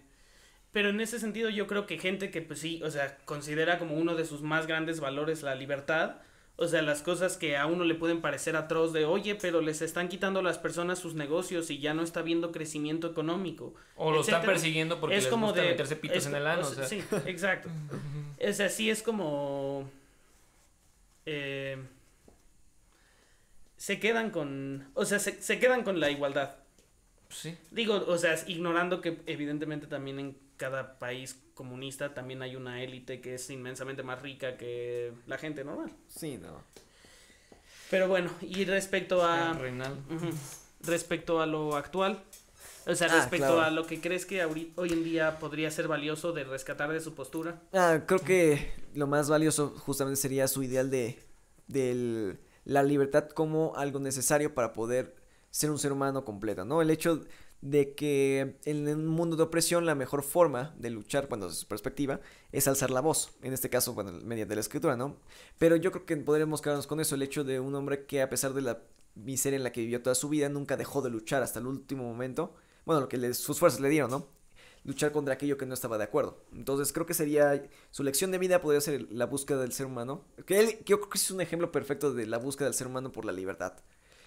[0.72, 3.95] pero en ese sentido yo creo que gente que pues sí, o sea, considera como
[3.95, 6.18] uno de sus más grandes valores la libertad,
[6.56, 9.82] o sea, las cosas que a uno le pueden parecer atroz de, oye, pero les
[9.82, 13.74] están quitando a las personas sus negocios y ya no está viendo crecimiento económico.
[13.96, 16.62] O lo están persiguiendo porque es les como gusta de, meterse pitos en el ano.
[16.62, 17.70] O sea, Sí, exacto.
[18.38, 19.90] es así, es como...
[21.26, 21.78] Eh,
[23.78, 24.88] se quedan con...
[24.94, 26.56] O sea, se, se quedan con la igualdad.
[27.30, 27.58] Sí.
[27.72, 33.22] Digo, o sea, ignorando que evidentemente también en cada país comunista también hay una élite
[33.22, 35.92] que es inmensamente más rica que la gente normal.
[36.08, 36.64] Sí, no.
[37.90, 39.58] Pero bueno, y respecto a...
[40.82, 42.24] respecto a lo actual,
[42.86, 46.34] o sea, ah, respecto a lo que crees que hoy en día podría ser valioso
[46.34, 47.62] de rescatar de su postura.
[47.72, 51.24] Ah, creo que lo más valioso justamente sería su ideal de,
[51.68, 55.16] de la libertad como algo necesario para poder
[55.50, 56.82] ser un ser humano completo, ¿no?
[56.82, 57.22] El hecho
[57.64, 61.68] de que en un mundo de opresión la mejor forma de luchar, cuando desde su
[61.68, 62.19] perspectiva,
[62.52, 63.31] es alzar la voz.
[63.41, 65.15] En este caso, bueno, mediante la escritura, ¿no?
[65.60, 68.30] Pero yo creo que podremos quedarnos con eso, el hecho de un hombre que a
[68.30, 68.81] pesar de la
[69.15, 72.03] miseria en la que vivió toda su vida, nunca dejó de luchar hasta el último
[72.03, 72.53] momento.
[72.84, 74.27] Bueno, lo que sus fuerzas le dieron, ¿no?
[74.84, 76.44] Luchar contra aquello que no estaba de acuerdo.
[76.52, 80.26] Entonces creo que sería, su lección de vida podría ser la búsqueda del ser humano.
[80.45, 83.14] Que él, yo creo que es un ejemplo perfecto de la búsqueda del ser humano
[83.14, 83.76] por la libertad.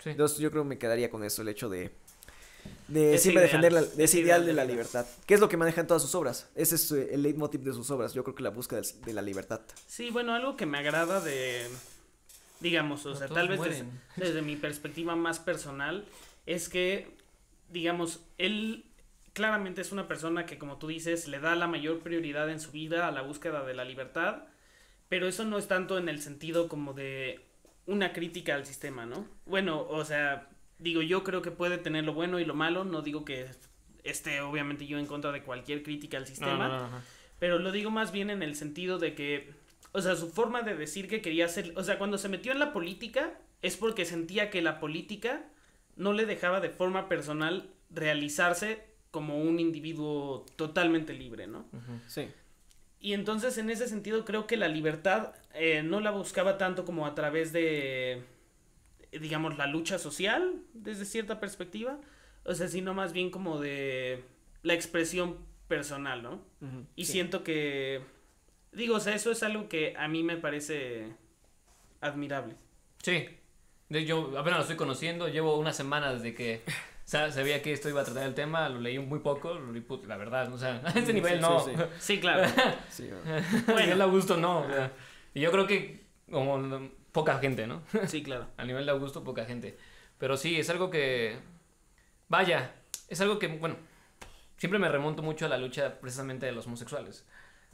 [0.06, 1.92] Entonces yo creo que me quedaría con eso, el hecho de
[2.88, 5.06] de siempre defender de ese ideal de la libertad.
[5.26, 6.48] ¿Qué es lo que manejan todas sus obras?
[6.54, 8.14] Ese es eh, el leitmotiv de sus obras.
[8.14, 9.60] Yo creo que la búsqueda de la libertad.
[9.86, 11.66] Sí, bueno, algo que me agrada de,
[12.60, 13.60] digamos, o sea, tal vez
[14.16, 16.04] desde, mi perspectiva más personal,
[16.46, 17.16] es que,
[17.70, 18.84] digamos, él
[19.32, 22.70] claramente es una persona que, como tú dices, le da la mayor prioridad en su
[22.70, 24.44] vida a la búsqueda de la libertad,
[25.08, 27.40] pero eso no es tanto en el sentido como de
[27.86, 29.26] una crítica al sistema, ¿no?
[29.44, 30.48] Bueno, o sea,
[30.78, 33.46] digo, yo creo que puede tener lo bueno y lo malo, no digo que
[34.04, 37.02] esté obviamente yo en contra de cualquier crítica al sistema,
[37.38, 39.52] pero lo digo más bien en el sentido de que,
[39.92, 42.58] o sea, su forma de decir que quería ser, o sea, cuando se metió en
[42.58, 45.44] la política es porque sentía que la política
[45.96, 51.66] no le dejaba de forma personal realizarse como un individuo totalmente libre, ¿no?
[52.06, 52.28] Sí.
[53.00, 57.06] Y entonces en ese sentido creo que la libertad eh, no la buscaba tanto como
[57.06, 58.22] a través de
[59.12, 61.98] digamos, la lucha social desde cierta perspectiva,
[62.44, 64.24] o sea, sino más bien como de
[64.62, 65.36] la expresión
[65.68, 66.40] personal, ¿no?
[66.94, 68.02] y siento que,
[68.72, 71.14] digo, o sea, eso es algo que a mí me parece
[72.00, 72.54] admirable.
[73.02, 73.28] Sí,
[73.88, 76.62] yo apenas lo estoy conociendo, llevo una semana desde que
[77.04, 80.16] sabía que esto iba a tratar el tema, lo leí muy poco, lo leí, la
[80.16, 81.64] verdad, o sea, a este nivel no.
[81.98, 82.48] Sí, claro.
[83.66, 84.66] bueno, el Augusto no.
[85.34, 87.82] y yo creo que como poca gente, ¿no?
[88.06, 88.46] Sí, claro.
[88.58, 89.78] A nivel de Augusto, poca gente.
[90.18, 91.38] Pero sí, es algo que.
[92.28, 92.74] Vaya,
[93.08, 93.76] es algo que, bueno,
[94.58, 97.24] siempre me remonto mucho a la lucha precisamente de los homosexuales.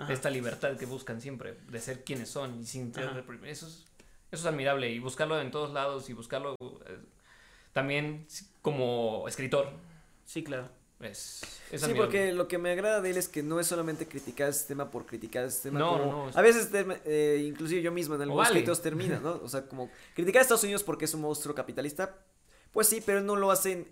[0.07, 2.93] De esta libertad que buscan siempre, de ser quienes son y sin
[3.45, 3.87] eso es, eso
[4.31, 6.57] es admirable y buscarlo en todos lados y buscarlo
[6.87, 6.99] eh,
[7.73, 8.27] también
[8.63, 9.71] como escritor.
[10.25, 10.71] Sí, claro.
[11.03, 11.41] Es,
[11.75, 14.55] sí, porque lo que me agrada de él es que no es solamente criticar el
[14.55, 15.79] sistema por criticar el sistema.
[15.79, 16.69] No, no, A veces,
[17.05, 18.63] eh, inclusive yo mismo en algunos vale.
[18.83, 19.41] termina, ¿no?
[19.43, 22.19] O sea, como criticar a Estados Unidos porque es un monstruo capitalista.
[22.73, 23.87] Pues sí, pero no lo hacen.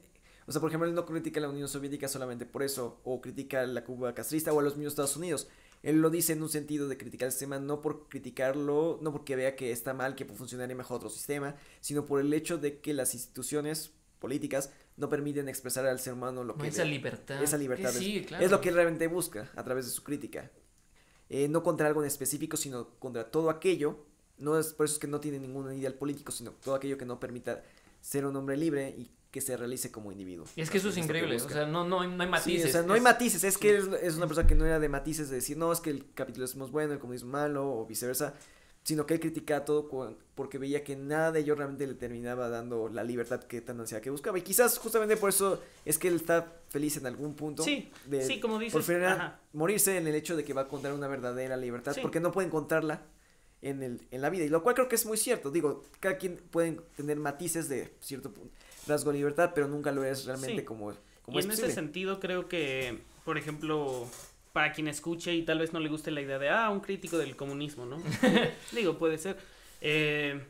[0.47, 3.21] O sea, por ejemplo, él no critica a la Unión Soviética solamente por eso, o
[3.21, 5.49] critica a la Cuba castrista o a los mismos Estados Unidos.
[5.83, 9.37] Él lo dice en un sentido de criticar el sistema, no por criticarlo, no porque
[9.37, 12.93] vea que está mal, que funcionaría mejor otro sistema, sino por el hecho de que
[12.93, 14.71] las instituciones políticas
[15.01, 16.69] no permiten expresar al ser humano lo que...
[16.69, 17.43] esa libertad.
[17.43, 17.93] Esa libertad.
[17.97, 20.51] es, lo que él realmente busca a través de su crítica.
[21.31, 24.05] Eh, no contra algo en específico, sino contra todo aquello.
[24.39, 27.07] No es por eso es que no tiene ningún ideal político, sino todo aquello que
[27.07, 27.63] no permita
[28.03, 30.47] ser un hombre libre y que se realice como individuo.
[30.55, 32.69] Y es que eso es increíble, o sea, no, no, no hay matices.
[32.69, 35.31] o sea, no hay matices, es que es, una persona que no era de matices
[35.31, 38.35] de decir, no, es que el capitalismo es bueno, el comunismo es malo, o viceversa,
[38.83, 42.89] sino que él criticaba todo porque veía que nada de ello realmente le terminaba dando
[42.89, 44.39] la libertad que tan ansiaba que buscaba.
[44.39, 47.63] Y quizás justamente por eso es que él está feliz en algún punto.
[47.63, 48.73] Sí, de, sí como dices.
[48.73, 48.97] Por fin
[49.53, 52.47] morirse en el hecho de que va a encontrar una verdadera libertad, porque no puede
[52.47, 53.03] encontrarla
[53.63, 54.45] en, el, en la vida.
[54.45, 55.51] Y lo cual creo que es muy cierto.
[55.51, 58.33] Digo, cada quien puede tener matices de cierto
[58.87, 62.49] rasgo de libertad, pero nunca lo es realmente como, como y en ese sentido creo
[62.49, 64.07] que, por ejemplo,
[64.53, 67.19] para quien escuche y tal vez no le guste la idea de, ah, un crítico
[67.19, 68.03] del comunismo, ¿no?
[68.73, 69.37] Digo, puede ser.
[69.81, 70.41] Eh,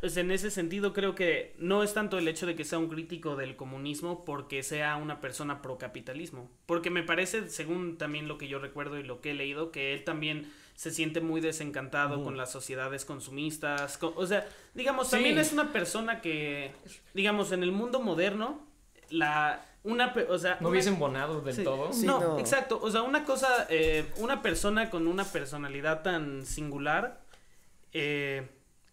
[0.00, 2.88] pues en ese sentido creo que no es tanto el hecho de que sea un
[2.88, 8.38] crítico del comunismo porque sea una persona pro capitalismo, porque me parece, según también lo
[8.38, 12.22] que yo recuerdo y lo que he leído, que él también se siente muy desencantado
[12.22, 16.70] con las sociedades consumistas, o sea, digamos, también es una persona que,
[17.14, 18.64] digamos, en el mundo moderno,
[19.10, 20.58] la, una, o sea...
[20.60, 21.90] No hubiesen bonado del todo.
[22.04, 27.20] no, exacto, o sea, una cosa, eh, una persona con una personalidad tan singular,
[27.92, 28.46] eh,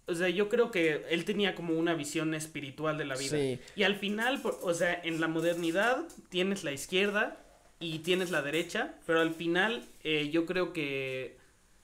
[0.07, 3.37] o sea, yo creo que él tenía como una visión espiritual de la vida.
[3.75, 7.37] Y al final, o sea, en la modernidad tienes la izquierda
[7.79, 11.37] y tienes la derecha, pero al final eh, yo creo que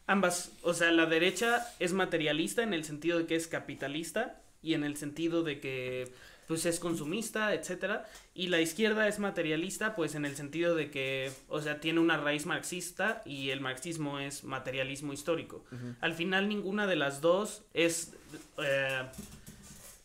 [0.05, 4.75] ambas, o sea, la derecha es materialista en el sentido de que es capitalista y
[4.75, 6.11] en el sentido de que
[6.47, 11.31] pues es consumista, etcétera, y la izquierda es materialista pues en el sentido de que,
[11.47, 15.63] o sea, tiene una raíz marxista y el marxismo es materialismo histórico.
[16.01, 18.13] Al final ninguna de las dos es
[18.57, 19.03] eh,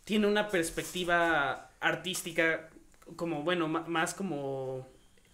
[0.04, 2.68] tiene una perspectiva artística
[3.16, 4.86] como bueno, más como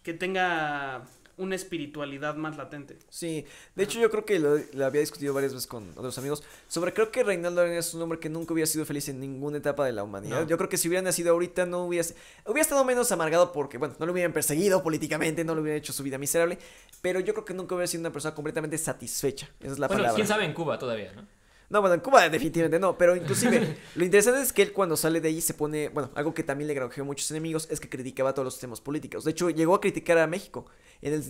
[0.02, 1.02] que tenga
[1.36, 2.98] una espiritualidad más latente.
[3.09, 3.44] Sí,
[3.74, 7.10] de hecho yo creo que lo, había discutido varias veces con otros amigos sobre creo
[7.10, 9.92] que Reinaldo Arenas es un hombre que nunca hubiera sido feliz en ninguna etapa de
[9.92, 10.46] la humanidad.
[10.46, 12.06] Yo creo que si hubiera nacido ahorita no hubiera
[12.46, 15.92] hubiera estado menos amargado porque bueno, no lo hubieran perseguido políticamente, no le hubieran hecho
[15.92, 16.59] su vida miserable,
[17.00, 19.48] pero yo creo que nunca hubiera sido una persona completamente satisfecha.
[19.60, 20.14] Esa es la bueno, palabra.
[20.16, 21.26] quién sabe en Cuba todavía, ¿no?
[21.73, 25.23] No, bueno, en Cuba definitivamente no, pero inclusive lo interesante es que él cuando sale
[25.23, 28.35] de ahí se pone, bueno, algo que también le granjeó muchos enemigos es que criticaba
[28.35, 29.24] todos los sistemas políticos.
[29.24, 30.66] De hecho, llegó a criticar a México
[31.01, 31.24] en el,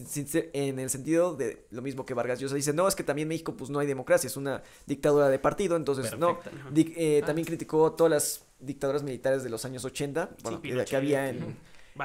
[0.53, 3.55] en el sentido de lo mismo que Vargas Llosa dice, no, es que también México
[3.57, 6.41] pues no hay democracia, es una dictadura de partido, entonces no.
[6.75, 7.27] Eh, ah.
[7.27, 11.57] También criticó todas las dictaduras militares de los años 80, bueno, que, había en,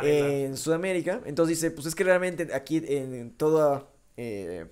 [0.03, 1.21] en Sudamérica.
[1.25, 3.87] Entonces dice, pues es que realmente aquí en, toda...
[4.15, 4.67] Eh,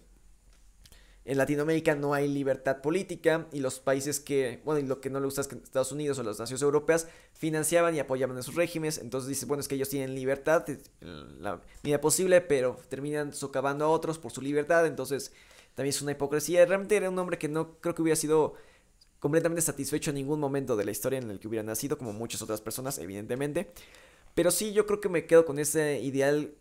[1.25, 5.19] en Latinoamérica no hay libertad política y los países que, bueno, y lo que no
[5.19, 8.53] le gusta es que Estados Unidos o las naciones europeas financiaban y apoyaban a sus
[8.53, 10.65] regímenes, entonces dice, bueno, es que ellos tienen libertad,
[11.01, 15.31] la medida posible, pero terminan socavando a otros por su libertad, entonces
[15.73, 16.63] también es una hipocresía.
[16.65, 18.53] Realmente era un hombre que no creo que hubiera sido
[19.19, 22.43] completamente satisfecho en ningún momento de la historia en el que hubiera nacido, como muchas
[22.43, 23.71] otras personas, evidentemente.
[24.35, 26.53] Pero sí, yo creo que me quedo con ese ideal,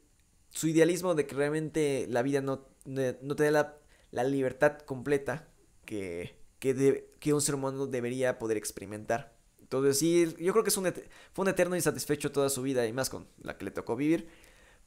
[0.49, 3.84] su idealismo de que realmente la vida no, no te da la
[4.15, 5.49] la libertad completa
[5.85, 9.35] que, que, que un ser humano debería poder experimentar.
[9.61, 10.93] Entonces, sí, yo creo que es un
[11.33, 14.29] fue un eterno insatisfecho toda su vida y más con la que le tocó vivir.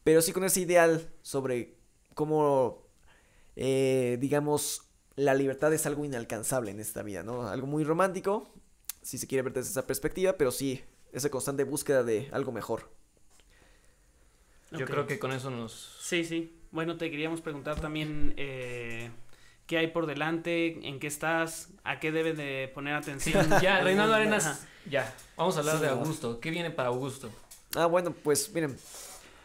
[0.05, 1.75] Pero sí con ese ideal sobre
[2.13, 2.87] cómo,
[3.57, 4.83] eh, digamos,
[5.17, 7.49] la libertad es algo inalcanzable en esta vida, ¿no?
[7.49, 8.49] Algo muy romántico,
[9.01, 12.89] si se quiere ver desde esa perspectiva, pero sí, esa constante búsqueda de algo mejor.
[14.72, 15.98] Yo creo que con eso nos...
[16.02, 16.53] Sí, sí.
[16.72, 19.10] Bueno, te queríamos preguntar también eh,
[19.65, 23.48] qué hay por delante, en qué estás, a qué debe de poner atención.
[23.61, 26.39] ya, Reinaldo Arenas, ya, vamos a hablar de Augusto.
[26.39, 27.30] ¿Qué viene para Augusto?
[27.76, 28.77] Ah, bueno, pues miren,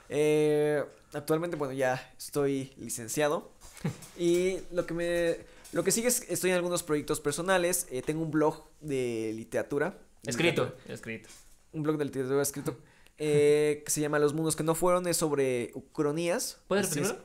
[0.08, 0.82] eh,
[1.12, 3.52] actualmente, bueno, ya estoy licenciado
[4.18, 5.52] y lo que me...
[5.72, 9.96] Lo que sigue es, estoy en algunos proyectos personales, eh, tengo un blog de literatura.
[10.22, 11.30] Escrito, escrito.
[11.72, 12.76] Un blog de literatura escrito
[13.24, 16.58] eh, que se llama Los Mundos que no fueron, es sobre ucronías.
[16.66, 17.16] ¿Puedes primero?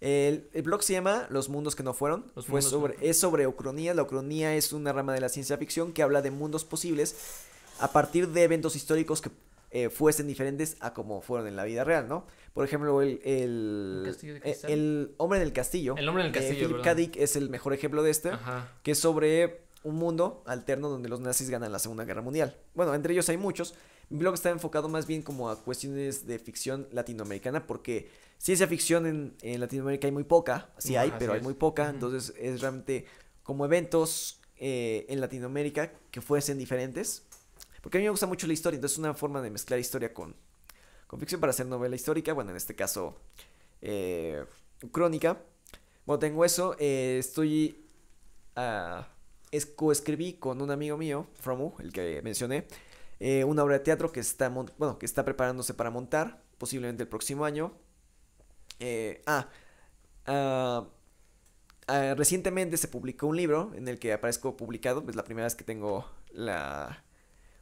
[0.00, 2.32] El, el, blog se llama Los Mundos que no fueron.
[2.46, 3.94] Fue sobre, Es sobre ucronía.
[3.94, 7.16] La ucronía es una rama de la ciencia ficción que habla de mundos posibles
[7.78, 9.30] a partir de eventos históricos que
[9.70, 12.26] eh, fuesen diferentes a como fueron en la vida real, ¿no?
[12.52, 15.94] Por ejemplo, el, el, eh, el, hombre del castillo.
[15.96, 16.68] El hombre del castillo.
[16.68, 16.82] Philip
[17.12, 17.20] K.
[17.22, 18.30] es el mejor ejemplo de este,
[18.82, 22.56] que es sobre un mundo alterno donde los nazis ganan la Segunda Guerra Mundial.
[22.74, 23.74] Bueno, entre ellos hay muchos,
[24.08, 28.08] mi blog está enfocado más bien como a cuestiones de ficción latinoamericana, porque
[28.38, 32.60] ciencia ficción en, Latinoamérica hay muy poca, sí hay, pero hay muy poca, entonces es
[32.60, 33.06] realmente
[33.42, 37.24] como eventos eh, en Latinoamérica que fuesen diferentes.
[37.82, 40.12] Porque a mí me gusta mucho la historia, entonces es una forma de mezclar historia
[40.12, 40.34] con,
[41.06, 43.16] con ficción para hacer novela histórica, bueno, en este caso,
[43.80, 44.44] eh,
[44.92, 45.40] crónica.
[46.04, 47.82] Bueno, tengo eso, eh, estoy...
[48.56, 49.02] Uh,
[49.74, 52.66] coescribí con un amigo mío, Fromu, el que mencioné,
[53.20, 57.08] eh, una obra de teatro que está, bueno, que está preparándose para montar, posiblemente el
[57.08, 57.72] próximo año.
[58.78, 59.48] Eh, ah,
[60.26, 60.88] ah,
[61.86, 65.54] ah, recientemente se publicó un libro en el que aparezco publicado, es la primera vez
[65.54, 67.04] que tengo la,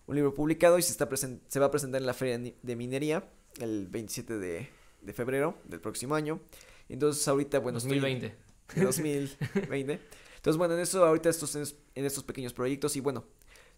[0.06, 3.28] un libro publicado y se, está se va a presentar en la Feria de Minería
[3.60, 4.68] el 27 de,
[5.02, 6.40] de febrero del próximo año.
[6.88, 7.78] Entonces ahorita, bueno...
[7.78, 8.34] 2020.
[8.76, 10.00] 2020.
[10.36, 13.24] Entonces, bueno, en eso ahorita estos, en estos pequeños proyectos y bueno,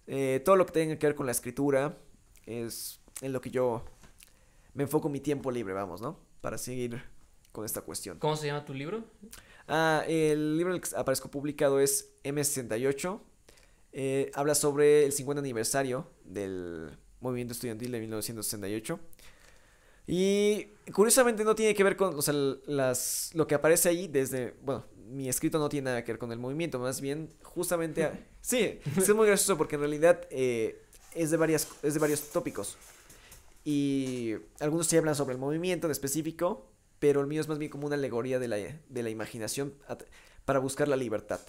[0.07, 1.97] eh, todo lo que tenga que ver con la escritura
[2.45, 3.85] es en lo que yo
[4.74, 6.19] me enfoco mi tiempo libre, vamos, ¿no?
[6.41, 7.03] Para seguir
[7.53, 8.19] con esta cuestión.
[8.19, 9.05] ¿Cómo se llama tu libro?
[9.66, 13.20] Ah, el libro que aparezco publicado es M68.
[13.93, 19.01] Eh, habla sobre el 50 aniversario del movimiento estudiantil de 1968.
[20.07, 22.35] Y curiosamente no tiene que ver con, o sea,
[22.66, 26.33] las, lo que aparece ahí desde, bueno, mi escrito no tiene nada que ver con
[26.33, 28.11] el movimiento, más bien justamente...
[28.41, 30.83] sí, es muy gracioso porque en realidad eh,
[31.15, 32.77] es, de varias, es de varios tópicos.
[33.65, 37.70] Y algunos se hablan sobre el movimiento en específico, pero el mío es más bien
[37.70, 39.74] como una alegoría de la, de la imaginación
[40.45, 41.41] para buscar la libertad.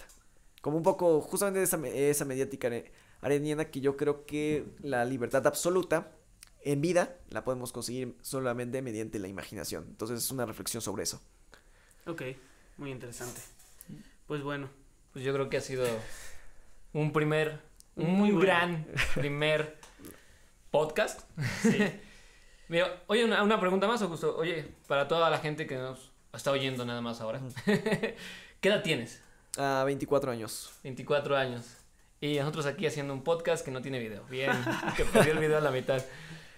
[0.62, 2.72] Como un poco justamente esa, esa mediática
[3.22, 6.12] areniana que yo creo que la libertad absoluta
[6.64, 9.86] en vida la podemos conseguir solamente mediante la imaginación.
[9.88, 11.22] Entonces es una reflexión sobre eso.
[12.06, 12.24] Ok.
[12.78, 13.42] Muy interesante.
[14.28, 14.70] Pues bueno.
[15.14, 15.86] Pues yo creo que ha sido
[16.94, 17.60] un primer,
[17.96, 18.86] un muy, gran
[19.16, 19.78] primer
[20.70, 21.22] podcast.
[21.62, 21.80] Sí.
[22.68, 24.38] Mira, oye, una, pregunta más, Augusto.
[24.38, 27.42] Oye, para toda la gente que nos está oyendo nada más ahora.
[27.66, 29.24] ¿Qué edad tienes?
[29.58, 30.72] Ah, 24 años.
[30.84, 31.78] 24 años.
[32.22, 34.24] Y nosotros aquí haciendo un podcast que no tiene video.
[34.26, 34.52] Bien,
[34.96, 36.04] que perdió el video a la mitad.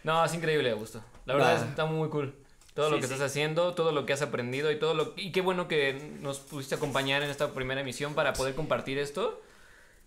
[0.03, 1.01] No, es increíble, Augusto.
[1.25, 2.35] La verdad está muy cool
[2.79, 5.41] todo lo que estás haciendo, todo lo que has aprendido y todo lo y qué
[5.41, 9.41] bueno que nos pudiste acompañar en esta primera emisión para poder compartir esto.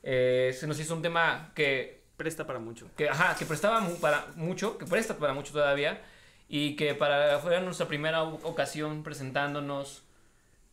[0.03, 2.89] Eh, se nos hizo un tema que presta para mucho.
[2.97, 6.01] Que ajá, que prestaba para mucho, que presta para mucho todavía
[6.49, 10.03] y que para fuera nuestra primera ocasión presentándonos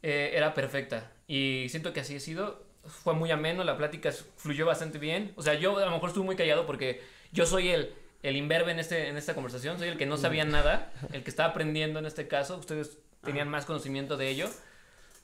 [0.01, 2.63] eh, era perfecta y siento que así ha sido.
[2.85, 5.33] Fue muy ameno, la plática fluyó bastante bien.
[5.35, 7.01] O sea, yo a lo mejor estuve muy callado porque
[7.33, 10.45] yo soy el el imberbe en, este, en esta conversación, soy el que no sabía
[10.45, 14.49] nada, el que estaba aprendiendo en este caso, ustedes tenían más conocimiento de ello,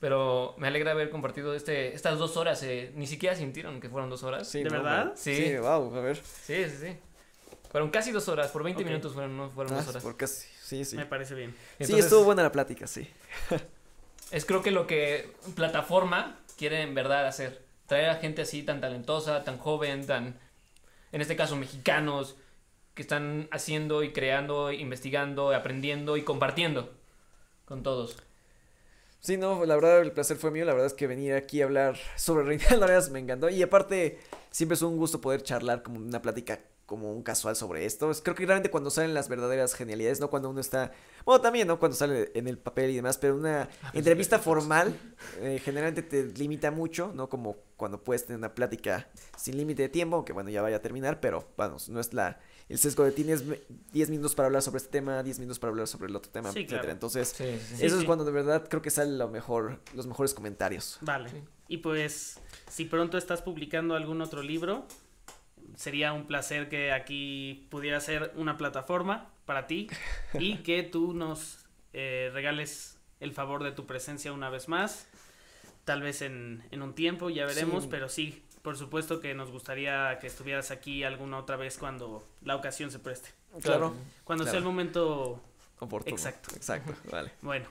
[0.00, 4.10] pero me alegra haber compartido este, estas dos horas, eh, ni siquiera sintieron que fueron
[4.10, 4.50] dos horas.
[4.52, 5.12] ¿De verdad?
[5.16, 5.34] Sí.
[5.34, 6.16] sí, wow, a ver.
[6.16, 6.96] Sí, sí, sí.
[7.70, 10.02] Fueron casi dos horas, por 20 minutos fueron, no fueron dos ah, horas.
[10.02, 10.96] Por casi, sí, sí.
[10.96, 11.54] Me parece bien.
[11.80, 13.08] sí, estuvo buena la plática, sí.
[14.30, 18.80] es creo que lo que plataforma quiere en verdad hacer, traer a gente así tan
[18.80, 20.38] talentosa, tan joven, tan,
[21.12, 22.36] en este caso, mexicanos,
[22.96, 26.90] que están haciendo y creando, investigando, aprendiendo y compartiendo
[27.66, 28.16] con todos.
[29.20, 31.66] Sí, no, la verdad el placer fue mío, la verdad es que venir aquí a
[31.66, 34.18] hablar sobre Reinaldo Arenas me encantó y aparte
[34.50, 38.10] siempre es un gusto poder charlar como una plática como un casual sobre esto.
[38.22, 40.92] Creo que realmente cuando salen las verdaderas genialidades, no cuando uno está,
[41.24, 41.78] bueno, también, ¿no?
[41.78, 44.96] Cuando sale en el papel y demás, pero una entrevista formal
[45.40, 47.28] eh, generalmente te limita mucho, ¿no?
[47.28, 50.82] Como cuando puedes tener una plática sin límite de tiempo, que bueno, ya vaya a
[50.82, 53.44] terminar, pero vamos, no es la el sesgo de tienes
[53.92, 56.48] 10 minutos para hablar sobre este tema, 10 minutos para hablar sobre el otro tema,
[56.48, 56.90] etcétera.
[56.90, 60.98] Entonces, eso es cuando de verdad creo que sale lo mejor, los mejores comentarios.
[61.00, 61.30] Vale.
[61.68, 64.86] Y pues, si pronto estás publicando algún otro libro,
[65.76, 69.88] sería un placer que aquí pudiera ser una plataforma para ti
[70.34, 75.06] y que tú nos eh, regales el favor de tu presencia una vez más.
[75.84, 80.18] Tal vez en, en un tiempo, ya veremos, pero sí, por supuesto que nos gustaría
[80.18, 83.28] que estuvieras aquí alguna otra vez cuando la ocasión se preste.
[83.62, 83.94] Claro.
[84.24, 85.40] Cuando sea el momento
[85.78, 86.16] oportuno.
[86.16, 86.52] Exacto.
[86.56, 87.30] Exacto, vale.
[87.42, 87.68] Bueno.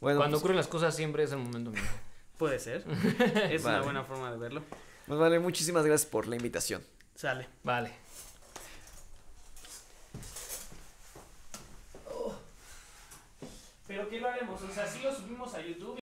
[0.00, 1.88] bueno cuando pues ocurren las cosas siempre es el momento mismo.
[2.38, 2.84] Puede ser.
[3.50, 4.62] es una buena forma de verlo.
[5.08, 6.84] Pues vale, muchísimas gracias por la invitación.
[7.16, 7.48] Sale.
[7.64, 7.90] Vale.
[13.88, 14.62] Pero ¿qué lo haremos?
[14.62, 15.96] O sea, si lo subimos a YouTube